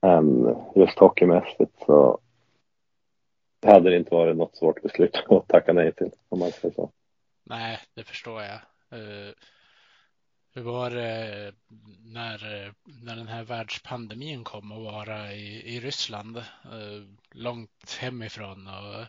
men 0.00 0.56
just 0.74 0.98
hockeymässigt 0.98 1.72
så 1.86 2.18
hade 3.66 3.90
det 3.90 3.96
inte 3.96 4.14
varit 4.14 4.36
något 4.36 4.56
svårt 4.56 4.82
beslut 4.82 5.24
att 5.28 5.48
tacka 5.48 5.72
nej 5.72 5.92
till 5.92 6.10
om 6.28 6.38
man 6.38 6.50
säger 6.50 6.74
så. 6.74 6.90
Nej, 7.44 7.78
det 7.94 8.04
förstår 8.04 8.42
jag. 8.42 8.54
Eh, 8.90 9.32
hur 10.54 10.62
var 10.62 10.90
det 10.90 11.52
när, 12.04 12.72
när 13.04 13.16
den 13.16 13.28
här 13.28 13.44
världspandemin 13.44 14.44
kom 14.44 14.72
att 14.72 14.92
vara 14.92 15.32
i, 15.32 15.76
i 15.76 15.80
Ryssland? 15.80 16.36
Eh, 16.36 17.02
långt 17.30 17.98
hemifrån 18.00 18.66
och 18.66 19.06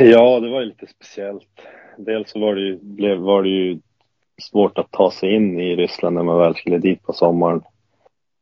Ja, 0.00 0.40
det 0.40 0.50
var 0.50 0.60
ju 0.60 0.66
lite 0.66 0.86
speciellt. 0.86 1.60
Dels 1.98 2.30
så 2.30 2.40
var 2.40 2.54
det 2.54 2.60
ju, 2.60 2.78
blev, 2.82 3.18
var 3.18 3.42
det 3.42 3.48
ju 3.48 3.78
svårt 4.42 4.78
att 4.78 4.90
ta 4.90 5.10
sig 5.10 5.34
in 5.34 5.60
i 5.60 5.76
Ryssland 5.76 6.14
när 6.14 6.22
man 6.22 6.38
väl 6.38 6.54
skulle 6.54 6.78
dit 6.78 7.02
på 7.02 7.12
sommaren 7.12 7.62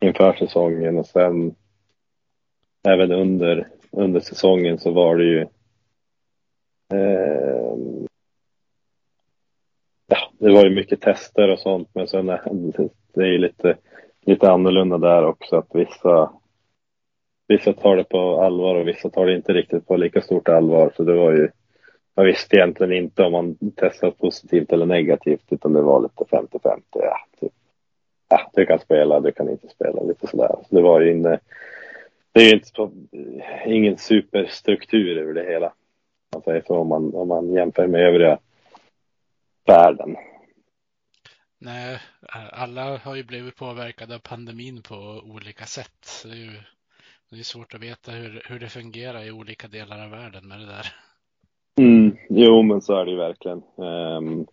inför 0.01 0.33
säsongen 0.33 0.99
och 0.99 1.07
sen 1.07 1.55
även 2.89 3.13
under, 3.13 3.69
under 3.91 4.21
säsongen 4.21 4.79
så 4.79 4.91
var 4.91 5.17
det 5.17 5.25
ju 5.25 5.41
eh, 6.95 7.77
ja, 10.13 10.33
det 10.39 10.53
var 10.53 10.65
ju 10.65 10.71
mycket 10.71 11.01
tester 11.01 11.51
och 11.51 11.59
sånt 11.59 11.89
men 11.93 12.09
sen 12.09 12.29
är 12.29 12.41
det 13.15 13.23
är 13.23 13.33
ju 13.33 13.39
lite 13.39 13.77
lite 14.27 14.51
annorlunda 14.51 14.99
där 14.99 15.25
också 15.25 15.57
att 15.57 15.69
vissa 15.75 16.31
vissa 17.49 17.73
tar 17.73 17.97
det 17.97 18.05
på 18.05 18.41
allvar 18.41 18.75
och 18.75 18.89
vissa 18.89 19.11
tar 19.11 19.27
det 19.27 19.37
inte 19.37 19.53
riktigt 19.53 19.87
på 19.87 19.97
lika 19.97 20.21
stort 20.21 20.49
allvar. 20.49 20.93
Så 20.97 21.03
det 21.03 21.15
var 21.15 21.33
ju, 21.33 21.49
Man 22.17 22.27
visste 22.27 22.57
egentligen 22.57 22.93
inte 22.93 23.23
om 23.23 23.33
man 23.33 23.57
testat 23.77 24.19
positivt 24.19 24.73
eller 24.73 24.87
negativt 24.87 25.45
utan 25.51 25.73
det 25.73 25.83
var 25.83 26.03
lite 26.03 26.37
50-50. 26.37 26.81
Ja, 26.93 27.17
typ. 27.41 27.53
ja, 28.29 28.51
du 28.55 28.67
kan 28.67 28.79
spela, 28.79 29.21
du 29.21 29.33
kan 29.33 29.49
inte 29.49 29.69
spela, 29.69 30.03
lite 30.03 30.27
sådär. 30.27 30.57
Så 30.69 30.75
det 30.75 30.83
var 30.83 31.01
ju 31.01 31.11
inne, 31.11 31.39
det 32.33 32.41
är 32.41 32.45
ju 32.45 32.55
inte 32.55 32.69
så, 32.69 32.91
ingen 33.67 33.99
superstruktur 33.99 35.19
över 35.19 35.35
det 35.35 35.45
hela. 35.45 35.73
Alltså, 36.47 36.75
om 36.75 36.89
man, 36.89 37.15
om 37.15 37.29
man 37.29 37.53
jämför 37.53 37.87
med 37.87 38.01
övriga 38.01 38.39
världen. 39.67 40.17
Nej, 41.59 41.99
alla 42.53 42.99
har 42.99 43.17
ju 43.17 43.25
blivit 43.25 43.57
påverkade 43.57 44.15
av 44.15 44.19
pandemin 44.19 44.83
på 44.83 44.95
olika 45.25 45.65
sätt. 45.65 46.25
Det 46.25 46.31
är 46.31 46.37
ju 46.37 46.53
det 47.31 47.39
är 47.39 47.43
svårt 47.43 47.75
att 47.75 47.83
veta 47.83 48.13
hur, 48.13 48.43
hur 48.49 48.59
det 48.59 48.69
fungerar 48.69 49.25
i 49.25 49.31
olika 49.31 49.69
delar 49.69 50.05
av 50.05 50.11
världen 50.11 50.49
med 50.49 50.59
det 50.59 50.67
där. 50.67 50.87
Mm, 51.81 52.17
jo, 52.29 52.63
men 52.63 52.81
så 52.81 52.97
är 52.97 53.05
det 53.05 53.11
ju 53.11 53.17
verkligen. 53.17 53.63
Um, 53.77 54.47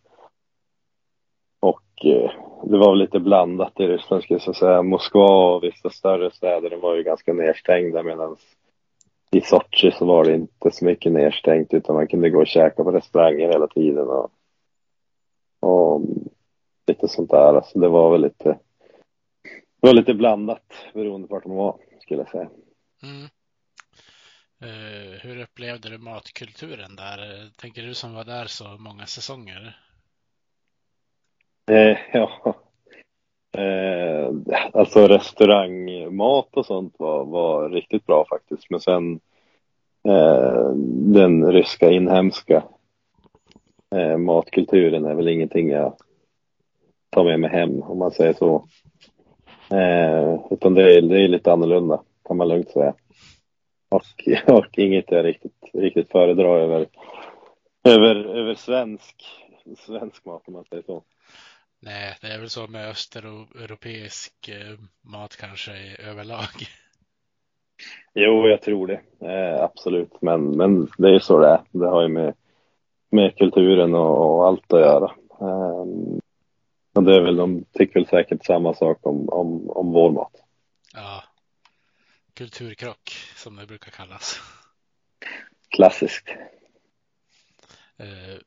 och 1.60 2.06
uh, 2.06 2.32
det 2.64 2.78
var 2.78 2.96
lite 2.96 3.20
blandat 3.20 3.80
i 3.80 3.88
Ryssland, 3.88 4.24
skulle 4.24 4.40
jag 4.46 4.56
säga. 4.56 4.82
Moskva 4.82 5.56
och 5.56 5.64
vissa 5.64 5.90
större 5.90 6.32
städer 6.32 6.76
var 6.76 6.96
ju 6.96 7.04
ganska 7.04 7.34
nedstängda 7.34 8.04
medan 8.04 8.36
i 9.32 9.42
Sochi 9.42 9.92
så 9.92 10.06
var 10.06 10.26
det 10.26 10.36
inte 10.36 10.72
så 10.72 10.86
mycket 10.86 11.12
nedstängt 11.12 11.74
utan 11.74 11.96
man 11.96 12.08
kunde 12.08 12.30
gå 12.30 12.40
och 12.40 12.48
käka 12.48 12.84
på 12.84 12.92
restauranger 12.92 13.52
hela 13.52 13.68
tiden 13.68 14.08
och, 14.08 14.32
och 15.60 16.02
lite 16.88 17.08
sånt 17.08 17.30
där. 17.30 17.54
Alltså 17.54 17.80
det 17.80 17.90
var 17.90 18.12
väl 18.12 18.22
lite, 18.22 18.60
det 19.82 19.88
var 19.88 19.94
lite 19.94 20.14
blandat 20.14 20.74
beroende 20.94 21.28
på 21.28 21.34
vart 21.34 21.46
man 21.46 21.58
var, 21.58 21.78
skulle 22.00 22.22
jag 22.22 22.30
säga. 22.30 22.50
Mm. 23.04 23.30
Uh, 24.64 25.20
hur 25.22 25.42
upplevde 25.42 25.90
du 25.90 25.98
matkulturen 25.98 26.96
där? 26.96 27.50
Tänker 27.58 27.82
du 27.82 27.94
som 27.94 28.14
var 28.14 28.24
där 28.24 28.46
så 28.46 28.64
många 28.64 29.06
säsonger? 29.06 29.78
Uh, 31.72 31.98
ja, 32.14 32.56
uh, 33.58 34.32
alltså 34.74 35.08
restaurangmat 35.08 36.58
och 36.58 36.66
sånt 36.66 36.96
var, 36.98 37.26
var 37.26 37.70
riktigt 37.70 38.06
bra 38.06 38.26
faktiskt. 38.30 38.70
Men 38.70 38.80
sen 38.80 39.20
den 41.14 41.52
ryska 41.52 41.92
inhemska 41.92 42.64
matkulturen 44.18 45.06
är 45.06 45.14
väl 45.14 45.28
ingenting 45.28 45.70
jag 45.70 45.98
tar 47.10 47.24
med 47.24 47.40
mig 47.40 47.50
hem 47.50 47.82
om 47.82 47.98
man 47.98 48.12
säger 48.12 48.34
så. 48.34 48.68
utan 50.52 50.74
det 50.74 50.98
är, 50.98 51.02
det 51.02 51.22
är 51.22 51.28
lite 51.28 51.52
annorlunda 51.52 52.04
kan 52.28 52.38
man 52.38 52.48
lugnt 52.48 52.70
säga. 52.70 52.94
Och, 53.90 54.28
och 54.58 54.80
inget 54.80 55.12
jag 55.12 55.26
riktigt, 55.26 55.70
riktigt 55.74 56.12
föredrar 56.12 56.60
över, 56.60 56.88
över, 57.84 58.16
över 58.16 58.56
svensk, 58.56 59.16
svensk 59.78 60.26
mat 60.26 60.48
om 60.48 60.54
man 60.54 60.66
säger 60.66 60.84
så. 60.84 61.04
Nej, 61.82 62.18
det 62.22 62.28
är 62.28 62.40
väl 62.40 62.50
så 62.50 62.68
med 62.68 62.90
östeuropeisk 62.90 64.50
eh, 64.50 64.80
mat 65.02 65.36
kanske 65.36 65.72
överlag. 66.10 66.68
Jo, 68.14 68.48
jag 68.48 68.62
tror 68.62 68.88
det. 68.88 69.02
Eh, 69.28 69.64
absolut. 69.64 70.22
Men, 70.22 70.58
men 70.58 70.88
det 70.98 71.08
är 71.08 71.14
ju 71.14 71.20
så 71.20 71.40
det 71.40 71.48
är. 71.48 71.62
Det 71.72 71.88
har 71.88 72.02
ju 72.02 72.08
med, 72.08 72.34
med 73.10 73.38
kulturen 73.38 73.96
och, 73.96 74.36
och 74.36 74.48
allt 74.48 74.74
att 74.74 74.80
göra. 74.80 75.12
Eh, 75.42 75.86
och 76.94 77.04
det 77.04 77.16
är 77.16 77.22
väl, 77.22 77.36
de 77.36 77.66
tycker 77.74 77.94
väl 77.94 78.08
säkert 78.08 78.46
samma 78.46 78.74
sak 78.74 78.98
om, 79.02 79.30
om, 79.30 79.70
om 79.70 79.92
vår 79.92 80.12
mat. 80.12 80.34
Ja, 80.94 81.24
kulturkrock 82.34 83.10
som 83.36 83.56
det 83.56 83.66
brukar 83.66 83.92
kallas. 83.92 84.40
Klassiskt. 85.70 86.30
Eh, 87.98 88.38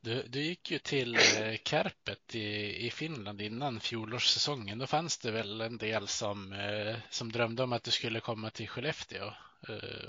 du, 0.00 0.22
du 0.28 0.42
gick 0.42 0.70
ju 0.70 0.78
till 0.78 1.14
eh, 1.14 1.56
Kärpet 1.64 2.34
i, 2.34 2.86
i 2.86 2.90
Finland 2.90 3.40
innan 3.40 3.80
fjolårssäsongen. 3.80 4.78
Då 4.78 4.86
fanns 4.86 5.18
det 5.18 5.30
väl 5.30 5.60
en 5.60 5.78
del 5.78 6.08
som, 6.08 6.52
eh, 6.52 6.96
som 7.10 7.32
drömde 7.32 7.62
om 7.62 7.72
att 7.72 7.84
du 7.84 7.90
skulle 7.90 8.20
komma 8.20 8.50
till 8.50 8.68
Skellefteå. 8.68 9.32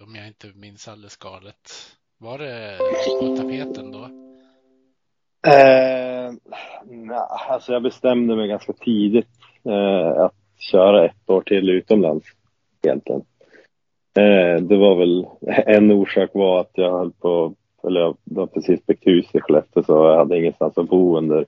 Om 0.04 0.16
jag 0.16 0.28
inte 0.28 0.48
minns 0.48 0.88
alldeles 0.88 1.18
galet. 1.18 1.96
Var 2.24 2.38
det 2.38 2.78
på 3.20 3.38
tapeten 3.38 3.92
då? 3.92 4.04
Eh, 5.50 6.34
alltså 7.50 7.74
jag 7.74 7.84
bestämde 7.84 8.36
mig 8.36 8.48
ganska 8.48 8.74
tidigt 8.74 9.28
eh, 9.66 10.22
att 10.22 10.36
köra 10.58 11.06
ett 11.06 11.30
år 11.30 11.42
till 11.42 11.70
utomlands 11.70 12.26
egentligen. 12.82 13.22
Eh, 14.18 14.62
det 14.62 14.78
var 14.78 14.96
väl, 14.96 15.28
en 15.66 15.92
orsak 15.92 16.30
var 16.34 16.60
att 16.60 16.72
jag 16.74 16.92
höll 16.92 17.12
på, 17.12 17.54
eller 17.88 18.00
jag 18.00 18.18
var 18.24 18.48
precis 18.48 18.86
byggt 18.86 19.08
hus 19.08 19.26
i 19.34 19.40
Skellefteå 19.40 19.84
så 19.84 19.94
jag 19.94 20.18
hade 20.18 20.38
ingenstans 20.38 20.78
att 20.78 20.90
bo 20.90 21.18
under, 21.18 21.46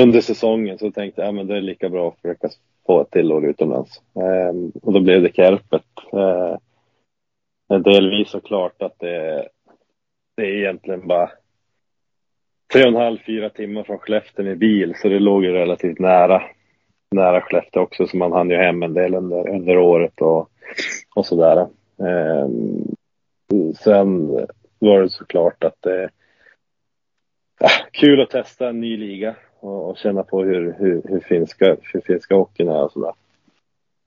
under 0.00 0.20
säsongen 0.20 0.78
så 0.78 0.90
tänkte 0.90 1.20
jag, 1.20 1.28
ja 1.28 1.32
men 1.32 1.46
det 1.46 1.56
är 1.56 1.60
lika 1.60 1.88
bra 1.88 2.08
att 2.08 2.20
försöka 2.20 2.48
få 2.86 3.00
ett 3.00 3.10
till 3.10 3.32
år 3.32 3.46
utomlands. 3.46 4.02
Eh, 4.14 4.80
och 4.82 4.92
då 4.92 5.00
blev 5.00 5.22
det 5.22 5.36
Kärpet. 5.36 5.84
Eh, 6.12 6.56
delvis 7.78 8.30
såklart 8.30 8.82
att 8.82 8.98
det, 8.98 9.48
det 10.36 10.42
är 10.42 10.56
egentligen 10.56 11.06
bara 11.06 11.30
tre 12.72 12.82
och 12.82 12.88
en 12.88 12.96
halv, 12.96 13.18
fyra 13.26 13.50
timmar 13.50 13.82
från 13.82 13.98
Skellefteå 13.98 14.44
med 14.44 14.58
bil 14.58 14.94
så 14.96 15.08
det 15.08 15.18
låg 15.18 15.44
ju 15.44 15.52
relativt 15.52 15.98
nära 15.98 16.42
nära 17.10 17.40
Skellefteå 17.40 17.82
också 17.82 18.06
så 18.06 18.16
man 18.16 18.32
hann 18.32 18.50
ju 18.50 18.56
hem 18.56 18.82
en 18.82 18.94
del 18.94 19.14
under, 19.14 19.48
under 19.48 19.78
året 19.78 20.20
och, 20.20 20.50
och 21.14 21.26
sådär. 21.26 21.60
Eh, 21.98 22.48
sen 23.84 24.28
var 24.78 25.02
det 25.02 25.10
såklart 25.10 25.64
att 25.64 25.82
det 25.82 26.02
är 26.02 26.10
kul 27.90 28.20
att 28.20 28.30
testa 28.30 28.68
en 28.68 28.80
ny 28.80 28.96
liga 28.96 29.36
och, 29.60 29.90
och 29.90 29.98
känna 29.98 30.22
på 30.22 30.42
hur, 30.44 30.76
hur, 30.78 31.02
hur, 31.08 31.20
finska, 31.20 31.76
hur 31.82 32.00
finska 32.00 32.34
hockeyn 32.34 32.68
är 32.68 32.82
och 32.82 32.92
sådär. 32.92 33.12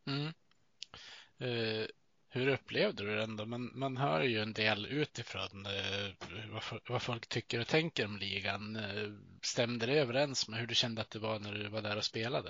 Mm. 0.07 0.27
Uh, 1.41 1.85
hur 2.31 2.47
upplevde 2.47 3.03
du 3.03 3.15
den 3.15 3.37
då? 3.37 3.45
Man, 3.45 3.71
man 3.73 3.97
hör 3.97 4.21
ju 4.21 4.39
en 4.39 4.53
del 4.53 4.87
utifrån 4.91 5.65
eh, 5.65 6.27
vad, 6.53 6.79
vad, 6.89 7.01
folk 7.01 7.27
tycker 7.27 7.59
och 7.59 7.67
tänker 7.67 8.05
om 8.05 8.17
ligan. 8.17 8.75
Eh, 8.75 9.11
stämde 9.41 9.85
det 9.85 9.99
överens 9.99 10.49
med 10.49 10.59
hur 10.59 10.67
du 10.67 10.75
kände 10.75 11.01
att 11.01 11.11
det 11.11 11.19
var 11.19 11.39
när 11.39 11.53
du 11.53 11.69
var 11.69 11.81
där 11.81 11.97
och 11.97 12.03
spelade? 12.03 12.49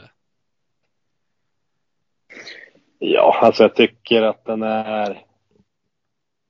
Ja, 3.00 3.40
alltså 3.42 3.64
jag 3.64 3.76
tycker 3.76 4.22
att 4.22 4.46
den 4.46 4.64
är 4.64 5.26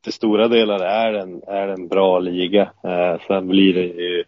till 0.03 0.13
stora 0.13 0.47
delar 0.47 0.79
är 0.79 1.11
den, 1.11 1.43
är 1.47 1.67
en 1.67 1.87
bra 1.87 2.19
liga. 2.19 2.71
Eh, 2.83 3.21
sen 3.27 3.47
blir 3.47 3.73
det 3.73 3.85
ju, 3.85 4.23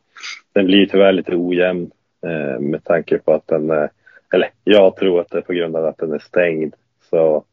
den 0.54 0.66
blir 0.66 0.86
tyvärr 0.86 1.14
lite 1.14 1.36
ojämn 1.36 1.92
eh, 2.26 2.60
med 2.60 2.84
tanke 2.84 3.18
på 3.18 3.34
att 3.34 3.48
den, 3.48 3.72
eh, 3.72 3.90
eller 4.34 4.50
jag 4.64 4.96
tror 4.96 5.22
att 5.22 5.30
det 5.30 5.38
är 5.38 5.42
på 5.42 5.54
grund 5.54 5.76
av 5.76 5.86
att 5.86 5.98
den 5.98 6.14
är 6.14 6.20
stängd. 6.20 6.76
Så 7.10 7.44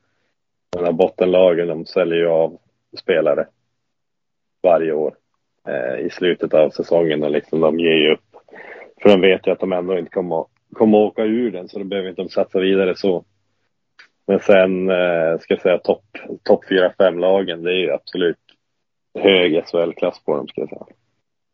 de 0.70 0.84
här 0.84 0.92
bottenlagen, 0.92 1.68
de 1.68 1.86
säljer 1.86 2.18
ju 2.18 2.28
av 2.28 2.58
spelare 2.98 3.46
varje 4.62 4.92
år 4.92 5.14
eh, 5.68 6.06
i 6.06 6.10
slutet 6.10 6.54
av 6.54 6.70
säsongen 6.70 7.22
och 7.22 7.30
liksom 7.30 7.60
de 7.60 7.80
ger 7.80 7.96
ju 7.96 8.12
upp. 8.12 8.36
För 9.02 9.08
de 9.08 9.20
vet 9.20 9.46
ju 9.46 9.50
att 9.50 9.60
de 9.60 9.72
ändå 9.72 9.98
inte 9.98 10.10
kommer, 10.10 10.44
kommer 10.72 10.98
åka 10.98 11.22
ur 11.22 11.50
den 11.50 11.68
så 11.68 11.78
då 11.78 11.84
behöver 11.84 12.08
inte 12.08 12.22
de 12.22 12.28
satsa 12.28 12.60
vidare 12.60 12.94
så. 12.94 13.24
Men 14.26 14.40
sen 14.40 14.90
eh, 14.90 15.38
ska 15.38 15.54
jag 15.54 15.60
säga 15.60 15.78
topp 15.78 16.04
top 16.42 16.64
4-5-lagen, 16.64 17.62
det 17.62 17.70
är 17.70 17.78
ju 17.78 17.92
absolut 17.92 18.36
hög 19.18 19.64
SHL-klass 19.66 20.24
på 20.24 20.36
dem 20.36 20.48
ska 20.48 20.60
jag 20.60 20.68
säga. 20.68 20.86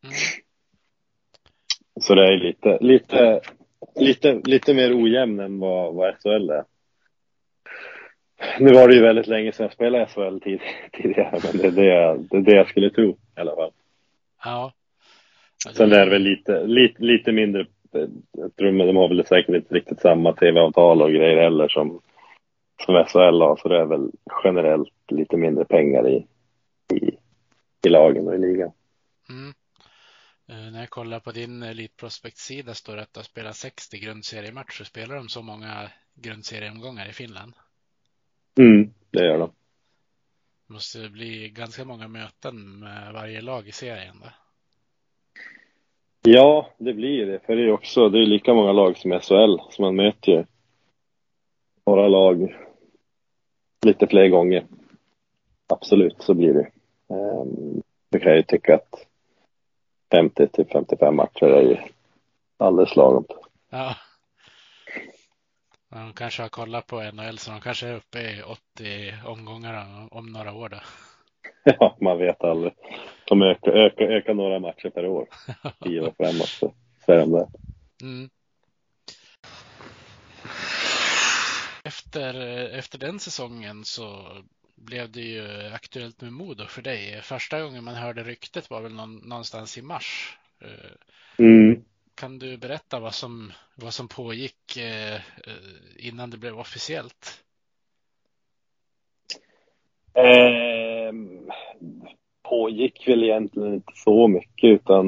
Mm. 0.04 0.14
Så 2.00 2.14
det 2.14 2.26
är 2.26 2.36
lite, 2.36 2.78
lite, 2.80 3.40
lite, 3.94 4.40
lite 4.44 4.74
mer 4.74 5.02
ojämn 5.02 5.40
än 5.40 5.58
vad, 5.58 5.94
vad 5.94 6.14
SHL 6.14 6.50
är. 6.50 6.64
Nu 8.60 8.72
var 8.72 8.88
det 8.88 8.94
ju 8.94 9.02
väldigt 9.02 9.26
länge 9.26 9.52
sedan 9.52 9.64
jag 9.64 9.72
spelade 9.72 10.06
SHL 10.06 10.40
tid, 10.40 10.60
tidigare, 10.92 11.40
men 11.44 11.56
det 11.56 11.66
är 11.66 11.70
det, 11.70 11.84
jag, 11.84 12.28
det 12.30 12.36
är 12.36 12.40
det 12.40 12.56
jag 12.56 12.68
skulle 12.68 12.90
tro 12.90 13.10
i 13.10 13.40
alla 13.40 13.54
fall. 13.54 13.70
Ja. 14.44 14.72
Sen 15.74 15.92
är 15.92 16.04
det 16.04 16.10
väl 16.10 16.22
lite, 16.22 16.66
lite, 16.66 17.02
lite 17.02 17.32
mindre, 17.32 17.66
jag 18.32 18.56
tror 18.56 18.86
de 18.86 18.96
har 18.96 19.08
väl 19.08 19.26
säkert 19.26 19.54
inte 19.54 19.74
riktigt 19.74 20.00
samma 20.00 20.32
tv-avtal 20.32 21.02
och 21.02 21.10
grejer 21.10 21.42
heller 21.42 21.68
som 21.68 22.00
som 22.84 23.04
SHL 23.04 23.40
har 23.40 23.56
så 23.56 23.68
det 23.68 23.80
är 23.80 23.84
väl 23.84 24.10
generellt 24.44 25.10
lite 25.10 25.36
mindre 25.36 25.64
pengar 25.64 26.08
i, 26.08 26.26
i, 26.94 27.10
i 27.86 27.88
lagen 27.88 28.28
och 28.28 28.34
i 28.34 28.38
ligan. 28.38 28.72
Mm. 29.28 29.54
Uh, 30.50 30.72
när 30.72 30.80
jag 30.80 30.90
kollar 30.90 31.20
på 31.20 31.32
din 31.32 31.62
Elite 31.62 31.94
Prospect-sida 31.96 32.74
står 32.74 32.96
det 32.96 33.02
att 33.02 33.12
du 33.12 33.18
har 33.18 33.24
spelat 33.24 33.56
60 33.56 33.98
grundseriematcher. 33.98 34.84
Spelar 34.84 35.16
de 35.16 35.28
så 35.28 35.42
många 35.42 35.90
grundserieomgångar 36.14 37.08
i 37.08 37.12
Finland? 37.12 37.54
Mm, 38.58 38.90
det 39.10 39.26
gör 39.26 39.38
de. 39.38 39.50
Det 40.66 40.72
måste 40.72 41.08
bli 41.08 41.48
ganska 41.48 41.84
många 41.84 42.08
möten 42.08 42.78
med 42.78 43.12
varje 43.12 43.40
lag 43.40 43.68
i 43.68 43.72
serien. 43.72 44.16
Då. 44.22 44.28
Ja, 46.26 46.68
det 46.78 46.94
blir 46.94 47.26
det. 47.26 47.38
För 47.46 47.56
det 47.56 47.62
är 47.62 47.72
också 47.72 48.08
det 48.08 48.18
är 48.18 48.26
lika 48.26 48.54
många 48.54 48.72
lag 48.72 48.96
som 48.96 49.20
SHL, 49.20 49.58
så 49.70 49.82
man 49.82 49.96
möter 49.96 50.32
ju 50.32 50.44
några 51.86 52.08
lag 52.08 52.56
lite 53.86 54.06
fler 54.06 54.28
gånger. 54.28 54.66
Absolut, 55.66 56.22
så 56.22 56.34
blir 56.34 56.54
det. 56.54 56.70
Um, 57.14 57.82
jag 58.10 58.22
kan 58.22 58.36
ju 58.36 58.42
tycka 58.42 58.74
att 58.74 59.06
50 60.10 60.48
till 60.48 60.66
55 60.66 61.16
matcher 61.16 61.46
är 61.46 61.62
ju 61.62 61.76
alldeles 62.56 62.96
lagom. 62.96 63.24
Ja. 63.70 63.96
De 65.94 66.12
kanske 66.12 66.42
har 66.42 66.48
kollat 66.48 66.86
på 66.86 67.02
NHL 67.02 67.38
så 67.38 67.50
de 67.50 67.60
kanske 67.60 67.86
är 67.86 67.94
uppe 67.94 68.18
i 68.18 68.42
80 68.42 69.14
omgångar 69.24 70.08
om 70.10 70.26
några 70.26 70.52
år 70.52 70.68
då. 70.68 70.80
Ja, 71.64 71.96
man 72.00 72.18
vet 72.18 72.44
aldrig. 72.44 72.72
De 73.24 73.42
ökar, 73.42 73.72
ökar, 73.72 74.04
ökar 74.04 74.34
några 74.34 74.58
matcher 74.58 74.90
per 74.90 75.06
år. 75.06 75.28
Tio 75.84 76.00
år 76.00 76.14
framåt 76.16 76.48
så, 76.48 76.74
så 77.06 77.12
är 77.12 77.18
de 77.18 77.32
där. 77.32 77.46
Mm. 78.02 78.30
Efter, 81.84 82.34
efter 82.78 82.98
den 82.98 83.18
säsongen 83.18 83.84
så 83.84 84.26
blev 84.76 85.12
det 85.12 85.20
ju 85.20 85.66
aktuellt 85.74 86.20
med 86.20 86.32
Modo 86.32 86.66
för 86.66 86.82
dig. 86.82 87.20
Första 87.22 87.62
gången 87.62 87.84
man 87.84 87.94
hörde 87.94 88.22
ryktet 88.22 88.70
var 88.70 88.80
väl 88.80 88.94
någonstans 89.22 89.78
i 89.78 89.82
mars. 89.82 90.38
Mm. 91.38 91.84
Kan 92.14 92.38
du 92.38 92.56
berätta 92.56 93.00
vad 93.00 93.14
som, 93.14 93.52
vad 93.76 93.92
som 93.92 94.08
pågick 94.08 94.76
eh, 94.76 95.20
innan 95.98 96.30
det 96.30 96.38
blev 96.38 96.58
officiellt? 96.58 97.44
Eh, 100.14 101.14
pågick 102.42 103.08
väl 103.08 103.24
egentligen 103.24 103.74
inte 103.74 103.92
så 103.94 104.28
mycket 104.28 104.68
utan 104.70 105.06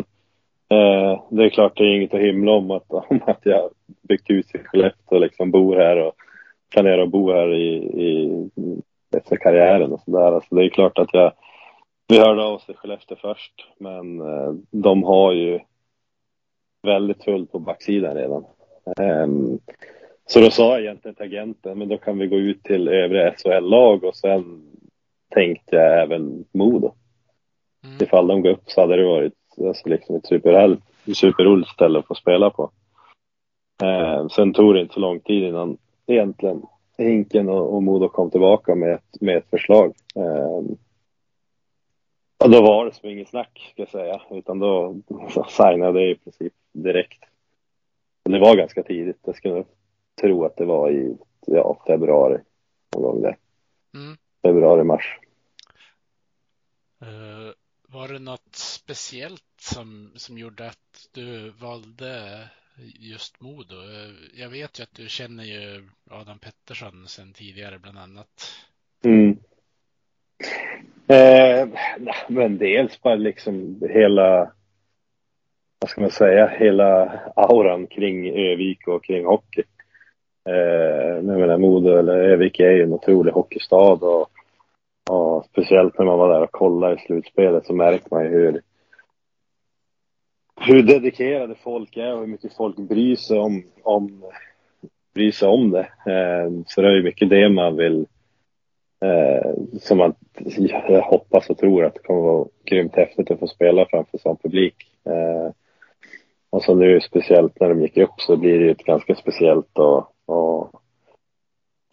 eh, 0.69 1.23
det 1.31 1.45
är 1.45 1.51
klart 1.51 1.77
det 1.77 1.85
är 1.85 1.97
inget 1.97 2.15
att 2.15 2.21
hymla 2.21 2.53
om 2.53 2.71
att, 2.71 2.91
om 3.11 3.21
att 3.27 3.41
jag 3.43 3.71
byggt 4.03 4.31
hus 4.31 4.55
i 4.55 4.59
Skellefteå 4.59 5.17
och 5.17 5.21
liksom 5.21 5.51
bor 5.51 5.77
här 5.77 5.97
och 5.97 6.15
planerar 6.71 7.03
att 7.03 7.11
bo 7.11 7.33
här 7.33 7.55
i, 7.55 7.75
i 7.77 8.31
efter 9.17 9.37
karriären 9.37 9.93
och 9.93 10.01
sådär. 10.01 10.33
Alltså 10.33 10.55
det 10.55 10.65
är 10.65 10.69
klart 10.69 10.99
att 10.99 11.15
jag, 11.15 11.33
vi 12.09 12.19
hörde 12.19 12.45
av 12.45 12.55
oss 12.55 12.69
i 12.69 12.75
Skellefteå 12.75 13.17
först 13.21 13.69
men 13.79 14.21
eh, 14.21 14.53
de 14.71 15.03
har 15.03 15.33
ju 15.33 15.61
väldigt 16.87 17.25
fullt 17.25 17.53
på 17.53 17.59
backsidan 17.59 18.15
redan. 18.15 18.45
Um, 19.01 19.59
så 20.27 20.41
då 20.41 20.51
sa 20.51 20.71
jag 20.71 20.81
egentligen 20.81 21.15
till 21.15 21.25
agenten, 21.25 21.79
men 21.79 21.89
då 21.89 21.99
kan 21.99 22.19
vi 22.19 22.27
gå 22.27 22.37
ut 22.37 22.63
till 22.63 22.89
övriga 22.89 23.35
SHL-lag 23.37 24.05
och 24.05 24.17
sen 24.17 24.63
tänkte 25.29 25.77
jag 25.77 26.03
även 26.03 26.45
Modo. 26.53 26.93
Mm. 27.85 27.97
Ifall 28.01 28.27
de 28.27 28.43
går 28.43 28.51
upp 28.51 28.63
så 28.67 28.81
hade 28.81 28.97
det 28.97 29.05
varit 29.05 29.35
alltså 29.67 29.89
liksom 29.89 30.17
ett 30.17 30.27
superhärligt, 30.27 30.83
superroligt 31.15 31.71
ställe 31.71 31.99
att 31.99 32.07
få 32.07 32.15
spela 32.15 32.51
på. 32.51 32.71
Eh, 33.83 34.29
sen 34.29 34.53
tog 34.53 34.75
det 34.75 34.81
inte 34.81 34.95
så 34.95 35.01
lång 35.01 35.21
tid 35.21 35.43
innan 35.43 35.79
egentligen 36.07 36.63
Hinken 36.99 37.49
och, 37.49 37.75
och 37.75 37.83
Modo 37.83 38.09
kom 38.09 38.31
tillbaka 38.31 38.75
med 38.75 38.95
ett, 38.95 39.21
med 39.21 39.37
ett 39.37 39.51
förslag. 39.51 39.93
Eh, 40.15 40.77
och 42.39 42.51
då 42.51 42.63
var 42.63 42.87
det 42.87 42.93
som 42.93 43.09
inget 43.09 43.29
snack 43.29 43.71
ska 43.73 43.83
jag 43.83 43.89
säga, 43.89 44.21
utan 44.31 44.59
då, 44.59 44.97
signade 45.49 46.01
jag 46.01 46.11
i 46.11 46.15
princip 46.15 46.53
direkt. 46.73 47.25
det 48.25 48.39
var 48.39 48.57
ganska 48.57 48.83
tidigt, 48.83 49.19
jag 49.25 49.37
skulle 49.37 49.65
tro 50.21 50.45
att 50.45 50.57
det 50.57 50.65
var 50.65 50.91
i 50.91 51.17
ja, 51.47 51.83
februari 51.87 52.39
någon 52.95 53.03
gång 53.03 53.23
där. 53.23 53.37
Mm. 53.95 54.17
Februari, 54.43 54.85
mars. 54.85 55.19
Uh, 57.03 57.53
var 57.89 58.09
det 58.09 58.19
något 58.19 58.55
speciellt 58.55 59.43
som, 59.61 60.13
som 60.17 60.39
gjorde 60.39 60.67
att 60.67 61.09
du 61.13 61.51
valde 61.51 62.49
just 62.99 63.41
Modo? 63.41 63.77
Uh, 63.77 64.15
jag 64.35 64.49
vet 64.49 64.79
ju 64.79 64.83
att 64.83 64.95
du 64.95 65.09
känner 65.09 65.45
ju 65.45 65.89
Adam 66.11 66.39
Pettersson 66.39 67.09
sedan 67.09 67.33
tidigare 67.33 67.79
bland 67.79 67.99
annat. 67.99 68.45
Mm. 69.05 69.39
Eh, 71.09 71.69
men 72.29 72.59
dels 72.59 73.03
bara 73.03 73.15
liksom 73.15 73.83
hela, 73.91 74.53
vad 75.79 75.91
ska 75.91 76.01
man 76.01 76.11
säga, 76.11 76.47
hela 76.47 77.21
auran 77.37 77.87
kring 77.87 78.29
Övik 78.29 78.89
och 78.89 79.05
kring 79.05 79.27
hockey. 79.27 79.63
Eh, 80.49 81.15
jag 81.15 81.25
menar 81.25 81.59
Modo 81.59 81.97
eller 81.97 82.19
Övik 82.19 82.61
är 82.61 82.71
ju 82.71 82.83
en 82.83 82.93
otrolig 82.93 83.33
hockeystad 83.33 83.99
och, 84.03 84.31
och 85.11 85.45
speciellt 85.45 85.99
när 85.99 86.07
man 86.07 86.19
var 86.19 86.35
där 86.35 86.43
och 86.43 86.53
kollade 86.53 86.95
i 86.95 87.07
slutspelet 87.07 87.67
så 87.67 87.73
märker 87.73 88.09
man 88.11 88.25
ju 88.25 88.31
hur 88.31 88.61
hur 90.61 90.83
dedikerade 90.83 91.55
folk 91.55 91.97
är 91.97 92.15
och 92.15 92.21
hur 92.21 92.27
mycket 92.27 92.57
folk 92.57 92.77
bryr 92.77 93.17
sig 93.17 93.39
om, 93.39 93.65
om, 93.83 94.25
bryr 95.15 95.33
sig 95.33 95.49
om 95.49 95.71
det. 95.71 95.89
Eh, 96.07 96.51
så 96.67 96.81
det 96.81 96.89
är 96.89 96.93
ju 96.93 97.03
mycket 97.03 97.31
det 97.31 97.49
man 97.49 97.77
vill 97.77 98.07
Eh, 99.01 99.53
som 99.81 99.99
man, 99.99 100.15
jag 100.89 101.03
hoppas 101.03 101.51
och 101.51 101.59
tror 101.59 101.85
att 101.85 101.95
det 101.95 102.01
kommer 102.01 102.21
vara 102.21 102.47
grymt 102.65 102.97
häftigt 102.97 103.31
att 103.31 103.39
få 103.39 103.47
spela 103.47 103.87
framför 103.87 104.19
sån 104.19 104.37
publik. 104.37 104.75
Eh, 105.05 105.51
och 106.51 106.63
så 106.63 106.75
nu 106.75 107.01
speciellt 107.01 107.61
när 107.61 107.69
de 107.69 107.83
gick 107.83 107.97
upp 107.97 108.21
så 108.21 108.37
blir 108.37 108.59
det 108.59 108.65
ju 108.65 108.71
ett 108.71 108.85
ganska 108.85 109.15
speciellt 109.15 109.79
och, 109.79 110.13
och 110.27 110.71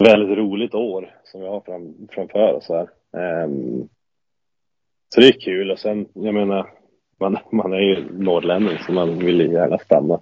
väldigt 0.03 0.37
roligt 0.37 0.75
år 0.75 1.15
som 1.23 1.41
vi 1.41 1.47
har 1.47 1.61
fram, 1.61 2.07
framför 2.11 2.53
oss 2.53 2.69
här. 2.69 2.89
Eh, 3.17 3.49
så 5.13 5.21
det 5.21 5.27
är 5.27 5.39
kul 5.39 5.71
och 5.71 5.79
sen, 5.79 6.05
jag 6.13 6.33
menar, 6.33 6.69
man, 7.19 7.37
man 7.51 7.73
är 7.73 7.79
ju 7.79 8.11
norrlänning 8.11 8.77
så 8.77 8.91
man 8.91 9.19
vill 9.19 9.41
ju 9.41 9.51
gärna 9.51 9.77
stanna, 9.77 10.19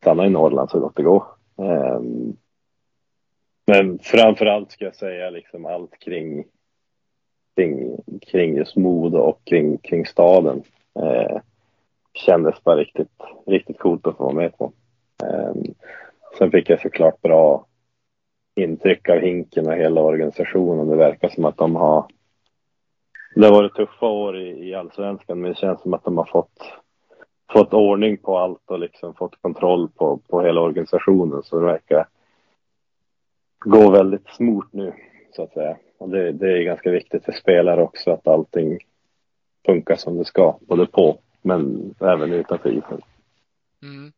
stanna 0.00 0.26
i 0.26 0.30
Norrland 0.30 0.70
så 0.70 0.80
gott 0.80 0.96
det 0.96 1.02
går. 1.02 1.24
Ehm, 1.58 2.36
men 3.68 3.98
framförallt 3.98 4.70
ska 4.70 4.84
jag 4.84 4.94
säga 4.94 5.30
liksom 5.30 5.66
allt 5.66 5.98
kring, 5.98 6.44
kring, 7.56 7.96
kring 8.20 8.56
just 8.56 8.76
Modo 8.76 9.18
och 9.18 9.40
kring, 9.44 9.78
kring 9.78 10.06
staden. 10.06 10.62
Eh, 10.94 11.40
kändes 12.14 12.64
bara 12.64 12.76
riktigt, 12.76 13.12
riktigt 13.46 13.78
coolt 13.78 14.06
att 14.06 14.16
få 14.16 14.24
vara 14.24 14.34
med 14.34 14.58
på. 14.58 14.72
Eh, 15.24 15.52
sen 16.38 16.50
fick 16.50 16.70
jag 16.70 16.80
såklart 16.80 17.22
bra 17.22 17.66
intryck 18.54 19.08
av 19.08 19.18
Hinken 19.18 19.66
och 19.66 19.76
hela 19.76 20.00
organisationen. 20.00 20.88
Det 20.88 20.96
verkar 20.96 21.28
som 21.28 21.44
att 21.44 21.56
de 21.56 21.76
har 21.76 22.06
det 23.34 23.46
har 23.46 23.52
varit 23.52 23.74
tuffa 23.74 24.06
år 24.06 24.36
i, 24.36 24.68
i 24.68 24.74
allsvenskan 24.74 25.40
men 25.40 25.50
det 25.50 25.58
känns 25.58 25.82
som 25.82 25.94
att 25.94 26.04
de 26.04 26.18
har 26.18 26.24
fått, 26.24 26.72
fått 27.52 27.74
ordning 27.74 28.16
på 28.16 28.38
allt 28.38 28.70
och 28.70 28.78
liksom 28.78 29.14
fått 29.14 29.42
kontroll 29.42 29.88
på, 29.88 30.20
på 30.28 30.42
hela 30.42 30.60
organisationen. 30.60 31.42
Så 31.42 31.60
det 31.60 31.66
verkar 31.66 32.06
går 33.58 33.92
väldigt 33.92 34.28
smort 34.28 34.72
nu 34.72 34.94
så 35.36 35.42
att 35.42 35.52
säga. 35.52 35.76
Och 35.98 36.08
det, 36.08 36.32
det 36.32 36.52
är 36.52 36.62
ganska 36.62 36.90
viktigt 36.90 37.24
för 37.24 37.32
spelare 37.32 37.82
också 37.82 38.10
att 38.10 38.26
allting 38.26 38.78
funkar 39.66 39.96
som 39.96 40.16
det 40.18 40.24
ska, 40.24 40.58
både 40.60 40.86
på 40.86 41.20
men 41.42 41.94
även 42.00 42.32
utanför 42.32 42.70
isen. 42.70 43.02
Mm. 43.82 44.12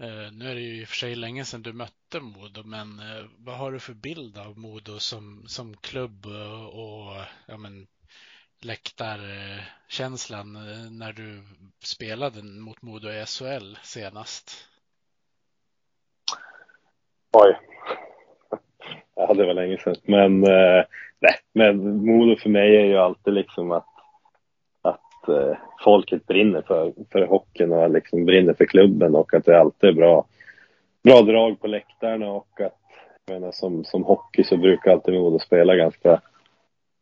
Uh, 0.00 0.32
nu 0.32 0.50
är 0.50 0.54
det 0.54 0.60
ju 0.60 0.80
i 0.80 0.84
och 0.84 0.88
för 0.88 0.96
sig 0.96 1.14
länge 1.14 1.44
sedan 1.44 1.62
du 1.62 1.72
mötte 1.72 2.20
Modo, 2.20 2.62
men 2.64 3.00
uh, 3.00 3.26
vad 3.38 3.56
har 3.56 3.72
du 3.72 3.78
för 3.80 3.94
bild 3.94 4.38
av 4.38 4.58
Modo 4.58 4.98
som, 4.98 5.44
som 5.46 5.76
klubb 5.76 6.26
och 6.72 7.16
ja, 7.46 7.56
men, 7.58 7.86
läktarkänslan 8.60 10.52
när 10.98 11.12
du 11.12 11.42
spelade 11.82 12.42
mot 12.42 12.82
Modo 12.82 13.08
i 13.08 13.24
SHL 13.26 13.76
senast? 13.82 14.68
Oj, 17.32 17.58
Ja, 19.14 19.34
det 19.34 19.46
var 19.46 19.54
länge 19.54 19.78
sedan. 19.78 19.94
Men, 20.02 20.44
eh, 20.44 20.84
nej, 21.20 21.34
men 21.52 22.06
Modo 22.06 22.36
för 22.36 22.50
mig 22.50 22.76
är 22.76 22.84
ju 22.84 22.96
alltid 22.98 23.34
liksom 23.34 23.72
att, 23.72 23.88
att 24.82 25.28
eh, 25.28 25.56
folket 25.84 26.26
brinner 26.26 26.62
för, 26.62 26.92
för 27.12 27.26
hockeyn 27.26 27.72
och 27.72 27.90
liksom 27.90 28.24
brinner 28.24 28.54
för 28.54 28.66
klubben 28.66 29.14
och 29.14 29.34
att 29.34 29.44
det 29.44 29.60
alltid 29.60 29.90
är 29.90 29.94
bra, 29.94 30.26
bra 31.02 31.22
drag 31.22 31.60
på 31.60 31.66
läktarna 31.66 32.30
och 32.30 32.60
att 32.60 32.80
jag 33.26 33.34
menar, 33.34 33.52
som, 33.52 33.84
som 33.84 34.04
hockey 34.04 34.44
så 34.44 34.56
brukar 34.56 34.92
alltid 34.92 35.14
Modo 35.14 35.38
spela 35.38 35.76
ganska 35.76 36.12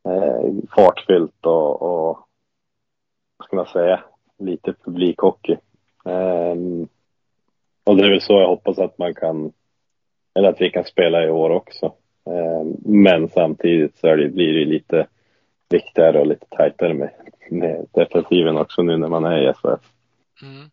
eh, 0.09 0.51
fartfyllt 0.77 1.47
och, 1.47 1.83
och 1.83 2.19
vad 3.37 3.47
ska 3.47 3.57
man 3.57 3.67
säga, 3.67 4.05
lite 4.39 4.75
publikhockey. 4.85 5.57
Eh, 6.05 6.57
och 7.85 7.97
det 7.97 8.05
är 8.05 8.11
väl 8.11 8.21
så 8.21 8.33
jag 8.33 8.49
hoppas 8.49 8.79
att 8.79 8.99
man 8.99 9.15
kan, 9.15 9.53
eller 10.35 10.49
att 10.49 10.61
vi 10.61 10.71
kan 10.71 10.85
spela 10.85 11.25
i 11.25 11.31
år 11.31 11.51
också. 11.51 11.95
Eh, 12.27 12.67
men 12.85 13.29
samtidigt 13.29 13.97
så 13.97 14.17
det, 14.17 14.29
blir 14.29 14.53
det 14.53 14.65
lite 14.65 15.07
viktigare 15.69 16.21
och 16.21 16.27
lite 16.27 16.47
tajtare 16.51 16.95
med, 16.95 17.11
med 17.51 17.87
defensiven 17.93 18.57
också 18.57 18.83
nu 18.83 18.97
när 18.97 19.09
man 19.09 19.25
är 19.25 19.51
i 19.51 19.53
SHF. 19.53 19.81
Mm. 20.43 20.71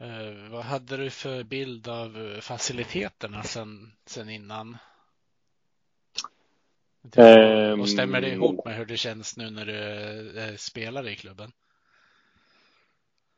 Eh, 0.00 0.50
vad 0.50 0.64
hade 0.64 0.96
du 0.96 1.10
för 1.10 1.44
bild 1.44 1.88
av 1.88 2.40
faciliteterna 2.40 3.42
sen, 3.42 3.92
sen 4.06 4.30
innan? 4.30 4.76
Um, 7.16 7.80
och 7.80 7.88
stämmer 7.88 8.20
det 8.20 8.28
ihop 8.28 8.64
med 8.64 8.76
hur 8.76 8.84
det 8.84 8.96
känns 8.96 9.36
nu 9.36 9.50
när 9.50 9.66
du 9.66 9.78
eh, 10.38 10.54
spelar 10.56 11.08
i 11.08 11.14
klubben? 11.14 11.52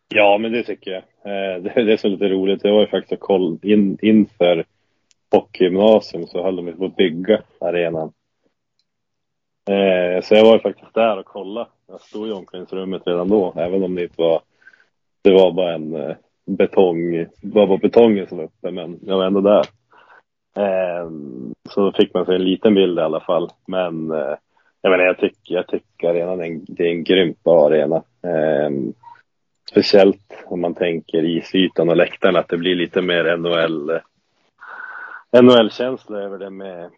Ja, 0.09 0.38
men 0.38 0.52
det 0.52 0.62
tycker 0.62 0.90
jag. 0.90 1.02
Eh, 1.02 1.62
det, 1.62 1.84
det 1.84 1.92
är 1.92 1.96
så 1.96 2.09
lite 2.09 2.28
roligt. 2.28 2.64
Jag 2.64 2.72
var 2.72 2.80
ju 2.80 2.86
faktiskt 2.86 3.12
och 3.12 3.20
koll 3.20 3.59
in, 3.62 3.98
inför 4.02 4.64
hockeygymnasium 5.31 6.26
så 6.26 6.43
höll 6.43 6.57
de 6.57 6.72
på 6.72 6.85
att 6.85 6.97
bygga 6.97 7.43
arenan. 7.61 8.12
Eh, 9.70 10.22
så 10.22 10.35
jag 10.35 10.45
var 10.45 10.53
ju 10.53 10.61
faktiskt 10.61 10.95
där 10.95 11.18
och 11.18 11.26
kollade. 11.26 11.70
Jag 11.89 12.01
stod 12.01 12.29
i 12.29 12.33
omklädningsrummet 12.33 13.03
redan 13.07 13.29
då, 13.29 13.55
även 13.57 13.83
om 13.83 13.95
det 13.95 14.03
inte 14.03 14.22
var, 14.22 14.43
det 15.22 15.33
var 15.33 15.53
bara 15.53 15.74
en 15.74 15.95
eh, 15.95 16.16
betong, 16.47 17.12
Det 17.12 17.29
var 17.41 17.66
bara 17.66 17.79
betongen 17.79 18.26
som 18.26 18.39
var 18.39 18.45
uppe, 18.45 18.70
men 18.70 18.99
jag 19.03 19.16
var 19.16 19.26
ändå 19.26 19.41
där. 19.41 19.64
Eh, 20.57 21.11
så 21.70 21.81
då 21.81 21.93
fick 21.93 22.14
man 22.14 22.26
sig 22.26 22.35
en 22.35 22.45
liten 22.45 22.74
bild 22.74 22.99
i 22.99 23.03
alla 23.03 23.20
fall. 23.20 23.51
Men 23.66 24.11
eh, 24.11 24.35
jag 24.83 24.91
menar, 24.91 25.05
jag 25.05 25.18
tycker, 25.18 25.55
jag 25.55 25.66
tycker 25.66 26.09
arenan 26.09 26.41
är 26.41 26.45
en, 26.45 26.64
det 26.68 26.83
är 26.83 26.91
en 26.91 27.05
grymt 27.05 27.45
bra 27.45 27.66
arena. 27.66 27.97
Eh, 28.22 28.70
speciellt 29.70 30.45
om 30.47 30.61
man 30.61 30.74
tänker 30.74 31.24
isytan 31.24 31.89
och 31.89 31.97
läktarna, 31.97 32.39
att 32.39 32.49
det 32.49 32.57
blir 32.57 32.74
lite 32.74 33.03
mer 33.03 33.37
NHL, 33.37 33.91
eh, 33.91 34.01
NHL-känsla 35.33 36.18
över 36.18 36.39
det 36.39 36.51
med 36.51 36.91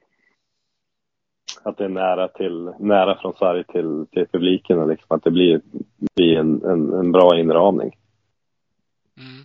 att 1.62 1.76
det 1.76 1.84
är 1.84 1.88
nära 1.88 2.28
till, 2.28 2.72
nära 2.78 3.18
från 3.20 3.34
sarg 3.34 3.64
till, 3.64 4.06
till 4.12 4.26
publiken 4.32 4.78
och 4.78 4.88
liksom 4.88 5.16
att 5.16 5.24
det 5.24 5.30
blir, 5.30 5.60
blir 6.14 6.36
en, 6.36 6.64
en, 6.64 6.92
en 6.92 7.12
bra 7.12 7.38
inramning. 7.38 7.96
Mm. 9.18 9.44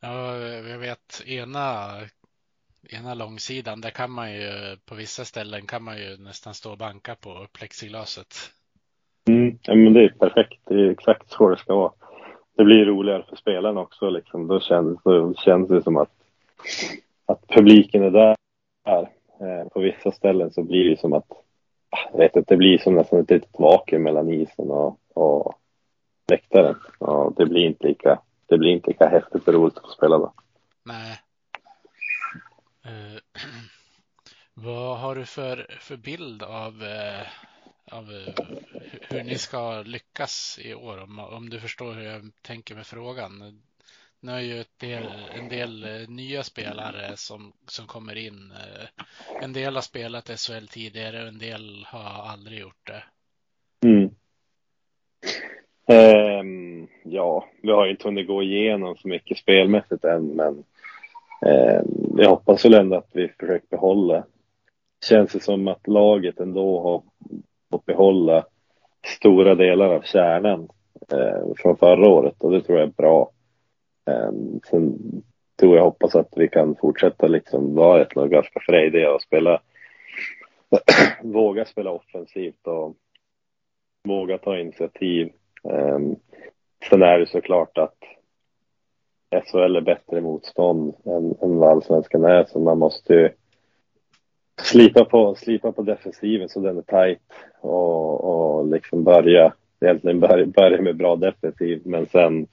Ja, 0.00 0.36
jag 0.68 0.78
vet 0.78 1.22
ena, 1.26 1.90
ena 2.90 3.14
långsidan, 3.14 3.80
där 3.80 3.90
kan 3.90 4.10
man 4.10 4.32
ju 4.32 4.76
på 4.84 4.94
vissa 4.94 5.24
ställen 5.24 5.66
kan 5.66 5.82
man 5.82 5.98
ju 5.98 6.16
nästan 6.16 6.54
stå 6.54 6.70
och 6.70 6.78
banka 6.78 7.14
på 7.14 7.46
plexiglaset. 7.52 8.34
Mm, 9.28 9.58
ja, 9.62 9.74
men 9.74 9.92
det 9.92 10.04
är 10.04 10.08
perfekt. 10.08 10.60
Det 10.64 10.74
är 10.74 10.90
exakt 10.90 11.30
så 11.30 11.48
det 11.48 11.56
ska 11.56 11.74
vara. 11.74 11.92
Det 12.56 12.64
blir 12.64 12.84
roligare 12.84 13.24
för 13.28 13.36
spelarna 13.36 13.80
också. 13.80 14.10
Liksom. 14.10 14.46
Då, 14.46 14.60
känns, 14.60 15.02
då 15.04 15.34
känns 15.34 15.68
det 15.68 15.82
som 15.82 15.96
att, 15.96 16.12
att 17.26 17.48
publiken 17.48 18.02
är 18.02 18.10
där. 18.10 18.36
Eh, 19.40 19.68
på 19.68 19.80
vissa 19.80 20.10
ställen 20.12 20.50
så 20.50 20.62
blir 20.62 20.90
det 20.90 21.00
som 21.00 21.12
att 21.12 21.30
ah, 21.90 22.08
jag 22.12 22.18
vet 22.18 22.36
inte, 22.36 22.54
det 22.54 22.58
blir 22.58 22.78
som 22.78 22.94
nästan 22.94 23.20
ett 23.20 23.30
litet 23.30 23.58
vakuum 23.58 24.02
mellan 24.02 24.30
isen 24.30 24.70
och, 24.70 24.98
och 25.14 25.54
läktaren. 26.30 26.76
Och 26.98 27.34
det 27.34 27.46
blir 27.46 27.66
inte 27.66 27.86
lika, 27.86 28.20
det 28.46 28.58
blir 28.58 28.70
inte 28.70 28.90
lika 28.90 29.08
häftigt 29.08 29.48
och 29.48 29.54
roligt 29.54 29.78
att 29.78 29.90
spela 29.90 30.18
då. 30.18 30.32
Nej. 30.84 31.20
Uh, 32.86 33.18
vad 34.54 34.98
har 34.98 35.14
du 35.14 35.24
för, 35.24 35.66
för 35.80 35.96
bild 35.96 36.42
av, 36.42 36.82
uh, 36.82 37.26
av 37.92 38.10
uh, 38.10 38.28
hur 39.08 39.24
ni 39.24 39.38
ska 39.38 39.82
lyckas 39.82 40.58
i 40.62 40.74
år? 40.74 41.02
Om, 41.02 41.18
om 41.18 41.50
du 41.50 41.60
förstår 41.60 41.94
hur 41.94 42.04
jag 42.04 42.30
tänker 42.42 42.74
med 42.74 42.86
frågan. 42.86 43.62
Nu 44.26 44.32
har 44.32 44.40
ju 44.40 44.64
del, 44.80 45.02
en 45.34 45.48
del 45.48 45.84
eh, 45.84 46.08
nya 46.08 46.42
spelare 46.42 47.16
som, 47.16 47.52
som 47.66 47.86
kommer 47.86 48.18
in. 48.18 48.52
Eh, 48.52 49.04
en 49.42 49.52
del 49.52 49.74
har 49.74 49.82
spelat 49.82 50.40
SHL 50.40 50.66
tidigare 50.66 51.22
och 51.22 51.28
en 51.28 51.38
del 51.38 51.86
har 51.88 52.32
aldrig 52.32 52.60
gjort 52.60 52.86
det. 52.86 53.02
Mm. 53.88 54.10
Um, 55.88 56.88
ja, 57.04 57.44
vi 57.62 57.70
har 57.70 57.86
inte 57.86 58.08
hunnit 58.08 58.26
gå 58.26 58.42
igenom 58.42 58.96
så 58.96 59.08
mycket 59.08 59.38
spelmässigt 59.38 60.04
än, 60.04 60.26
men 60.26 60.64
ehm, 61.46 61.84
um, 61.84 62.18
jag 62.18 62.30
hoppas 62.30 62.64
väl 62.64 62.74
ändå 62.74 62.96
att 62.96 63.10
vi 63.12 63.28
försöker 63.28 63.68
behålla. 63.68 64.24
Känns 65.04 65.32
det 65.32 65.40
som 65.40 65.68
att 65.68 65.86
laget 65.86 66.40
ändå 66.40 66.80
har 66.80 67.02
fått 67.70 67.86
behålla 67.86 68.44
stora 69.18 69.54
delar 69.54 69.88
av 69.88 70.02
kärnan 70.02 70.68
uh, 71.12 71.54
från 71.56 71.76
förra 71.76 72.08
året 72.08 72.34
och 72.38 72.50
det 72.50 72.62
tror 72.62 72.78
jag 72.78 72.88
är 72.88 72.92
bra. 72.92 73.30
Ehm, 74.06 74.60
sen 74.70 74.98
tror 75.60 75.76
jag 75.76 75.84
hoppas 75.84 76.14
att 76.14 76.32
vi 76.36 76.48
kan 76.48 76.76
fortsätta 76.76 77.26
liksom 77.26 77.74
vara 77.74 78.02
ett 78.02 78.16
lag 78.16 78.30
ganska 78.30 78.60
frejdiga 78.60 79.14
och 79.14 79.22
spela 79.22 79.60
våga 81.22 81.64
spela 81.64 81.90
offensivt 81.90 82.66
och 82.66 82.96
våga 84.04 84.38
ta 84.38 84.58
initiativ. 84.58 85.32
Ehm, 85.70 86.16
sen 86.90 87.02
är 87.02 87.18
det 87.18 87.26
såklart 87.26 87.78
att 87.78 87.96
SHL 89.44 89.76
är 89.76 89.80
bättre 89.80 90.20
motstånd 90.20 90.94
än, 91.04 91.34
än 91.42 91.58
vad 91.58 91.70
allsvenskan 91.70 92.24
är 92.24 92.44
så 92.44 92.58
man 92.60 92.78
måste 92.78 93.14
ju 93.14 93.30
slipa 94.62 95.04
på, 95.04 95.34
slipa 95.34 95.72
på 95.72 95.82
defensiven 95.82 96.48
så 96.48 96.60
den 96.60 96.78
är 96.78 96.82
tajt. 96.82 97.32
och, 97.60 98.24
och 98.24 98.68
liksom 98.68 99.04
börja 99.04 99.52
egentligen 99.80 100.20
börja, 100.20 100.46
börja 100.46 100.82
med 100.82 100.96
bra 100.96 101.16
defensiv 101.16 101.82
men 101.84 102.06
sen 102.06 102.46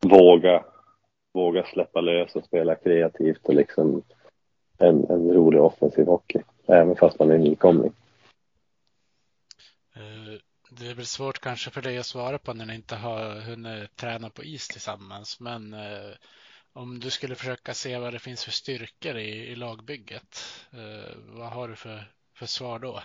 våga, 0.00 0.64
våga 1.32 1.64
släppa 1.64 2.00
lös 2.00 2.36
och 2.36 2.44
spela 2.44 2.74
kreativt 2.74 3.44
och 3.48 3.54
liksom 3.54 4.02
en, 4.78 5.10
en 5.10 5.32
rolig 5.32 5.60
offensiv 5.60 6.06
hockey, 6.06 6.42
även 6.66 6.96
fast 6.96 7.18
man 7.18 7.30
är 7.30 7.38
nykomling. 7.38 7.92
Eh, 9.96 10.40
det 10.70 10.86
är 10.90 10.94
väl 10.94 11.06
svårt 11.06 11.38
kanske 11.38 11.70
för 11.70 11.82
dig 11.82 11.98
att 11.98 12.06
svara 12.06 12.38
på 12.38 12.54
när 12.54 12.66
ni 12.66 12.74
inte 12.74 12.96
har 12.96 13.40
hunnit 13.40 13.96
träna 13.96 14.30
på 14.30 14.44
is 14.44 14.68
tillsammans, 14.68 15.40
men 15.40 15.74
eh, 15.74 16.14
om 16.72 17.00
du 17.00 17.10
skulle 17.10 17.34
försöka 17.34 17.74
se 17.74 17.98
vad 17.98 18.12
det 18.12 18.18
finns 18.18 18.44
för 18.44 18.50
styrkor 18.50 19.16
i, 19.16 19.52
i 19.52 19.56
lagbygget, 19.56 20.38
eh, 20.72 21.16
vad 21.28 21.48
har 21.48 21.68
du 21.68 21.76
för, 21.76 22.12
för 22.34 22.46
svar 22.46 22.78
då? 22.78 23.02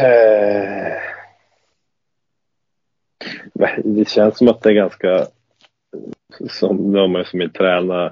Eh 0.00 1.17
det 3.84 4.08
känns 4.08 4.38
som 4.38 4.48
att 4.48 4.62
det 4.62 4.70
är 4.70 4.74
ganska, 4.74 5.26
som 6.50 6.92
de 6.92 7.16
är 7.16 7.24
som 7.24 7.38
vill 7.38 7.52
träna, 7.52 8.04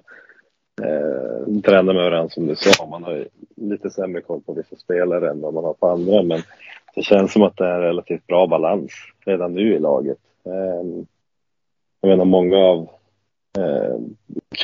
eh, 0.82 1.60
träna 1.64 1.92
med 1.92 2.04
varandra 2.04 2.28
som 2.28 2.46
du 2.46 2.56
sa. 2.56 2.86
Man 2.86 3.04
har 3.04 3.12
ju 3.12 3.28
lite 3.56 3.90
sämre 3.90 4.20
koll 4.20 4.40
på 4.40 4.52
vissa 4.52 4.76
spelare 4.76 5.30
än 5.30 5.40
vad 5.40 5.54
man 5.54 5.64
har 5.64 5.74
på 5.74 5.88
andra, 5.88 6.22
men 6.22 6.40
det 6.94 7.02
känns 7.02 7.32
som 7.32 7.42
att 7.42 7.56
det 7.56 7.64
är 7.64 7.74
en 7.74 7.80
relativt 7.80 8.26
bra 8.26 8.46
balans 8.46 8.92
redan 9.26 9.54
nu 9.54 9.74
i 9.74 9.78
laget. 9.78 10.18
Eh, 10.44 11.04
jag 12.00 12.08
menar 12.08 12.24
många 12.24 12.56
av 12.56 12.88
eh, 13.58 13.96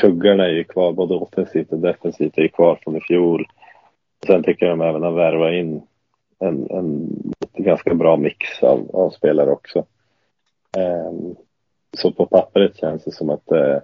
kuggarna 0.01 0.45
är 0.45 0.53
ju 0.53 0.65
kvar, 0.65 0.93
både 0.93 1.15
offensivt 1.15 1.73
och 1.73 1.79
defensivt 1.79 2.39
är 2.39 2.43
ju 2.43 2.49
kvar 2.49 2.79
från 2.83 2.97
i 2.97 3.01
fjol. 3.01 3.47
Sen 4.27 4.43
tycker 4.43 4.67
jag 4.67 4.79
de 4.79 4.89
även 4.89 5.03
har 5.03 5.13
värvat 5.13 5.53
in 5.53 5.83
en, 6.39 6.71
en 6.71 7.09
ganska 7.55 7.95
bra 7.95 8.17
mix 8.17 8.63
av, 8.63 8.91
av 8.93 9.11
spelare 9.11 9.51
också. 9.51 9.85
Ehm, 10.77 11.37
så 11.97 12.13
på 12.13 12.27
pappret 12.27 12.77
känns 12.77 13.05
det 13.05 13.13
som 13.13 13.31
att 13.31 13.51
eh, 13.51 13.79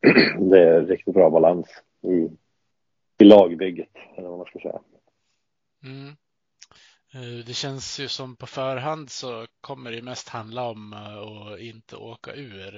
det 0.50 0.60
är 0.60 0.86
riktigt 0.86 1.14
bra 1.14 1.30
balans 1.30 1.66
i, 2.02 2.28
i 3.18 3.24
lagbygget, 3.24 3.96
eller 4.16 4.28
vad 4.28 4.38
man 4.38 4.46
ska 4.46 4.58
säga. 4.58 4.80
Mm. 5.84 6.08
Eh, 7.14 7.46
det 7.46 7.54
känns 7.54 8.00
ju 8.00 8.08
som 8.08 8.36
på 8.36 8.46
förhand 8.46 9.10
så 9.10 9.46
kommer 9.60 9.92
det 9.92 10.02
mest 10.02 10.28
handla 10.28 10.68
om 10.68 10.92
eh, 10.92 11.18
att 11.18 11.60
inte 11.60 11.96
åka 11.96 12.34
ur. 12.34 12.76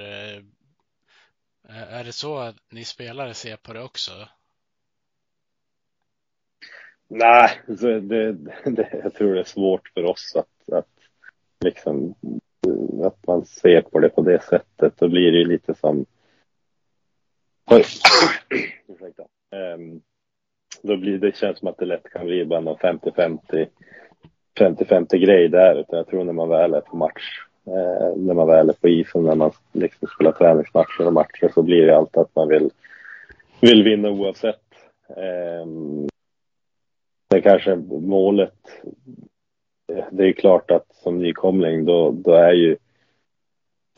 Är 1.69 2.05
det 2.05 2.13
så 2.13 2.39
att 2.39 2.57
ni 2.71 2.85
spelare 2.85 3.35
ser 3.35 3.57
på 3.57 3.73
det 3.73 3.83
också? 3.83 4.13
Nej, 7.09 7.61
det, 7.67 8.01
det, 8.65 9.01
jag 9.03 9.15
tror 9.15 9.35
det 9.35 9.41
är 9.41 9.45
svårt 9.45 9.89
för 9.89 10.05
oss 10.05 10.37
att, 10.37 10.75
att 10.75 10.89
liksom 11.61 12.15
Eh, 12.67 13.07
att 13.07 13.27
man 13.27 13.45
ser 13.45 13.81
på 13.81 13.99
det 13.99 14.09
på 14.09 14.23
det 14.23 14.43
sättet. 14.43 14.95
Då 14.97 15.09
blir 15.09 15.33
det 15.33 15.39
ju 15.39 15.45
lite 15.45 15.75
som... 15.75 16.05
Oj. 17.71 17.85
Ursäkta. 18.89 19.23
Um, 19.75 20.01
då 20.83 20.97
blir 20.97 21.19
det 21.19 21.37
känns 21.37 21.59
som 21.59 21.69
att 21.69 21.79
det 21.79 21.85
lätt 21.85 22.11
kan 22.11 22.27
bli 22.27 22.45
bara 22.45 22.61
någon 22.61 22.77
50-50 22.77 23.69
50-50 24.61 25.17
grej 25.17 25.49
där. 25.49 25.81
Utan 25.81 25.97
jag 25.97 26.07
tror 26.07 26.25
när 26.25 26.33
man 26.33 26.49
väl 26.49 26.75
är 26.75 26.81
på 26.81 26.97
match, 26.97 27.41
eh, 27.67 28.17
när 28.17 28.35
man 28.35 28.47
väl 28.47 28.69
är 28.69 28.73
på 28.73 28.89
isen, 28.89 29.23
när 29.23 29.35
man 29.35 29.53
liksom 29.73 30.09
spelar 30.09 30.33
träningsmatcher 30.33 31.07
och 31.07 31.13
matcher 31.13 31.51
så 31.55 31.63
blir 31.63 31.87
det 31.87 31.97
alltid 31.97 32.19
att 32.21 32.37
man 32.37 32.49
vill, 32.49 32.71
vill 33.61 33.83
vinna 33.83 34.11
oavsett. 34.11 34.63
Eh, 35.09 35.67
det 37.29 37.41
kanske 37.41 37.77
målet 38.01 38.83
Eh, 39.91 40.05
det 40.11 40.29
är 40.29 40.33
klart 40.33 40.71
att 40.71 40.87
som 40.95 41.19
nykomling 41.19 41.85
då, 41.85 42.11
då 42.11 42.33
är 42.33 42.53
ju 42.53 42.77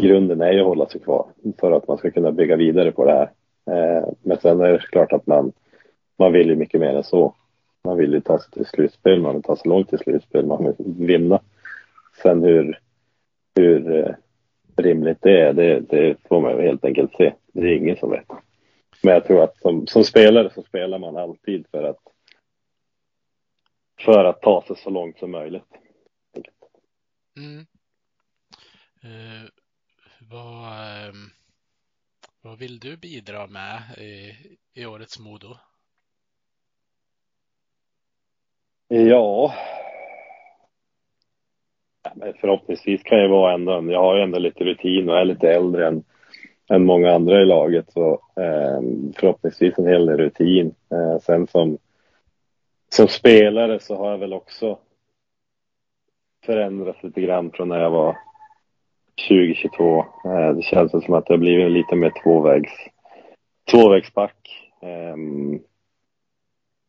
grunden 0.03 0.40
är 0.40 0.53
ju 0.53 0.61
att 0.61 0.66
hålla 0.66 0.86
sig 0.86 1.01
kvar 1.01 1.26
för 1.61 1.72
att 1.72 1.88
man 1.88 1.99
ska 1.99 2.11
kunna 2.11 2.32
bygga 2.32 2.57
vidare 2.57 2.93
på 2.93 3.05
det 3.05 3.12
här. 3.12 3.30
Eh, 3.66 4.09
men 4.22 4.40
sen 4.40 4.61
är 4.61 4.72
det 4.72 4.78
klart 4.78 5.12
att 5.12 5.26
man, 5.26 5.53
man 6.18 6.32
vill 6.32 6.49
ju 6.49 6.57
mycket 6.57 6.80
mer 6.80 6.97
än 6.97 7.05
så. 7.05 7.34
Man 7.84 7.97
vill 7.97 8.12
ju 8.12 8.20
ta 8.20 8.38
sig 8.38 8.51
till 8.51 8.66
slutspel, 8.66 9.20
man 9.20 9.34
vill 9.34 9.43
ta 9.43 9.57
sig 9.57 9.68
långt 9.68 9.88
till 9.88 9.99
slutspel, 9.99 10.47
man 10.47 10.64
vill 10.64 11.07
vinna. 11.07 11.40
Sen 12.22 12.43
hur, 12.43 12.78
hur 13.57 13.97
eh, 13.97 14.14
rimligt 14.76 15.18
det 15.20 15.40
är, 15.40 15.53
det, 15.53 15.80
det 15.80 16.16
får 16.28 16.40
man 16.40 16.57
ju 16.57 16.62
helt 16.62 16.84
enkelt 16.84 17.12
se. 17.16 17.32
Det 17.53 17.61
är 17.61 17.76
ingen 17.76 17.97
som 17.97 18.11
vet. 18.11 18.26
Men 19.03 19.14
jag 19.14 19.24
tror 19.24 19.43
att 19.43 19.57
som, 19.57 19.86
som 19.86 20.05
spelare 20.05 20.51
så 20.55 20.62
spelar 20.62 20.99
man 20.99 21.16
alltid 21.16 21.66
för 21.70 21.82
att 21.82 21.99
för 24.05 24.24
att 24.24 24.40
ta 24.40 24.64
sig 24.66 24.76
så 24.76 24.90
långt 24.90 25.18
som 25.18 25.30
möjligt. 25.30 25.82
Mm. 27.37 27.66
Uh, 29.05 29.49
vad, 30.30 31.09
um, 31.09 31.30
vill 32.59 32.78
du 32.78 32.97
bidra 32.97 33.47
med 33.47 33.83
i, 33.99 34.33
i 34.74 34.87
årets 34.87 35.18
Modo? 35.18 35.57
Ja. 38.89 39.55
Men 42.14 42.35
förhoppningsvis 42.41 43.03
kan 43.03 43.18
jag 43.18 43.28
vara 43.28 43.55
ändå, 43.55 43.93
jag 43.93 44.01
har 44.01 44.16
ju 44.16 44.22
ändå 44.22 44.39
lite 44.39 44.64
rutin 44.64 45.09
och 45.09 45.18
är 45.18 45.24
lite 45.24 45.51
äldre 45.51 45.87
än, 45.89 46.05
än 46.70 46.85
många 46.85 47.12
andra 47.12 47.43
i 47.43 47.45
laget 47.45 47.93
så 47.93 48.12
eh, 48.37 48.80
förhoppningsvis 49.16 49.78
en 49.78 49.87
hel 49.87 50.07
del 50.07 50.16
rutin. 50.16 50.74
Eh, 50.91 51.18
sen 51.18 51.47
som, 51.47 51.78
som 52.89 53.09
spelare 53.09 53.80
så 53.80 53.97
har 53.97 54.11
jag 54.11 54.18
väl 54.18 54.33
också 54.33 54.78
förändrats 56.47 57.03
lite 57.03 57.20
grann 57.20 57.51
från 57.51 57.68
när 57.68 57.80
jag 57.80 57.90
var 57.90 58.16
2022. 59.28 59.99
Eh, 60.24 60.53
det 60.55 60.62
känns 60.62 60.90
som 60.90 61.14
att 61.14 61.26
det 61.26 61.32
har 61.32 61.38
blivit 61.38 61.70
lite 61.70 61.97
mer 61.97 62.12
tvåvägs, 62.22 62.72
tvåvägsback. 63.70 64.70
Eh, 64.82 65.16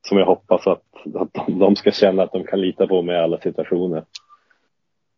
som 0.08 0.18
jag 0.18 0.26
hoppas 0.26 0.68
att, 0.68 0.84
att 1.16 1.48
de 1.48 1.76
ska 1.76 1.92
känna 1.92 2.24
att 2.24 2.32
de 2.32 2.44
kan 2.44 2.62
lita 2.62 2.88
på 2.88 3.02
mig 3.02 3.16
i 3.16 3.20
alla 3.20 3.38
situationer. 3.38 4.04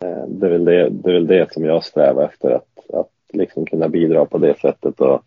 Eh, 0.03 0.25
det 0.27 0.47
är 0.47 0.51
väl 0.51 0.65
det, 0.65 0.89
det, 0.89 1.09
är 1.09 1.13
väl 1.13 1.27
det 1.27 1.53
som 1.53 1.65
jag 1.65 1.83
strävar 1.83 2.23
efter, 2.23 2.51
att, 2.51 2.89
att 2.93 3.11
liksom 3.33 3.65
kunna 3.65 3.89
bidra 3.89 4.25
på 4.25 4.37
det 4.37 4.59
sättet 4.59 5.01
och 5.01 5.23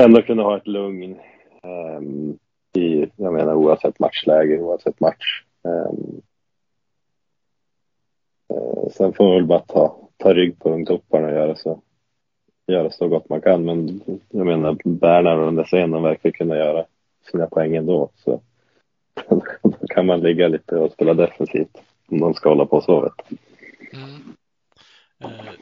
ändå 0.00 0.22
kunna 0.22 0.42
ha 0.42 0.56
ett 0.56 0.66
lugn 0.66 1.18
ehm, 1.62 2.38
i, 2.76 3.06
jag 3.16 3.32
menar 3.32 3.54
oavsett 3.54 3.98
matchläge, 3.98 4.58
oavsett 4.58 5.00
match. 5.00 5.42
Um, 5.62 6.22
Eh, 8.50 8.90
sen 8.92 9.12
får 9.12 9.24
man 9.24 9.34
väl 9.34 9.46
bara 9.46 9.60
ta, 9.60 10.08
ta 10.16 10.34
rygg 10.34 10.58
på 10.58 10.70
ungtopparna 10.70 11.26
och 11.26 11.32
göra 11.32 11.56
så, 11.56 11.80
göra 12.66 12.90
så 12.90 13.08
gott 13.08 13.28
man 13.28 13.40
kan. 13.40 13.64
Men 13.64 14.00
jag 14.30 14.46
menar 14.46 14.76
Bernhard 14.84 15.38
och 15.38 15.44
den 15.44 15.56
där 15.56 15.64
scenen 15.64 16.02
verkar 16.02 16.30
kunna 16.30 16.56
göra 16.56 16.84
sina 17.30 17.46
poäng 17.46 17.76
ändå. 17.76 18.10
Så 18.16 18.40
då 19.62 19.86
kan 19.88 20.06
man 20.06 20.20
ligga 20.20 20.48
lite 20.48 20.76
och 20.76 20.92
spela 20.92 21.14
defensivt 21.14 21.82
om 22.08 22.20
de 22.20 22.34
ska 22.34 22.48
hålla 22.48 22.66
på 22.66 22.80
så. 22.80 23.00
Vet. 23.00 23.40
Mm. 23.92 24.34
Eh, 25.20 25.52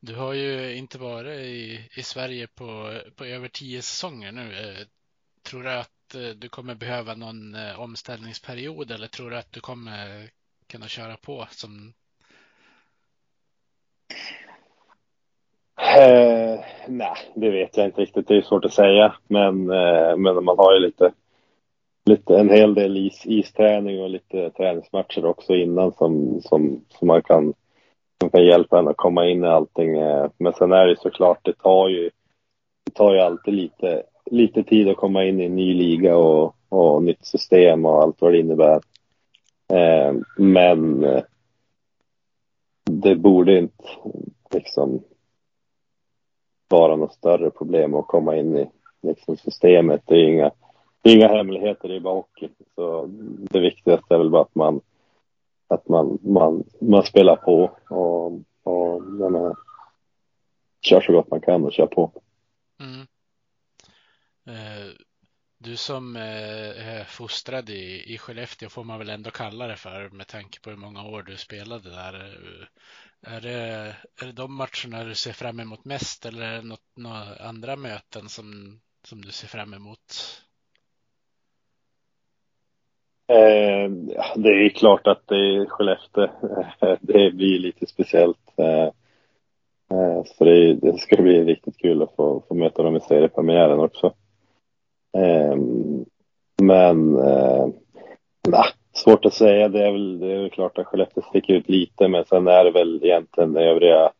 du 0.00 0.14
har 0.14 0.32
ju 0.32 0.76
inte 0.76 0.98
varit 0.98 1.40
i, 1.40 1.88
i 1.96 2.02
Sverige 2.02 2.46
på, 2.46 2.98
på 3.16 3.24
över 3.24 3.48
tio 3.48 3.82
säsonger 3.82 4.32
nu. 4.32 4.42
Eh, 4.42 4.86
tror 5.42 5.62
du 5.62 5.72
att 5.72 6.14
eh, 6.14 6.28
du 6.28 6.48
kommer 6.48 6.74
behöva 6.74 7.14
någon 7.14 7.54
eh, 7.54 7.80
omställningsperiod 7.80 8.90
eller 8.90 9.06
tror 9.06 9.30
du 9.30 9.36
att 9.36 9.52
du 9.52 9.60
kommer 9.60 10.30
kunna 10.66 10.88
köra 10.88 11.16
på 11.16 11.46
som 11.50 11.92
Eh, 15.80 16.60
nej, 16.88 17.16
det 17.34 17.50
vet 17.50 17.76
jag 17.76 17.86
inte 17.86 18.00
riktigt. 18.00 18.28
Det 18.28 18.36
är 18.36 18.42
svårt 18.42 18.64
att 18.64 18.72
säga. 18.72 19.14
Men, 19.28 19.70
eh, 19.70 20.16
men 20.16 20.44
man 20.44 20.58
har 20.58 20.74
ju 20.74 20.80
lite, 20.80 21.12
lite 22.06 22.38
en 22.38 22.50
hel 22.50 22.74
del 22.74 22.96
is, 22.96 23.22
isträning 23.24 24.02
och 24.02 24.10
lite 24.10 24.50
träningsmatcher 24.50 25.24
också 25.24 25.54
innan 25.54 25.92
som, 25.92 26.40
som, 26.40 26.84
som 26.88 27.08
man 27.08 27.22
kan, 27.22 27.54
som 28.20 28.30
kan 28.30 28.44
hjälpa 28.44 28.78
en 28.78 28.88
att 28.88 28.96
komma 28.96 29.26
in 29.26 29.44
i 29.44 29.48
allting. 29.48 29.98
Eh, 29.98 30.30
men 30.38 30.52
sen 30.52 30.72
är 30.72 30.86
det 30.86 31.00
såklart, 31.00 31.38
det 31.42 31.58
tar 31.58 31.88
ju, 31.88 32.10
det 32.84 32.92
tar 32.94 33.14
ju 33.14 33.20
alltid 33.20 33.54
lite, 33.54 34.02
lite 34.30 34.62
tid 34.62 34.88
att 34.88 34.96
komma 34.96 35.24
in 35.24 35.40
i 35.40 35.44
en 35.44 35.56
ny 35.56 35.74
liga 35.74 36.16
och, 36.16 36.56
och 36.68 37.02
nytt 37.02 37.26
system 37.26 37.86
och 37.86 38.02
allt 38.02 38.20
vad 38.20 38.32
det 38.32 38.38
innebär. 38.38 38.80
Eh, 39.68 40.14
men 40.36 41.04
eh, 41.04 41.22
det 42.84 43.16
borde 43.16 43.58
inte 43.58 43.84
liksom 44.50 45.02
vara 46.68 46.96
något 46.96 47.12
större 47.12 47.50
problem 47.50 47.94
att 47.94 48.06
komma 48.06 48.36
in 48.36 48.56
i 48.56 48.70
liksom, 49.02 49.36
systemet. 49.36 50.02
Det 50.06 50.14
är 50.14 50.28
inga, 50.28 50.50
det 51.02 51.10
är 51.10 51.16
inga 51.16 51.28
hemligheter, 51.28 51.88
det 51.88 51.96
är 51.96 52.00
bara 52.00 52.14
hockey. 52.14 52.48
Så 52.74 53.06
det 53.50 53.60
viktigaste 53.60 54.14
är 54.14 54.18
väl 54.18 54.30
bara 54.30 54.42
att 54.42 54.54
man, 54.54 54.80
att 55.68 55.88
man, 55.88 56.18
man, 56.22 56.64
man 56.80 57.02
spelar 57.02 57.36
på 57.36 57.70
och, 57.88 58.32
och 58.62 59.02
jag 59.02 59.32
menar, 59.32 59.56
kör 60.80 61.00
så 61.00 61.12
gott 61.12 61.30
man 61.30 61.40
kan 61.40 61.64
och 61.64 61.72
kör 61.72 61.86
på. 61.86 62.12
Mm. 62.80 63.06
Eh, 64.46 65.05
du 65.58 65.76
som 65.76 66.16
eh, 66.16 66.88
är 66.98 67.04
fostrad 67.04 67.70
i, 67.70 68.14
i 68.14 68.18
Skellefteå 68.18 68.68
får 68.68 68.84
man 68.84 68.98
väl 68.98 69.10
ändå 69.10 69.30
kalla 69.30 69.66
det 69.66 69.76
för 69.76 70.08
med 70.08 70.26
tanke 70.26 70.60
på 70.60 70.70
hur 70.70 70.76
många 70.76 71.04
år 71.04 71.22
du 71.22 71.36
spelade 71.36 71.90
där. 71.90 72.38
Är 73.26 73.40
det, 73.40 73.94
är 74.20 74.26
det 74.26 74.32
de 74.32 74.54
matcherna 74.54 75.04
du 75.04 75.14
ser 75.14 75.32
fram 75.32 75.60
emot 75.60 75.84
mest 75.84 76.26
eller 76.26 76.46
är 76.46 76.56
det 76.56 76.68
något, 76.68 76.96
några 76.96 77.36
andra 77.40 77.76
möten 77.76 78.28
som, 78.28 78.80
som 79.04 79.22
du 79.22 79.30
ser 79.30 79.48
fram 79.48 79.74
emot? 79.74 80.42
Eh, 83.28 83.90
det 84.36 84.48
är 84.48 84.68
klart 84.68 85.06
att 85.06 85.22
det 85.26 85.36
är 85.36 85.66
Skellefteå. 85.66 86.28
det 87.00 87.30
blir 87.30 87.58
lite 87.58 87.86
speciellt. 87.86 88.52
Eh, 88.56 88.90
eh, 89.90 90.24
så 90.24 90.44
det, 90.44 90.74
det, 90.74 90.98
ska 90.98 91.22
bli 91.22 91.44
riktigt 91.44 91.78
kul 91.78 92.02
att 92.02 92.16
få, 92.16 92.42
få 92.48 92.54
möta 92.54 92.82
dem 92.82 92.96
i 92.96 93.00
seriepremiären 93.00 93.80
också. 93.80 94.14
Ehm, 95.16 96.04
men 96.62 97.18
eh, 97.18 97.66
nah, 98.48 98.66
svårt 98.92 99.24
att 99.24 99.34
säga. 99.34 99.68
Det 99.68 99.86
är 99.86 99.92
väl, 99.92 100.18
det 100.18 100.32
är 100.32 100.40
väl 100.40 100.50
klart 100.50 100.78
att 100.78 100.86
Skellefteå 100.86 101.22
sticker 101.22 101.54
ut 101.54 101.68
lite, 101.68 102.08
men 102.08 102.24
sen 102.24 102.46
är 102.48 102.64
det 102.64 102.70
väl 102.70 103.04
egentligen 103.04 103.56
övriga 103.56 104.12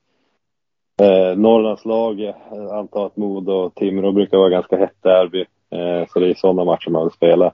eh, 1.03 1.37
Norrlandslag. 1.37 2.21
Jag 2.21 2.35
antar 2.71 3.07
att 3.07 3.17
Modo 3.17 3.53
och 3.53 3.75
Timrå 3.75 4.13
brukar 4.13 4.39
vara 4.39 4.49
ganska 4.49 4.77
hett 4.77 5.03
derby, 5.03 5.41
eh, 5.71 6.09
så 6.09 6.21
det 6.21 6.31
är 6.31 6.35
sådana 6.35 6.65
matcher 6.65 6.91
man 6.91 7.03
vill 7.03 7.13
spela. 7.13 7.47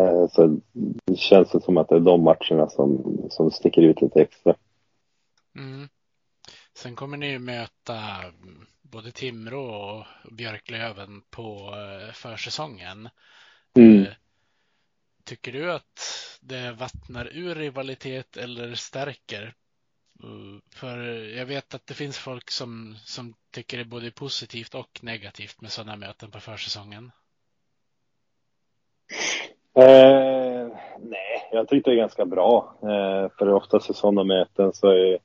Eh, 0.00 0.28
så 0.30 0.56
det 1.04 1.16
känns 1.16 1.64
som 1.64 1.76
att 1.76 1.88
det 1.88 1.94
är 1.94 2.00
de 2.00 2.22
matcherna 2.22 2.68
som, 2.68 3.18
som 3.30 3.50
sticker 3.50 3.82
ut 3.82 4.02
lite 4.02 4.20
extra. 4.20 4.54
Mm. 5.58 5.88
Sen 6.74 6.96
kommer 6.96 7.16
ni 7.16 7.30
ju 7.30 7.38
möta 7.38 7.96
både 8.82 9.10
Timrå 9.12 9.64
och 9.64 10.32
Björklöven 10.32 11.22
på 11.30 11.74
eh, 11.76 12.12
försäsongen. 12.12 13.08
Mm. 13.76 14.02
Eh, 14.02 14.12
tycker 15.24 15.52
du 15.52 15.72
att 15.72 16.00
det 16.40 16.72
vattnar 16.72 17.28
ur 17.32 17.54
rivalitet 17.54 18.36
eller 18.36 18.74
stärker? 18.74 19.54
Eh, 20.22 20.78
för 20.78 20.98
jag 21.36 21.46
vet 21.46 21.74
att 21.74 21.86
det 21.86 21.94
finns 21.94 22.18
folk 22.18 22.50
som, 22.50 22.96
som 23.04 23.34
tycker 23.50 23.76
det 23.76 23.82
är 23.82 23.88
både 23.88 24.10
positivt 24.10 24.74
och 24.74 25.00
negativt 25.02 25.60
med 25.60 25.72
sådana 25.72 25.96
möten 25.96 26.30
på 26.30 26.40
försäsongen. 26.40 27.12
Eh, 29.76 30.68
nej, 30.98 31.48
jag 31.52 31.68
tycker 31.68 31.90
det 31.90 31.96
är 31.96 32.00
ganska 32.00 32.24
bra. 32.24 32.78
Eh, 32.82 33.30
för 33.38 33.48
oftast 33.48 33.90
i 33.90 33.94
sådana 33.94 34.24
möten 34.24 34.72
så 34.72 34.88
är 34.88 35.18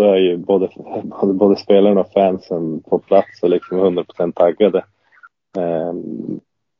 så 0.00 0.12
är 0.12 0.16
ju 0.16 0.36
både, 0.36 0.68
både, 1.20 1.32
både 1.34 1.56
spelarna 1.56 2.00
och 2.00 2.12
fansen 2.12 2.80
på 2.80 2.98
plats 2.98 3.42
och 3.42 3.50
liksom 3.50 3.78
100% 3.78 4.32
taggade. 4.32 4.84
Eh, 5.56 5.92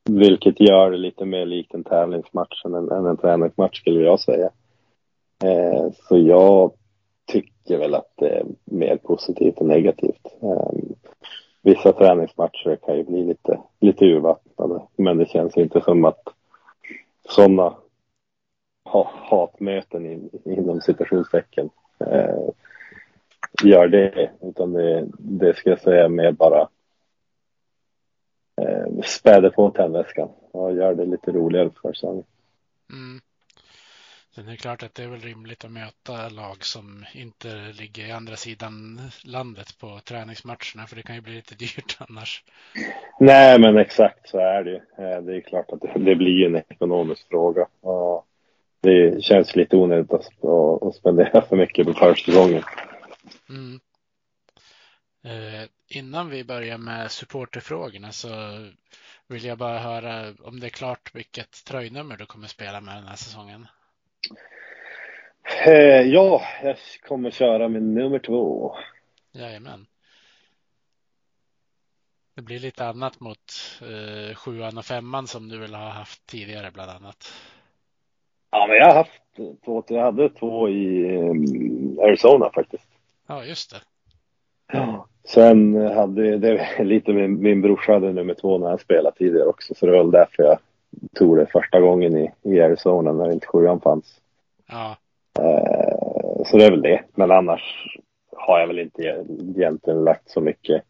vilket 0.04 0.60
gör 0.60 0.90
det 0.90 0.96
lite 0.96 1.24
mer 1.24 1.46
likt 1.46 1.74
en 1.74 1.84
tävlingsmatch 1.84 2.64
än 2.64 2.74
en, 2.74 2.90
än 2.90 3.06
en 3.06 3.16
träningsmatch 3.16 3.80
skulle 3.80 4.00
jag 4.00 4.20
säga. 4.20 4.50
Eh, 5.44 5.92
så 6.08 6.18
jag 6.18 6.72
tycker 7.26 7.78
väl 7.78 7.94
att 7.94 8.12
det 8.16 8.28
är 8.28 8.44
mer 8.64 8.96
positivt 8.96 9.60
än 9.60 9.68
negativt. 9.68 10.26
Eh, 10.42 10.70
vissa 11.62 11.92
träningsmatcher 11.92 12.76
kan 12.76 12.96
ju 12.96 13.04
bli 13.04 13.24
lite, 13.24 13.60
lite 13.80 14.04
urvattnade, 14.04 14.82
men 14.96 15.18
det 15.18 15.28
känns 15.28 15.56
inte 15.56 15.80
som 15.80 16.04
att 16.04 16.22
sådana 17.28 17.74
ha, 18.84 19.10
hatmöten 19.14 20.30
inom 20.44 20.80
citationstecken 20.80 21.70
eh, 22.06 22.48
gör 23.62 23.88
det, 23.88 24.30
utan 24.42 24.72
det, 24.72 25.06
det 25.18 25.56
ska 25.56 25.70
jag 25.70 25.80
säga 25.80 26.08
mer 26.08 26.32
bara 26.32 26.68
eh, 28.60 29.02
späder 29.04 29.50
på 29.50 29.70
tändväskan 29.70 30.28
och 30.52 30.74
gör 30.74 30.94
det 30.94 31.04
lite 31.04 31.32
roligare 31.32 31.70
för 31.82 31.92
säsongen. 31.92 32.24
Mm. 32.92 33.20
Sen 34.34 34.46
är 34.46 34.50
det 34.50 34.56
klart 34.56 34.82
att 34.82 34.94
det 34.94 35.02
är 35.02 35.08
väl 35.08 35.20
rimligt 35.20 35.64
att 35.64 35.70
möta 35.70 36.28
lag 36.28 36.64
som 36.64 37.04
inte 37.14 37.48
ligger 37.72 38.06
i 38.06 38.12
andra 38.12 38.36
sidan 38.36 39.00
landet 39.24 39.78
på 39.80 40.00
träningsmatcherna, 40.04 40.86
för 40.86 40.96
det 40.96 41.02
kan 41.02 41.14
ju 41.14 41.20
bli 41.20 41.32
lite 41.32 41.54
dyrt 41.58 41.96
annars. 42.08 42.44
Nej, 43.20 43.60
men 43.60 43.78
exakt 43.78 44.28
så 44.28 44.38
är 44.38 44.64
det 44.64 44.70
ju. 44.70 44.76
Eh, 44.76 45.22
det 45.22 45.36
är 45.36 45.40
klart 45.40 45.70
att 45.72 45.80
det 45.94 46.14
blir 46.14 46.46
en 46.46 46.56
ekonomisk 46.56 47.28
fråga. 47.28 47.66
Det 48.82 49.24
känns 49.24 49.56
lite 49.56 49.76
onödigt 49.76 50.12
att, 50.12 50.94
spendera 50.94 51.42
för 51.42 51.56
mycket 51.56 51.86
på 51.86 51.92
försäsongen. 51.92 52.62
Mm. 53.48 53.80
Eh, 55.24 55.68
innan 55.88 56.30
vi 56.30 56.44
börjar 56.44 56.78
med 56.78 57.10
supporterfrågorna 57.10 58.12
så 58.12 58.28
vill 59.26 59.44
jag 59.44 59.58
bara 59.58 59.78
höra 59.78 60.34
om 60.42 60.60
det 60.60 60.66
är 60.66 60.70
klart 60.70 61.14
vilket 61.14 61.64
tröjnummer 61.64 62.16
du 62.16 62.26
kommer 62.26 62.48
spela 62.48 62.80
med 62.80 62.96
den 62.96 63.06
här 63.06 63.16
säsongen. 63.16 63.66
Eh, 65.66 66.02
ja, 66.02 66.42
jag 66.62 66.76
kommer 67.08 67.30
köra 67.30 67.68
med 67.68 67.82
nummer 67.82 68.18
två. 68.18 68.74
Jajamän. 69.32 69.86
Det 72.34 72.42
blir 72.42 72.58
lite 72.58 72.86
annat 72.86 73.20
mot 73.20 73.52
eh, 73.82 74.34
sjuan 74.34 74.78
och 74.78 74.84
femman 74.84 75.26
som 75.26 75.48
du 75.48 75.58
väl 75.58 75.74
har 75.74 75.90
haft 75.90 76.26
tidigare 76.26 76.70
bland 76.70 76.90
annat. 76.90 77.32
Ja, 78.50 78.66
men 78.66 78.76
jag 78.76 78.86
har 78.86 78.94
haft 78.94 79.22
två, 79.64 79.84
jag 79.88 80.02
hade 80.02 80.28
två 80.28 80.68
i 80.68 81.16
um, 81.16 81.98
Arizona 81.98 82.50
faktiskt. 82.54 82.89
Ja, 83.30 83.44
just 83.44 83.70
det. 83.70 83.80
Ja. 84.72 85.06
Sen 85.24 85.76
hade 85.76 86.38
det 86.38 86.84
lite 86.84 87.12
min, 87.12 87.42
min 87.42 87.62
brorsa 87.62 87.92
hade 87.92 88.12
nummer 88.12 88.34
två 88.34 88.58
när 88.58 88.68
han 88.68 88.78
spelade 88.78 89.16
tidigare 89.16 89.46
också, 89.46 89.74
så 89.74 89.86
det 89.86 89.92
var 89.92 89.98
väl 89.98 90.10
därför 90.10 90.42
jag 90.42 90.58
tog 91.14 91.36
det 91.36 91.46
första 91.46 91.80
gången 91.80 92.16
i, 92.16 92.32
i 92.42 92.60
Arizona 92.60 93.12
när 93.12 93.32
inte 93.32 93.46
sjuan 93.46 93.80
fanns. 93.80 94.20
Ja. 94.68 94.96
Eh, 95.38 96.44
så 96.46 96.56
det 96.56 96.64
är 96.64 96.70
väl 96.70 96.82
det. 96.82 97.02
Men 97.14 97.30
annars 97.30 97.96
har 98.36 98.60
jag 98.60 98.66
väl 98.66 98.78
inte 98.78 99.02
egentligen 99.56 100.04
lagt 100.04 100.30
så 100.30 100.40
mycket 100.40 100.82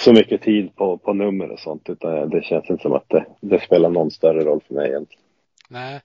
så 0.00 0.12
mycket 0.12 0.42
tid 0.42 0.76
på, 0.76 0.98
på 0.98 1.12
nummer 1.12 1.50
och 1.50 1.60
sånt 1.60 1.88
utan 1.88 2.30
det 2.30 2.42
känns 2.42 2.70
inte 2.70 2.82
som 2.82 2.92
att 2.92 3.08
det, 3.08 3.26
det 3.40 3.60
spelar 3.60 3.90
någon 3.90 4.10
större 4.10 4.44
roll 4.44 4.60
för 4.66 4.74
mig 4.74 4.88
egentligen. 4.88 5.24
Nej. 5.68 6.00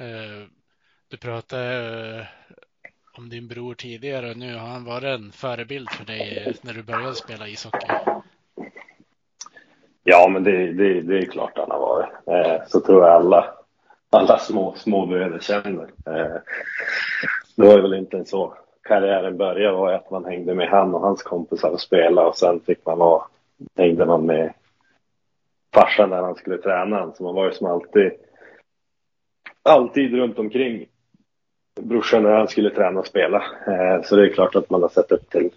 Uh, 0.00 0.46
du 1.08 1.16
pratade 1.16 2.18
uh, 2.18 2.26
om 3.18 3.28
din 3.28 3.48
bror 3.48 3.74
tidigare 3.74 4.30
och 4.30 4.36
nu 4.36 4.54
har 4.54 4.66
han 4.66 4.84
varit 4.84 5.04
en 5.20 5.32
förebild 5.32 5.90
för 5.90 6.04
dig 6.04 6.54
när 6.62 6.72
du 6.74 6.82
började 6.82 7.14
spela 7.14 7.48
ishockey. 7.48 7.86
Ja, 10.04 10.28
men 10.28 10.44
det, 10.44 10.72
det, 10.72 11.00
det 11.00 11.18
är 11.18 11.26
klart 11.26 11.58
han 11.58 11.70
har 11.70 11.80
varit. 11.80 12.10
Eh, 12.26 12.62
så 12.68 12.80
tror 12.80 13.06
jag 13.06 13.14
alla, 13.14 13.54
alla 14.10 14.38
små, 14.38 14.74
små 14.76 15.06
bröder 15.06 15.38
känner. 15.38 15.82
Eh, 16.06 16.40
det 17.56 17.66
var 17.66 17.80
väl 17.80 17.94
inte 17.94 18.24
så 18.24 18.54
karriären 18.82 19.36
började 19.36 19.76
var 19.76 19.92
att 19.92 20.10
man 20.10 20.24
hängde 20.24 20.54
med 20.54 20.68
han 20.68 20.94
och 20.94 21.00
hans 21.00 21.22
kompisar 21.22 21.70
och 21.70 21.80
spelade 21.80 22.28
och 22.28 22.36
sen 22.36 22.60
fick 22.60 22.86
man 22.86 22.98
vara, 22.98 23.22
hängde 23.76 24.06
man 24.06 24.26
med 24.26 24.52
farsan 25.74 26.10
när 26.10 26.22
han 26.22 26.34
skulle 26.34 26.58
träna. 26.58 27.12
Så 27.12 27.22
man 27.22 27.34
var 27.34 27.46
ju 27.46 27.52
som 27.52 27.66
alltid, 27.66 28.12
alltid 29.62 30.14
runt 30.14 30.38
omkring 30.38 30.86
brorsan 31.80 32.22
när 32.22 32.30
han 32.30 32.48
skulle 32.48 32.70
träna 32.70 33.00
och 33.00 33.06
spela. 33.06 33.44
Eh, 33.66 34.02
så 34.02 34.16
det 34.16 34.26
är 34.26 34.34
klart 34.34 34.54
att 34.54 34.70
man 34.70 34.82
har 34.82 34.88
sett 34.88 35.12
upp 35.12 35.30
till, 35.30 35.50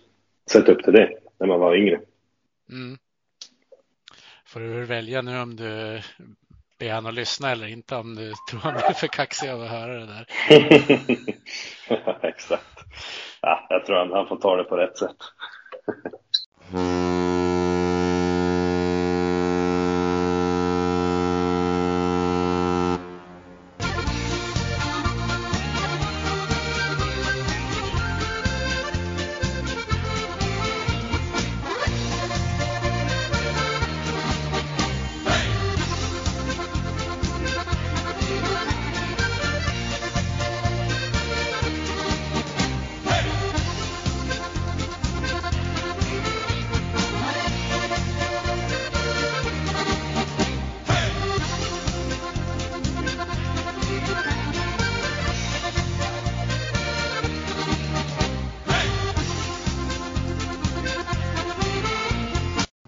sett 0.52 0.70
upp 0.70 0.84
till 0.84 0.94
det 0.94 1.10
när 1.40 1.48
man 1.48 1.60
var 1.60 1.76
yngre. 1.76 2.00
Mm. 2.72 2.98
Får 4.46 4.60
du 4.60 4.86
välja 4.86 5.22
nu 5.22 5.40
om 5.40 5.56
du 5.56 6.02
ber 6.80 6.92
han 6.92 7.06
att 7.06 7.14
lyssna 7.14 7.52
eller 7.52 7.68
inte 7.68 7.96
om 7.96 8.16
du 8.16 8.34
tror 8.50 8.60
han 8.60 8.74
blir 8.74 8.94
för 8.94 9.08
kaxig 9.08 9.50
av 9.50 9.62
att 9.62 9.70
höra 9.70 9.94
det 9.94 10.06
där. 10.06 10.26
Exakt. 12.28 12.80
Ja, 13.42 13.68
jag 13.70 13.86
tror 13.86 13.96
han, 13.96 14.12
han 14.12 14.28
får 14.28 14.38
ta 14.38 14.56
det 14.56 14.64
på 14.64 14.78
rätt 14.78 14.98
sätt. 14.98 15.18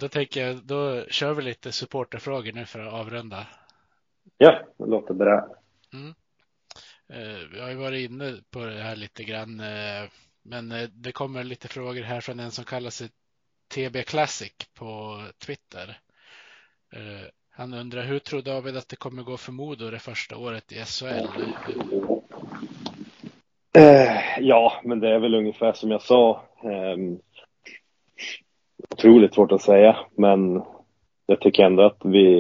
Då 0.06 0.10
tänker 0.10 0.48
jag, 0.48 0.58
då 0.64 1.06
kör 1.10 1.34
vi 1.34 1.42
lite 1.42 1.72
supporterfrågor 1.72 2.52
nu 2.52 2.66
för 2.66 2.80
att 2.80 2.94
avrunda. 2.94 3.48
Ja, 4.38 4.60
det 4.78 4.86
låter 4.86 5.14
bra. 5.14 5.48
Mm. 5.94 6.14
Eh, 7.10 7.48
vi 7.54 7.60
har 7.62 7.70
ju 7.70 7.76
varit 7.76 8.10
inne 8.10 8.34
på 8.50 8.60
det 8.60 8.82
här 8.82 8.96
lite 8.96 9.24
grann, 9.24 9.60
eh, 9.60 10.10
men 10.44 10.72
eh, 10.72 10.90
det 10.90 11.12
kommer 11.12 11.44
lite 11.44 11.68
frågor 11.68 12.02
här 12.02 12.22
från 12.22 12.40
en 12.40 12.52
som 12.52 12.66
kallar 12.66 12.90
sig 12.90 13.10
TB 13.74 14.04
Classic 14.04 14.54
på 14.74 15.20
Twitter. 15.46 16.00
Han 17.52 17.74
undrar 17.74 18.04
hur 18.04 18.20
tror 18.20 18.42
David 18.42 18.78
att 18.78 18.90
det 18.90 18.96
kommer 18.96 19.24
gå 19.24 19.38
för 19.38 19.52
Modo 19.52 19.90
det 19.90 20.00
första 20.00 20.38
året 20.38 20.72
i 20.72 20.76
SHL? 20.76 21.28
Ja, 24.40 24.82
men 24.84 25.00
det 25.00 25.10
är 25.10 25.20
väl 25.20 25.36
ungefär 25.36 25.74
som 25.74 25.92
jag 25.92 26.02
sa. 26.02 26.44
Otroligt 28.78 29.34
svårt 29.34 29.52
att 29.52 29.62
säga, 29.62 29.98
men 30.16 30.64
jag 31.26 31.40
tycker 31.40 31.64
ändå 31.64 31.84
att 31.84 32.02
vi 32.04 32.40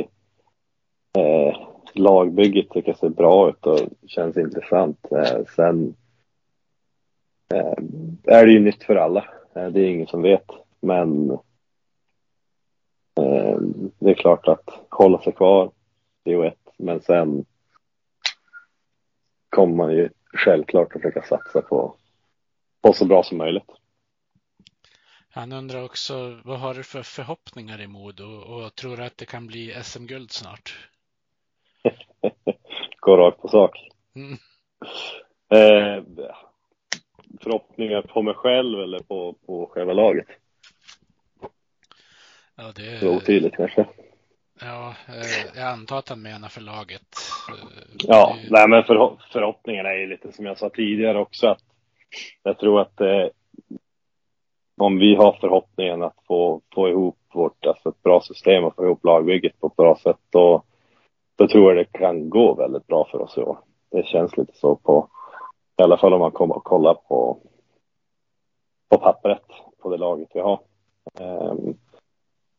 eh, 1.17 1.57
lagbygget 1.93 2.69
tycker 2.69 2.89
jag 2.89 2.97
ser 2.97 3.09
bra 3.09 3.49
ut 3.49 3.65
och 3.65 3.79
känns 4.07 4.38
intressant. 4.38 5.05
Eh, 5.11 5.45
sen 5.55 5.95
eh, 7.53 7.73
är 8.23 8.45
det 8.45 8.51
ju 8.51 8.59
nytt 8.59 8.83
för 8.83 8.95
alla. 8.95 9.25
Eh, 9.55 9.67
det 9.67 9.81
är 9.81 9.89
ingen 9.89 10.07
som 10.07 10.21
vet, 10.21 10.45
men 10.79 11.31
eh, 13.19 13.57
det 13.99 14.09
är 14.09 14.13
klart 14.13 14.47
att 14.47 14.69
hålla 14.89 15.21
sig 15.21 15.33
kvar, 15.33 15.71
det 16.23 16.31
är 16.31 16.36
ju 16.36 16.47
ett, 16.47 16.69
men 16.77 17.01
sen 17.01 17.45
kommer 19.49 19.75
man 19.75 19.93
ju 19.93 20.09
självklart 20.33 20.95
att 20.95 21.01
försöka 21.01 21.21
satsa 21.21 21.61
på, 21.61 21.95
på 22.81 22.93
så 22.93 23.05
bra 23.05 23.23
som 23.23 23.38
möjligt. 23.38 23.71
Han 25.36 25.51
undrar 25.51 25.83
också, 25.83 26.41
vad 26.43 26.59
har 26.59 26.73
du 26.73 26.83
för 26.83 27.03
förhoppningar 27.03 27.81
i 27.81 27.88
Modo 27.88 28.25
och 28.25 28.75
tror 28.75 28.97
du 28.97 29.03
att 29.03 29.17
det 29.17 29.25
kan 29.25 29.47
bli 29.47 29.83
SM-guld 29.83 30.31
snart? 30.31 30.89
Gå 32.99 33.17
rakt 33.17 33.41
på 33.41 33.47
sak. 33.47 33.89
Mm. 34.15 34.38
Eh, 35.49 36.03
förhoppningar 37.41 38.01
på 38.01 38.21
mig 38.21 38.33
själv 38.33 38.79
eller 38.79 38.99
på, 38.99 39.36
på 39.45 39.66
själva 39.74 39.93
laget? 39.93 40.28
Ja, 42.55 42.71
det 42.75 42.87
är... 42.87 43.07
Otydligt 43.07 43.55
kanske. 43.55 43.86
Ja, 44.62 44.95
eh, 45.07 45.59
jag 45.62 45.67
antar 45.67 45.99
att 45.99 46.09
han 46.09 46.21
menar 46.21 46.49
för 46.49 46.62
laget. 46.62 47.17
Eh, 47.49 47.67
ja, 47.97 48.37
det... 48.43 48.51
nej 48.51 48.67
men 48.67 48.83
för, 48.83 49.17
förhoppningarna 49.32 49.89
är 49.89 49.97
ju 49.97 50.07
lite 50.07 50.32
som 50.32 50.45
jag 50.45 50.57
sa 50.57 50.70
tidigare 50.70 51.20
också 51.20 51.47
att 51.47 51.63
jag 52.43 52.59
tror 52.59 52.82
att 52.82 53.01
eh, 53.01 53.28
om 54.78 54.97
vi 54.97 55.16
har 55.16 55.38
förhoppningen 55.42 56.04
att 56.04 56.18
få, 56.28 56.62
få 56.76 56.89
ihop 56.89 57.18
vårt, 57.34 57.66
alltså 57.66 57.89
ett 57.89 58.04
bra 58.04 58.22
system 58.22 58.64
och 58.64 58.76
få 58.76 58.86
ihop 58.86 59.06
lagbygget 59.06 59.60
på 59.60 59.68
ett 59.68 59.76
bra 59.76 59.96
sätt, 59.96 60.20
då, 60.30 60.64
då 61.36 61.47
tror 61.47 61.64
jag 61.74 61.78
det 61.78 62.00
kan 62.00 62.30
gå 62.30 62.54
väldigt 62.54 62.88
bra 62.88 63.08
för 63.12 63.22
oss 63.22 63.38
i 63.38 63.42
år. 63.42 63.58
Det 63.92 64.06
känns 64.06 64.38
lite 64.38 64.54
så 64.56 64.76
på, 64.76 65.08
i 65.80 65.84
alla 65.84 65.97
fall 65.97 66.14
om 66.14 66.20
man 66.20 66.32
kommer 66.32 66.56
och 66.56 66.64
kollar 66.64 66.93
på, 66.93 67.38
på 68.89 68.97
pappret 68.97 69.46
på 69.82 69.89
det 69.89 69.97
laget 69.97 70.30
vi 70.34 70.39
har. 70.39 70.60
Um, 71.20 71.78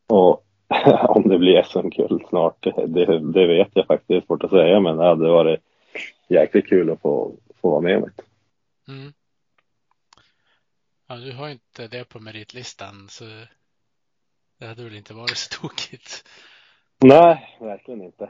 och 0.08 0.44
om 1.08 1.22
det 1.22 1.38
blir 1.38 1.62
SM-guld 1.62 2.22
snart, 2.28 2.62
det, 2.88 3.18
det, 3.18 3.46
vet 3.46 3.68
jag 3.72 3.86
faktiskt, 3.86 4.08
det 4.08 4.16
är 4.16 4.20
svårt 4.20 4.44
att 4.44 4.50
säga, 4.50 4.80
men 4.80 4.96
det 4.96 5.04
hade 5.04 5.28
varit 5.28 5.60
jäkligt 6.28 6.66
kul 6.66 6.90
att 6.90 7.00
få, 7.00 7.32
få 7.60 7.70
vara 7.70 7.80
med 7.80 7.96
om 7.96 8.02
det. 8.02 8.22
Mm. 8.92 9.12
Ja, 11.06 11.16
du 11.16 11.32
har 11.32 11.48
inte 11.48 11.88
det 11.88 12.04
på 12.04 12.20
meritlistan 12.20 13.08
så 13.08 13.24
det 14.58 14.66
hade 14.66 14.84
väl 14.84 14.94
inte 14.94 15.14
varit 15.14 15.36
så 15.36 15.60
tokigt. 15.60 16.28
Nej, 16.98 17.56
verkligen 17.60 18.02
inte. 18.02 18.24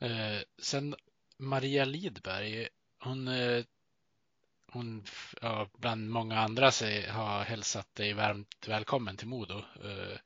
Eh, 0.00 0.42
sen 0.62 0.94
Maria 1.38 1.84
Lidberg, 1.84 2.68
hon, 3.04 3.28
eh, 3.28 3.64
hon 4.72 5.04
ja, 5.42 5.66
bland 5.78 6.10
många 6.10 6.38
andra 6.38 6.70
sig, 6.70 7.08
har 7.08 7.44
hälsat 7.44 7.94
dig 7.94 8.12
varmt 8.12 8.68
välkommen 8.68 9.16
till 9.16 9.28
Modo. 9.28 9.58
Eh, 9.58 10.18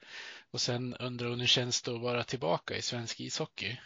och 0.50 0.60
sen 0.60 0.94
undrar 0.94 1.28
hon 1.28 1.40
hur 1.40 1.46
känns 1.46 1.82
det 1.82 1.94
att 1.94 2.00
vara 2.00 2.22
tillbaka 2.22 2.76
i 2.76 2.82
svensk 2.82 3.20
ishockey? 3.20 3.76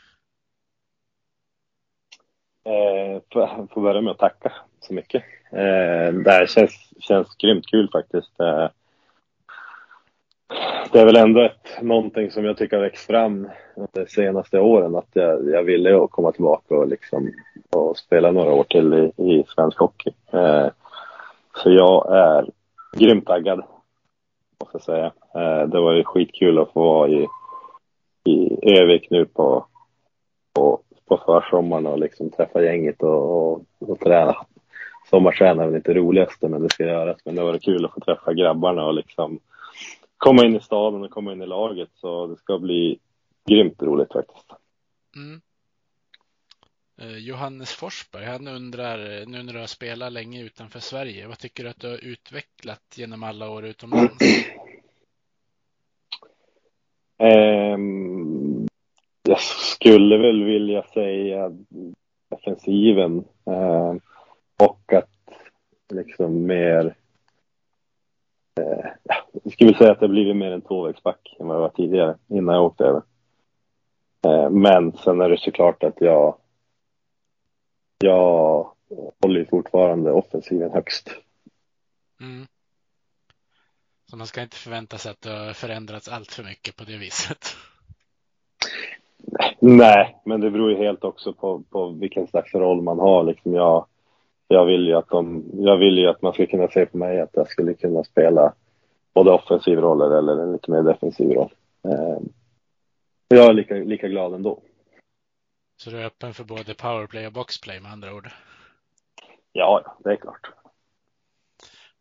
Eh, 2.64 3.20
får, 3.32 3.80
börja 3.80 4.00
med 4.00 4.10
att 4.10 4.18
tacka 4.18 4.52
så 4.80 4.94
mycket. 4.94 5.24
Eh, 5.50 6.12
det 6.12 6.30
här 6.30 6.46
känns, 6.46 6.72
känns 7.00 7.36
grymt 7.36 7.66
kul 7.66 7.88
faktiskt. 7.92 8.40
Eh, 8.40 8.68
det 10.92 11.00
är 11.00 11.04
väl 11.04 11.16
ändå 11.16 11.40
ett, 11.40 11.82
någonting 11.82 12.30
som 12.30 12.44
jag 12.44 12.56
tycker 12.56 12.76
har 12.76 12.84
växt 12.84 13.06
fram 13.06 13.48
de 13.92 14.06
senaste 14.06 14.60
åren. 14.60 14.96
Att 14.96 15.08
jag, 15.12 15.50
jag 15.50 15.62
ville 15.62 16.06
komma 16.10 16.32
tillbaka 16.32 16.74
och, 16.74 16.88
liksom, 16.88 17.32
och 17.70 17.98
spela 17.98 18.30
några 18.30 18.52
år 18.52 18.64
till 18.64 18.94
i, 18.94 19.22
i 19.30 19.44
svensk 19.48 19.78
hockey. 19.78 20.10
Eh, 20.32 20.68
så 21.62 21.70
jag 21.70 22.16
är 22.16 22.50
grymt 22.96 23.26
taggad. 23.26 23.62
måste 24.60 24.72
jag 24.72 24.82
säga. 24.82 25.12
Eh, 25.34 25.68
det 25.68 25.80
var 25.80 25.92
ju 25.92 26.04
skitkul 26.04 26.58
att 26.58 26.72
få 26.72 26.80
vara 26.80 27.08
i, 27.08 27.26
i 28.24 28.58
Övik 28.78 29.10
nu 29.10 29.24
på, 29.24 29.66
på, 30.52 30.80
på 31.08 31.16
försommaren 31.26 31.86
och 31.86 31.98
liksom 31.98 32.30
träffa 32.30 32.62
gänget 32.62 33.02
och, 33.02 33.52
och, 33.52 33.62
och 33.78 34.00
träna. 34.00 34.36
Sommarträna 35.10 35.62
är 35.62 35.66
väl 35.66 35.76
inte 35.76 35.94
roligaste, 35.94 36.48
men 36.48 36.62
det 36.62 36.72
ska 36.72 36.84
göras. 36.84 37.18
Men 37.24 37.34
det 37.34 37.42
var 37.42 37.58
kul 37.58 37.84
att 37.84 37.94
få 37.94 38.00
träffa 38.00 38.34
grabbarna 38.34 38.84
och 38.84 38.94
liksom 38.94 39.40
komma 40.16 40.44
in 40.44 40.56
i 40.56 40.60
staden 40.60 41.04
och 41.04 41.10
komma 41.10 41.32
in 41.32 41.42
i 41.42 41.46
laget. 41.46 41.88
Så 41.94 42.26
det 42.26 42.36
ska 42.36 42.58
bli 42.58 42.98
grymt 43.48 43.82
roligt 43.82 44.12
faktiskt. 44.12 44.52
Mm. 45.16 45.40
Eh, 47.00 47.18
Johannes 47.18 47.72
Forsberg, 47.72 48.24
han 48.24 48.48
undrar, 48.48 48.98
eh, 48.98 49.26
nu 49.26 49.42
när 49.42 49.52
du 49.52 49.58
har 49.58 49.66
spelat 49.66 50.12
länge 50.12 50.42
utanför 50.42 50.80
Sverige, 50.80 51.26
vad 51.26 51.38
tycker 51.38 51.64
du 51.64 51.70
att 51.70 51.80
du 51.80 51.88
har 51.88 52.04
utvecklat 52.04 52.94
genom 52.96 53.22
alla 53.22 53.50
år 53.50 53.64
utomlands? 53.64 54.14
Um, 57.18 58.66
jag 59.22 59.40
skulle 59.40 60.18
väl 60.18 60.44
vilja 60.44 60.82
säga 60.82 61.52
defensiven 62.30 63.24
uh, 63.50 63.94
och 64.56 64.92
att 64.92 65.10
liksom 65.88 66.46
mer 66.46 66.84
uh, 68.60 68.86
jag 69.42 69.52
skulle 69.52 69.74
säga 69.74 69.92
att 69.92 70.00
det 70.00 70.08
blivit 70.08 70.36
mer 70.36 70.50
en 70.50 70.60
tvåvägsback 70.60 71.36
än 71.40 71.46
vad 71.46 71.56
jag 71.56 71.60
var 71.60 71.68
tidigare 71.68 72.16
innan 72.28 72.54
jag 72.54 72.64
åkte 72.64 72.84
över. 72.84 73.02
Uh, 74.26 74.50
men 74.50 74.92
sen 74.92 75.20
är 75.20 75.28
det 75.28 75.38
såklart 75.38 75.82
att 75.82 76.00
jag 76.00 76.36
jag 77.98 78.72
håller 79.22 79.44
fortfarande 79.44 80.12
offensiven 80.12 80.70
högst. 80.70 81.10
Mm. 82.20 82.46
Så 84.10 84.16
man 84.16 84.26
ska 84.26 84.42
inte 84.42 84.56
förvänta 84.56 84.98
sig 84.98 85.10
att 85.10 85.20
det 85.20 85.30
har 85.30 85.52
förändrats 85.52 86.08
allt 86.08 86.32
för 86.32 86.42
mycket 86.42 86.76
på 86.76 86.84
det 86.84 86.96
viset. 86.96 87.56
Nej, 89.58 90.16
men 90.24 90.40
det 90.40 90.50
beror 90.50 90.70
ju 90.70 90.76
helt 90.76 91.04
också 91.04 91.32
på, 91.32 91.62
på 91.70 91.88
vilken 91.88 92.26
slags 92.26 92.54
roll 92.54 92.82
man 92.82 92.98
har. 92.98 93.24
Liksom 93.24 93.54
jag, 93.54 93.86
jag, 94.48 94.64
vill 94.64 94.86
ju 94.86 94.94
att 94.94 95.08
de, 95.08 95.44
jag 95.52 95.76
vill 95.76 95.98
ju 95.98 96.06
att 96.06 96.22
man 96.22 96.32
ska 96.32 96.46
kunna 96.46 96.68
se 96.68 96.86
på 96.86 96.98
mig 96.98 97.20
att 97.20 97.30
jag 97.32 97.48
skulle 97.48 97.74
kunna 97.74 98.04
spela 98.04 98.54
både 99.14 99.30
offensiv 99.30 99.78
roller 99.78 100.18
eller 100.18 100.42
en 100.42 100.52
lite 100.52 100.70
mer 100.70 100.82
defensiv 100.82 101.30
roll. 101.30 101.54
Eh, 101.84 102.18
jag 103.28 103.46
är 103.46 103.52
lika, 103.52 103.74
lika 103.74 104.08
glad 104.08 104.34
ändå. 104.34 104.62
Så 105.76 105.90
du 105.90 106.00
är 106.00 106.04
öppen 106.04 106.34
för 106.34 106.44
både 106.44 106.74
powerplay 106.74 107.26
och 107.26 107.32
boxplay 107.32 107.80
med 107.80 107.92
andra 107.92 108.14
ord? 108.14 108.30
Ja, 109.52 109.96
det 110.04 110.10
är 110.10 110.16
klart. 110.16 110.50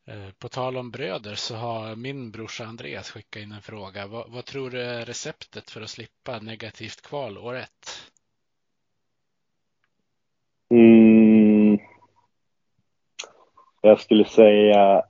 Eh, 0.08 0.32
på 0.40 0.50
tal 0.50 0.78
om 0.78 0.92
bröder 0.92 1.36
så 1.36 1.56
har 1.56 1.96
min 1.96 2.32
brorsa 2.32 2.66
Andreas 2.66 3.12
skickat 3.12 3.44
in 3.44 3.52
en 3.52 3.62
fråga. 3.62 4.08
Vad, 4.08 4.32
vad, 4.32 4.46
tror 4.46 4.70
du 4.70 4.82
är 4.82 5.06
receptet 5.06 5.70
för 5.70 5.82
att 5.82 5.90
slippa 5.90 6.40
negativt 6.40 7.02
kval 7.02 7.38
år 7.38 7.56
ett? 7.56 8.12
Mm. 10.70 11.80
Jag 13.86 14.00
skulle 14.00 14.26
säga 14.26 15.04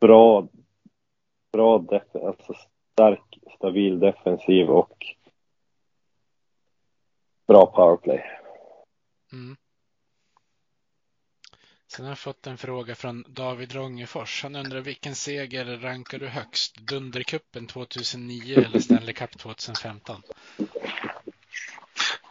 bra, 0.00 0.48
bra 1.52 1.78
def 1.78 2.16
alltså 2.16 2.54
stark, 2.92 3.38
stabil 3.56 3.98
defensiv 3.98 4.70
och 4.70 5.06
bra 7.46 7.66
powerplay. 7.66 8.24
Mm. 9.32 9.56
Sen 11.86 12.04
har 12.04 12.10
jag 12.10 12.18
fått 12.18 12.46
en 12.46 12.58
fråga 12.58 12.94
från 12.94 13.24
David 13.28 13.74
Rongefors. 13.74 14.42
Han 14.42 14.56
undrar 14.56 14.80
vilken 14.80 15.14
seger 15.14 15.64
rankar 15.64 16.18
du 16.18 16.28
högst? 16.28 16.76
Dundercupen 16.76 17.66
2009 17.66 18.58
eller 18.58 18.80
Stanley 18.80 19.14
Cup 19.14 19.38
2015? 19.38 20.22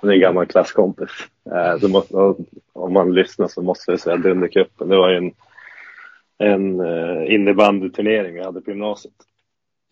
Det 0.01 0.07
är 0.07 0.11
en 0.11 0.19
gammal 0.19 0.45
klasskompis. 0.45 1.09
Eh, 1.45 1.89
måste, 1.89 2.15
om 2.73 2.93
man 2.93 3.13
lyssnar 3.13 3.47
så 3.47 3.61
måste 3.61 3.91
jag 3.91 3.99
säga 3.99 4.17
Dundercupen. 4.17 4.89
Det 4.89 4.97
var 4.97 5.09
ju 5.09 5.17
en, 5.17 5.33
en 6.37 6.79
eh, 6.79 7.33
innebandyturnering 7.33 8.33
vi 8.33 8.43
hade 8.43 8.61
på 8.61 8.69
gymnasiet. 8.69 9.13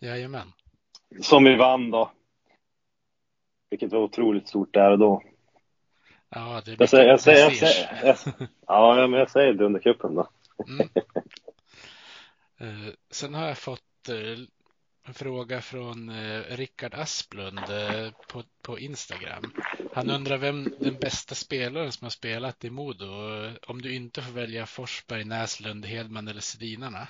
Jajamän. 0.00 0.52
Som 1.20 1.44
vi 1.44 1.56
vann 1.56 1.90
då. 1.90 2.10
Vilket 3.70 3.92
var 3.92 4.00
otroligt 4.00 4.48
stort 4.48 4.74
där 4.74 4.90
och 4.90 4.98
då. 4.98 5.22
Ja, 6.28 6.62
det 6.64 6.70
är 6.70 6.76
jag 6.78 6.90
säger, 6.90 7.08
jag 7.08 7.20
säger, 7.20 7.44
jag 7.44 7.56
säger, 8.18 8.36
jag, 8.40 8.48
Ja, 8.66 9.06
men 9.06 9.20
jag 9.20 9.30
säger 9.30 9.52
Dundercupen 9.52 10.14
då. 10.14 10.28
Mm. 10.68 10.88
Uh, 12.60 12.92
sen 13.10 13.34
har 13.34 13.46
jag 13.46 13.58
fått 13.58 14.08
uh, 14.10 14.46
en 15.06 15.14
fråga 15.14 15.60
från 15.60 16.08
eh, 16.08 16.56
Rickard 16.56 16.94
Asplund 16.94 17.58
eh, 17.58 18.12
på, 18.32 18.42
på 18.62 18.78
Instagram. 18.78 19.44
Han 19.92 20.10
undrar 20.10 20.38
vem 20.38 20.64
den 20.80 20.94
bästa 21.00 21.34
spelaren 21.34 21.92
som 21.92 22.04
har 22.04 22.10
spelat 22.10 22.64
i 22.64 22.70
Modo. 22.70 23.04
Eh, 23.04 23.52
om 23.66 23.82
du 23.82 23.94
inte 23.94 24.22
får 24.22 24.32
välja 24.32 24.66
Forsberg, 24.66 25.24
Näslund, 25.24 25.86
Hedman 25.86 26.28
eller 26.28 26.40
Sedinarna. 26.40 27.08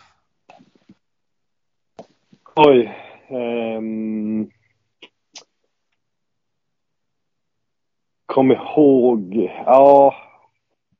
Oj. 2.56 2.94
Um... 3.30 4.50
Kom 8.26 8.52
ihåg, 8.52 9.34
ja. 9.66 10.14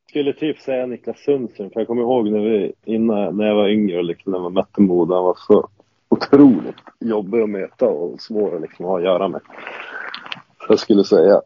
Skulle 0.08 0.32
typ 0.32 0.58
säga 0.58 0.86
Niklas 0.86 1.18
Sundström, 1.18 1.70
för 1.70 1.80
jag 1.80 1.86
kommer 1.86 2.02
ihåg 2.02 2.30
när, 2.30 2.40
vi, 2.40 2.72
innan, 2.84 3.36
när 3.36 3.46
jag 3.46 3.54
var 3.54 3.68
yngre 3.68 3.98
och 3.98 4.04
liksom, 4.04 4.32
när 4.32 4.40
man 4.40 4.52
mötte 4.52 4.80
Modo, 4.80 5.14
han 5.14 5.24
var 5.24 5.38
så 5.38 5.68
otroligt 6.08 6.76
jobbig 7.00 7.42
att 7.42 7.50
möta 7.50 7.86
och 7.86 8.20
svår 8.20 8.56
att 8.56 8.62
liksom 8.62 8.84
ha 8.84 8.98
att 8.98 9.04
göra 9.04 9.28
med. 9.28 9.40
Så 10.58 10.66
jag 10.68 10.78
skulle 10.78 11.04
säga, 11.04 11.42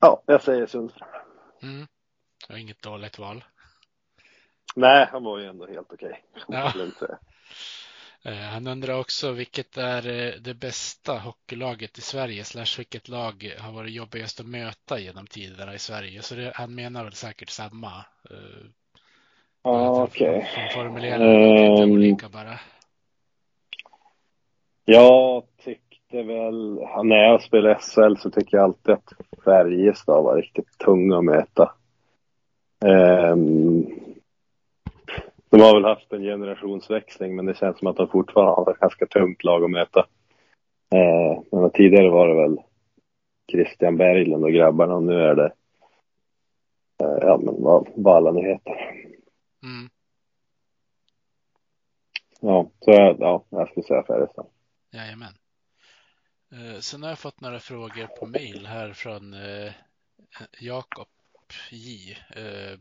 ja, 0.00 0.22
jag 0.26 0.42
säger 0.42 0.66
Sundström. 0.66 1.08
Mm. 1.62 1.86
Det 2.46 2.52
var 2.52 2.58
inget 2.58 2.82
dåligt 2.82 3.18
val. 3.18 3.44
Nej, 4.76 5.08
han 5.12 5.24
var 5.24 5.38
ju 5.38 5.46
ändå 5.46 5.66
helt 5.66 5.92
okej. 5.92 6.24
Okay. 6.46 6.58
Ja. 6.58 6.72
Eh, 8.26 8.34
han 8.34 8.66
undrar 8.66 9.00
också 9.00 9.32
vilket 9.32 9.76
är 9.76 10.08
eh, 10.08 10.32
det 10.40 10.54
bästa 10.54 11.18
hockeylaget 11.18 11.98
i 11.98 12.00
Sverige 12.00 12.44
slash 12.44 12.78
vilket 12.78 13.08
lag 13.08 13.54
har 13.58 13.72
varit 13.72 13.92
jobbigast 13.92 14.40
att 14.40 14.46
möta 14.46 14.98
genom 14.98 15.26
tiderna 15.26 15.74
i 15.74 15.78
Sverige. 15.78 16.22
Så 16.22 16.34
det, 16.34 16.52
han 16.54 16.74
menar 16.74 17.04
väl 17.04 17.12
säkert 17.12 17.48
samma. 17.48 18.04
Uh, 18.30 18.66
ah, 19.62 20.02
okej. 20.02 20.38
Okay. 20.38 20.68
Formulera 20.74 21.16
um, 21.16 21.70
lite 21.70 21.92
olika 21.92 22.28
bara. 22.28 22.60
Jag 24.88 25.42
tyckte 25.64 26.22
väl, 26.22 26.80
när 27.04 27.16
jag 27.16 27.42
spelade 27.42 27.78
SHL 27.80 28.16
så 28.16 28.30
tycker 28.30 28.56
jag 28.56 28.64
alltid 28.64 28.94
att 28.94 29.12
Färjestad 29.44 30.24
var 30.24 30.36
riktigt 30.36 30.78
tunga 30.78 31.18
att 31.18 31.24
möta. 31.24 31.72
Um, 32.84 33.86
de 35.50 35.60
har 35.60 35.74
väl 35.74 35.84
haft 35.84 36.12
en 36.12 36.22
generationsväxling 36.22 37.36
men 37.36 37.46
det 37.46 37.56
känns 37.56 37.78
som 37.78 37.88
att 37.88 37.96
de 37.96 38.08
fortfarande 38.08 38.52
har 38.52 38.72
ett 38.72 38.80
ganska 38.80 39.06
tungt 39.06 39.44
lag 39.44 39.64
att 39.64 39.70
möta. 39.70 40.06
Eh, 40.94 41.42
men 41.52 41.70
tidigare 41.70 42.10
var 42.10 42.28
det 42.28 42.34
väl 42.34 42.60
Christian 43.50 43.96
Berglund 43.96 44.44
och 44.44 44.52
grabbarna 44.52 44.94
och 44.94 45.02
nu 45.02 45.20
är 45.20 45.34
det 45.34 45.52
eh, 47.02 47.18
ja 47.20 47.40
men 47.42 47.62
vad, 47.62 47.88
vad 47.94 48.16
alla 48.16 48.32
nu 48.32 48.40
heter. 48.40 48.72
Mm. 49.62 49.88
Ja, 52.40 52.70
så 52.80 52.90
ja, 53.18 53.44
jag 53.50 53.68
skulle 53.68 53.86
säga 53.86 54.02
Färjestad. 54.02 54.46
Jajamän. 54.90 55.34
Eh, 56.52 56.80
sen 56.80 57.02
har 57.02 57.10
jag 57.10 57.18
fått 57.18 57.40
några 57.40 57.60
frågor 57.60 58.06
på 58.06 58.26
mail 58.26 58.66
här 58.66 58.92
från 58.92 59.34
eh, 59.34 59.72
Jakob 60.60 61.08
J. 61.70 62.18
Eh, 62.36 62.78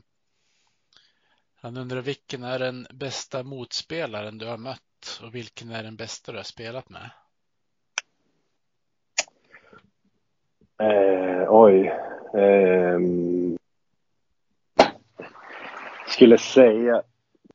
han 1.56 1.77
undrar 1.77 2.02
vilken 2.02 2.44
är 2.44 2.60
den 2.60 2.88
bästa 2.94 3.44
motspelaren 3.44 4.38
du 4.38 4.45
har 4.45 4.57
mött 4.57 5.22
och 5.23 5.36
vilken 5.36 5.72
är 5.72 5.84
den 5.84 5.95
bästa 5.95 6.32
du 6.32 6.38
har 6.38 6.44
spelat 6.44 6.90
med? 6.90 7.10
Eh, 10.77 11.45
oj. 11.49 11.88
Eh, 12.34 12.99
skulle 16.07 16.38
säga 16.38 17.03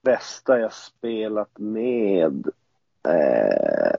bästa 0.02 0.58
jag 0.58 0.72
spelat 0.72 1.58
med. 1.58 2.46
Eh, 3.08 3.89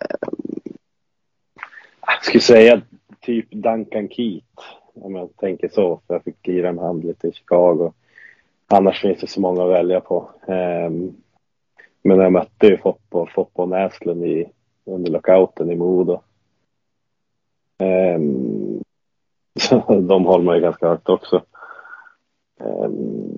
jag 2.17 2.25
skulle 2.25 2.41
säga 2.41 2.81
typ 3.19 3.51
Duncan 3.51 4.09
Keat. 4.09 4.43
Om 4.93 5.15
jag 5.15 5.37
tänker 5.37 5.69
så. 5.69 6.01
För 6.07 6.13
jag 6.13 6.23
fick 6.23 6.47
lira 6.47 6.71
med 6.71 6.83
honom 6.83 7.01
lite 7.01 7.27
i 7.27 7.33
Chicago. 7.33 7.93
Annars 8.67 9.01
finns 9.01 9.19
det 9.19 9.27
så 9.27 9.41
många 9.41 9.63
att 9.63 9.69
välja 9.69 10.01
på. 10.01 10.29
Um, 10.47 11.15
men 12.01 12.19
jag 12.19 12.31
mötte 12.31 12.67
ju 12.67 12.77
Foppa 12.77 13.17
och 13.17 13.31
Foppa 13.31 13.61
och 13.61 13.69
Näslund 13.69 14.25
i, 14.25 14.49
under 14.85 15.11
lockouten 15.11 15.71
i 15.71 15.75
Modo. 15.75 16.21
Um, 17.79 18.83
så 19.59 20.01
de 20.01 20.25
håller 20.25 20.43
man 20.43 20.55
ju 20.55 20.61
ganska 20.61 20.87
högt 20.87 21.09
också. 21.09 21.43
Um, 22.59 23.37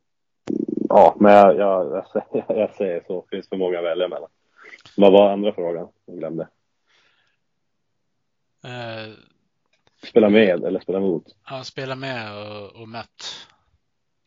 ja, 0.89 1.15
men 1.19 1.33
jag, 1.33 1.57
jag, 1.57 1.91
jag, 1.91 2.07
säger, 2.31 2.59
jag 2.59 2.75
säger 2.75 3.03
så. 3.07 3.25
Det 3.29 3.35
finns 3.35 3.49
för 3.49 3.57
många 3.57 3.77
att 3.77 3.85
välja 3.85 4.07
mellan. 4.07 4.29
Vad 4.97 5.11
var 5.11 5.31
andra 5.31 5.53
frågan? 5.53 5.87
Jag 6.05 6.17
glömde. 6.17 6.47
Eh, 8.63 9.13
Spela 10.07 10.29
med 10.29 10.63
eller 10.63 10.79
spela 10.79 10.99
mot? 10.99 11.23
ja, 11.49 11.63
spela 11.63 11.95
med 11.95 12.37
och, 12.37 12.81
och 12.81 12.87
mött. 12.87 13.47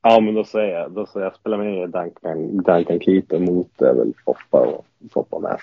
Ja, 0.03 0.21
men 0.21 0.35
då 0.35 0.45
säger 0.45 0.79
jag, 0.79 0.93
då 0.93 1.07
säger 1.07 1.27
jag 1.27 1.37
spela 1.37 1.57
med 1.57 1.91
Duncan, 1.91 2.57
Duncan 2.57 3.01
Keeper 3.01 3.39
mot 3.39 3.81
är 3.83 3.95
väl 3.95 4.13
Foppa 4.25 4.61
och 4.61 4.87
Foppa 5.13 5.39
med. 5.39 5.61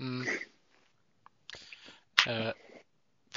Mm. 0.00 0.26
Eh, 2.28 2.52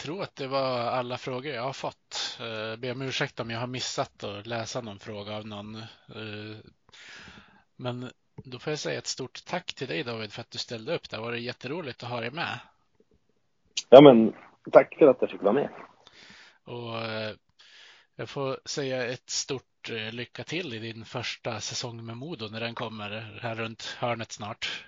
tror 0.01 0.23
att 0.23 0.35
det 0.35 0.47
var 0.47 0.79
alla 0.79 1.17
frågor 1.17 1.53
jag 1.53 1.63
har 1.63 1.73
fått. 1.73 2.39
Eh, 2.39 2.79
ber 2.79 2.91
om 2.91 3.01
ursäkt 3.01 3.39
om 3.39 3.49
jag 3.49 3.59
har 3.59 3.67
missat 3.67 4.23
att 4.23 4.47
läsa 4.47 4.81
någon 4.81 4.99
fråga 4.99 5.37
av 5.37 5.47
någon. 5.47 5.75
Eh, 5.75 6.57
men 7.75 8.09
då 8.35 8.59
får 8.59 8.71
jag 8.71 8.79
säga 8.79 8.97
ett 8.97 9.07
stort 9.07 9.45
tack 9.45 9.73
till 9.73 9.87
dig 9.87 10.03
David 10.03 10.33
för 10.33 10.41
att 10.41 10.51
du 10.51 10.57
ställde 10.57 10.95
upp. 10.95 11.09
Det 11.09 11.15
har 11.17 11.23
varit 11.23 11.41
jätteroligt 11.41 12.03
att 12.03 12.09
ha 12.09 12.19
dig 12.19 12.31
med. 12.31 12.59
Ja, 13.89 14.01
men 14.01 14.33
tack 14.71 14.95
för 14.99 15.07
att 15.07 15.17
jag 15.21 15.29
fick 15.29 15.41
vara 15.41 15.53
med. 15.53 15.69
Och 16.63 16.97
eh, 16.97 17.35
jag 18.15 18.29
får 18.29 18.59
säga 18.65 19.05
ett 19.05 19.29
stort 19.29 19.89
eh, 19.89 20.13
lycka 20.13 20.43
till 20.43 20.73
i 20.73 20.79
din 20.79 21.05
första 21.05 21.59
säsong 21.59 22.05
med 22.05 22.17
Modo 22.17 22.47
när 22.47 22.59
den 22.59 22.75
kommer 22.75 23.39
här 23.41 23.55
runt 23.55 23.97
hörnet 23.99 24.31
snart. 24.31 24.85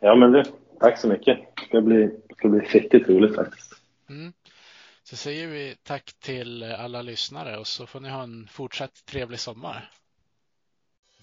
Ja, 0.00 0.14
men 0.14 0.32
du, 0.32 0.44
tack 0.80 0.98
så 0.98 1.08
mycket. 1.08 1.38
Det 1.56 1.66
ska 1.66 1.80
bli, 1.80 2.06
det 2.28 2.34
ska 2.34 2.48
bli 2.48 2.60
riktigt 2.60 3.08
roligt 3.08 3.34
faktiskt. 3.34 3.72
Mm. 4.08 4.32
Så 5.02 5.16
säger 5.16 5.46
vi 5.46 5.76
tack 5.82 6.12
till 6.12 6.62
alla 6.62 7.02
lyssnare 7.02 7.58
och 7.58 7.66
så 7.66 7.86
får 7.86 8.00
ni 8.00 8.08
ha 8.08 8.22
en 8.22 8.48
fortsatt 8.50 9.06
trevlig 9.06 9.40
sommar. 9.40 9.90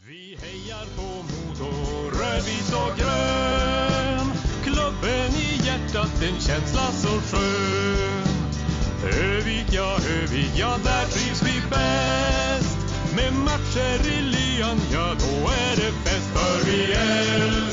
Vi 0.08 0.36
hejar 0.36 0.86
på 0.96 1.02
Modo, 1.02 1.72
rödvit 2.20 2.74
och 2.74 2.98
grön 2.98 3.53
hjärtat 5.94 6.24
en 6.24 6.40
känsla 6.40 6.92
så 6.92 7.08
skön. 7.08 8.24
Övik, 9.04 9.66
ja, 9.72 9.98
Övik, 10.22 10.52
ja, 10.56 10.78
där 10.84 11.06
trivs 11.06 11.44
vi 11.44 11.62
bäst. 11.70 12.78
Med 13.16 13.34
matcher 13.34 14.08
i 14.08 14.22
lyan, 14.22 14.80
ja, 14.94 15.16
då 15.20 15.50
är 15.50 15.76
det 15.76 15.92
fest. 15.92 16.30
För 16.34 16.72
vi 16.72 16.94
älskar 16.94 17.73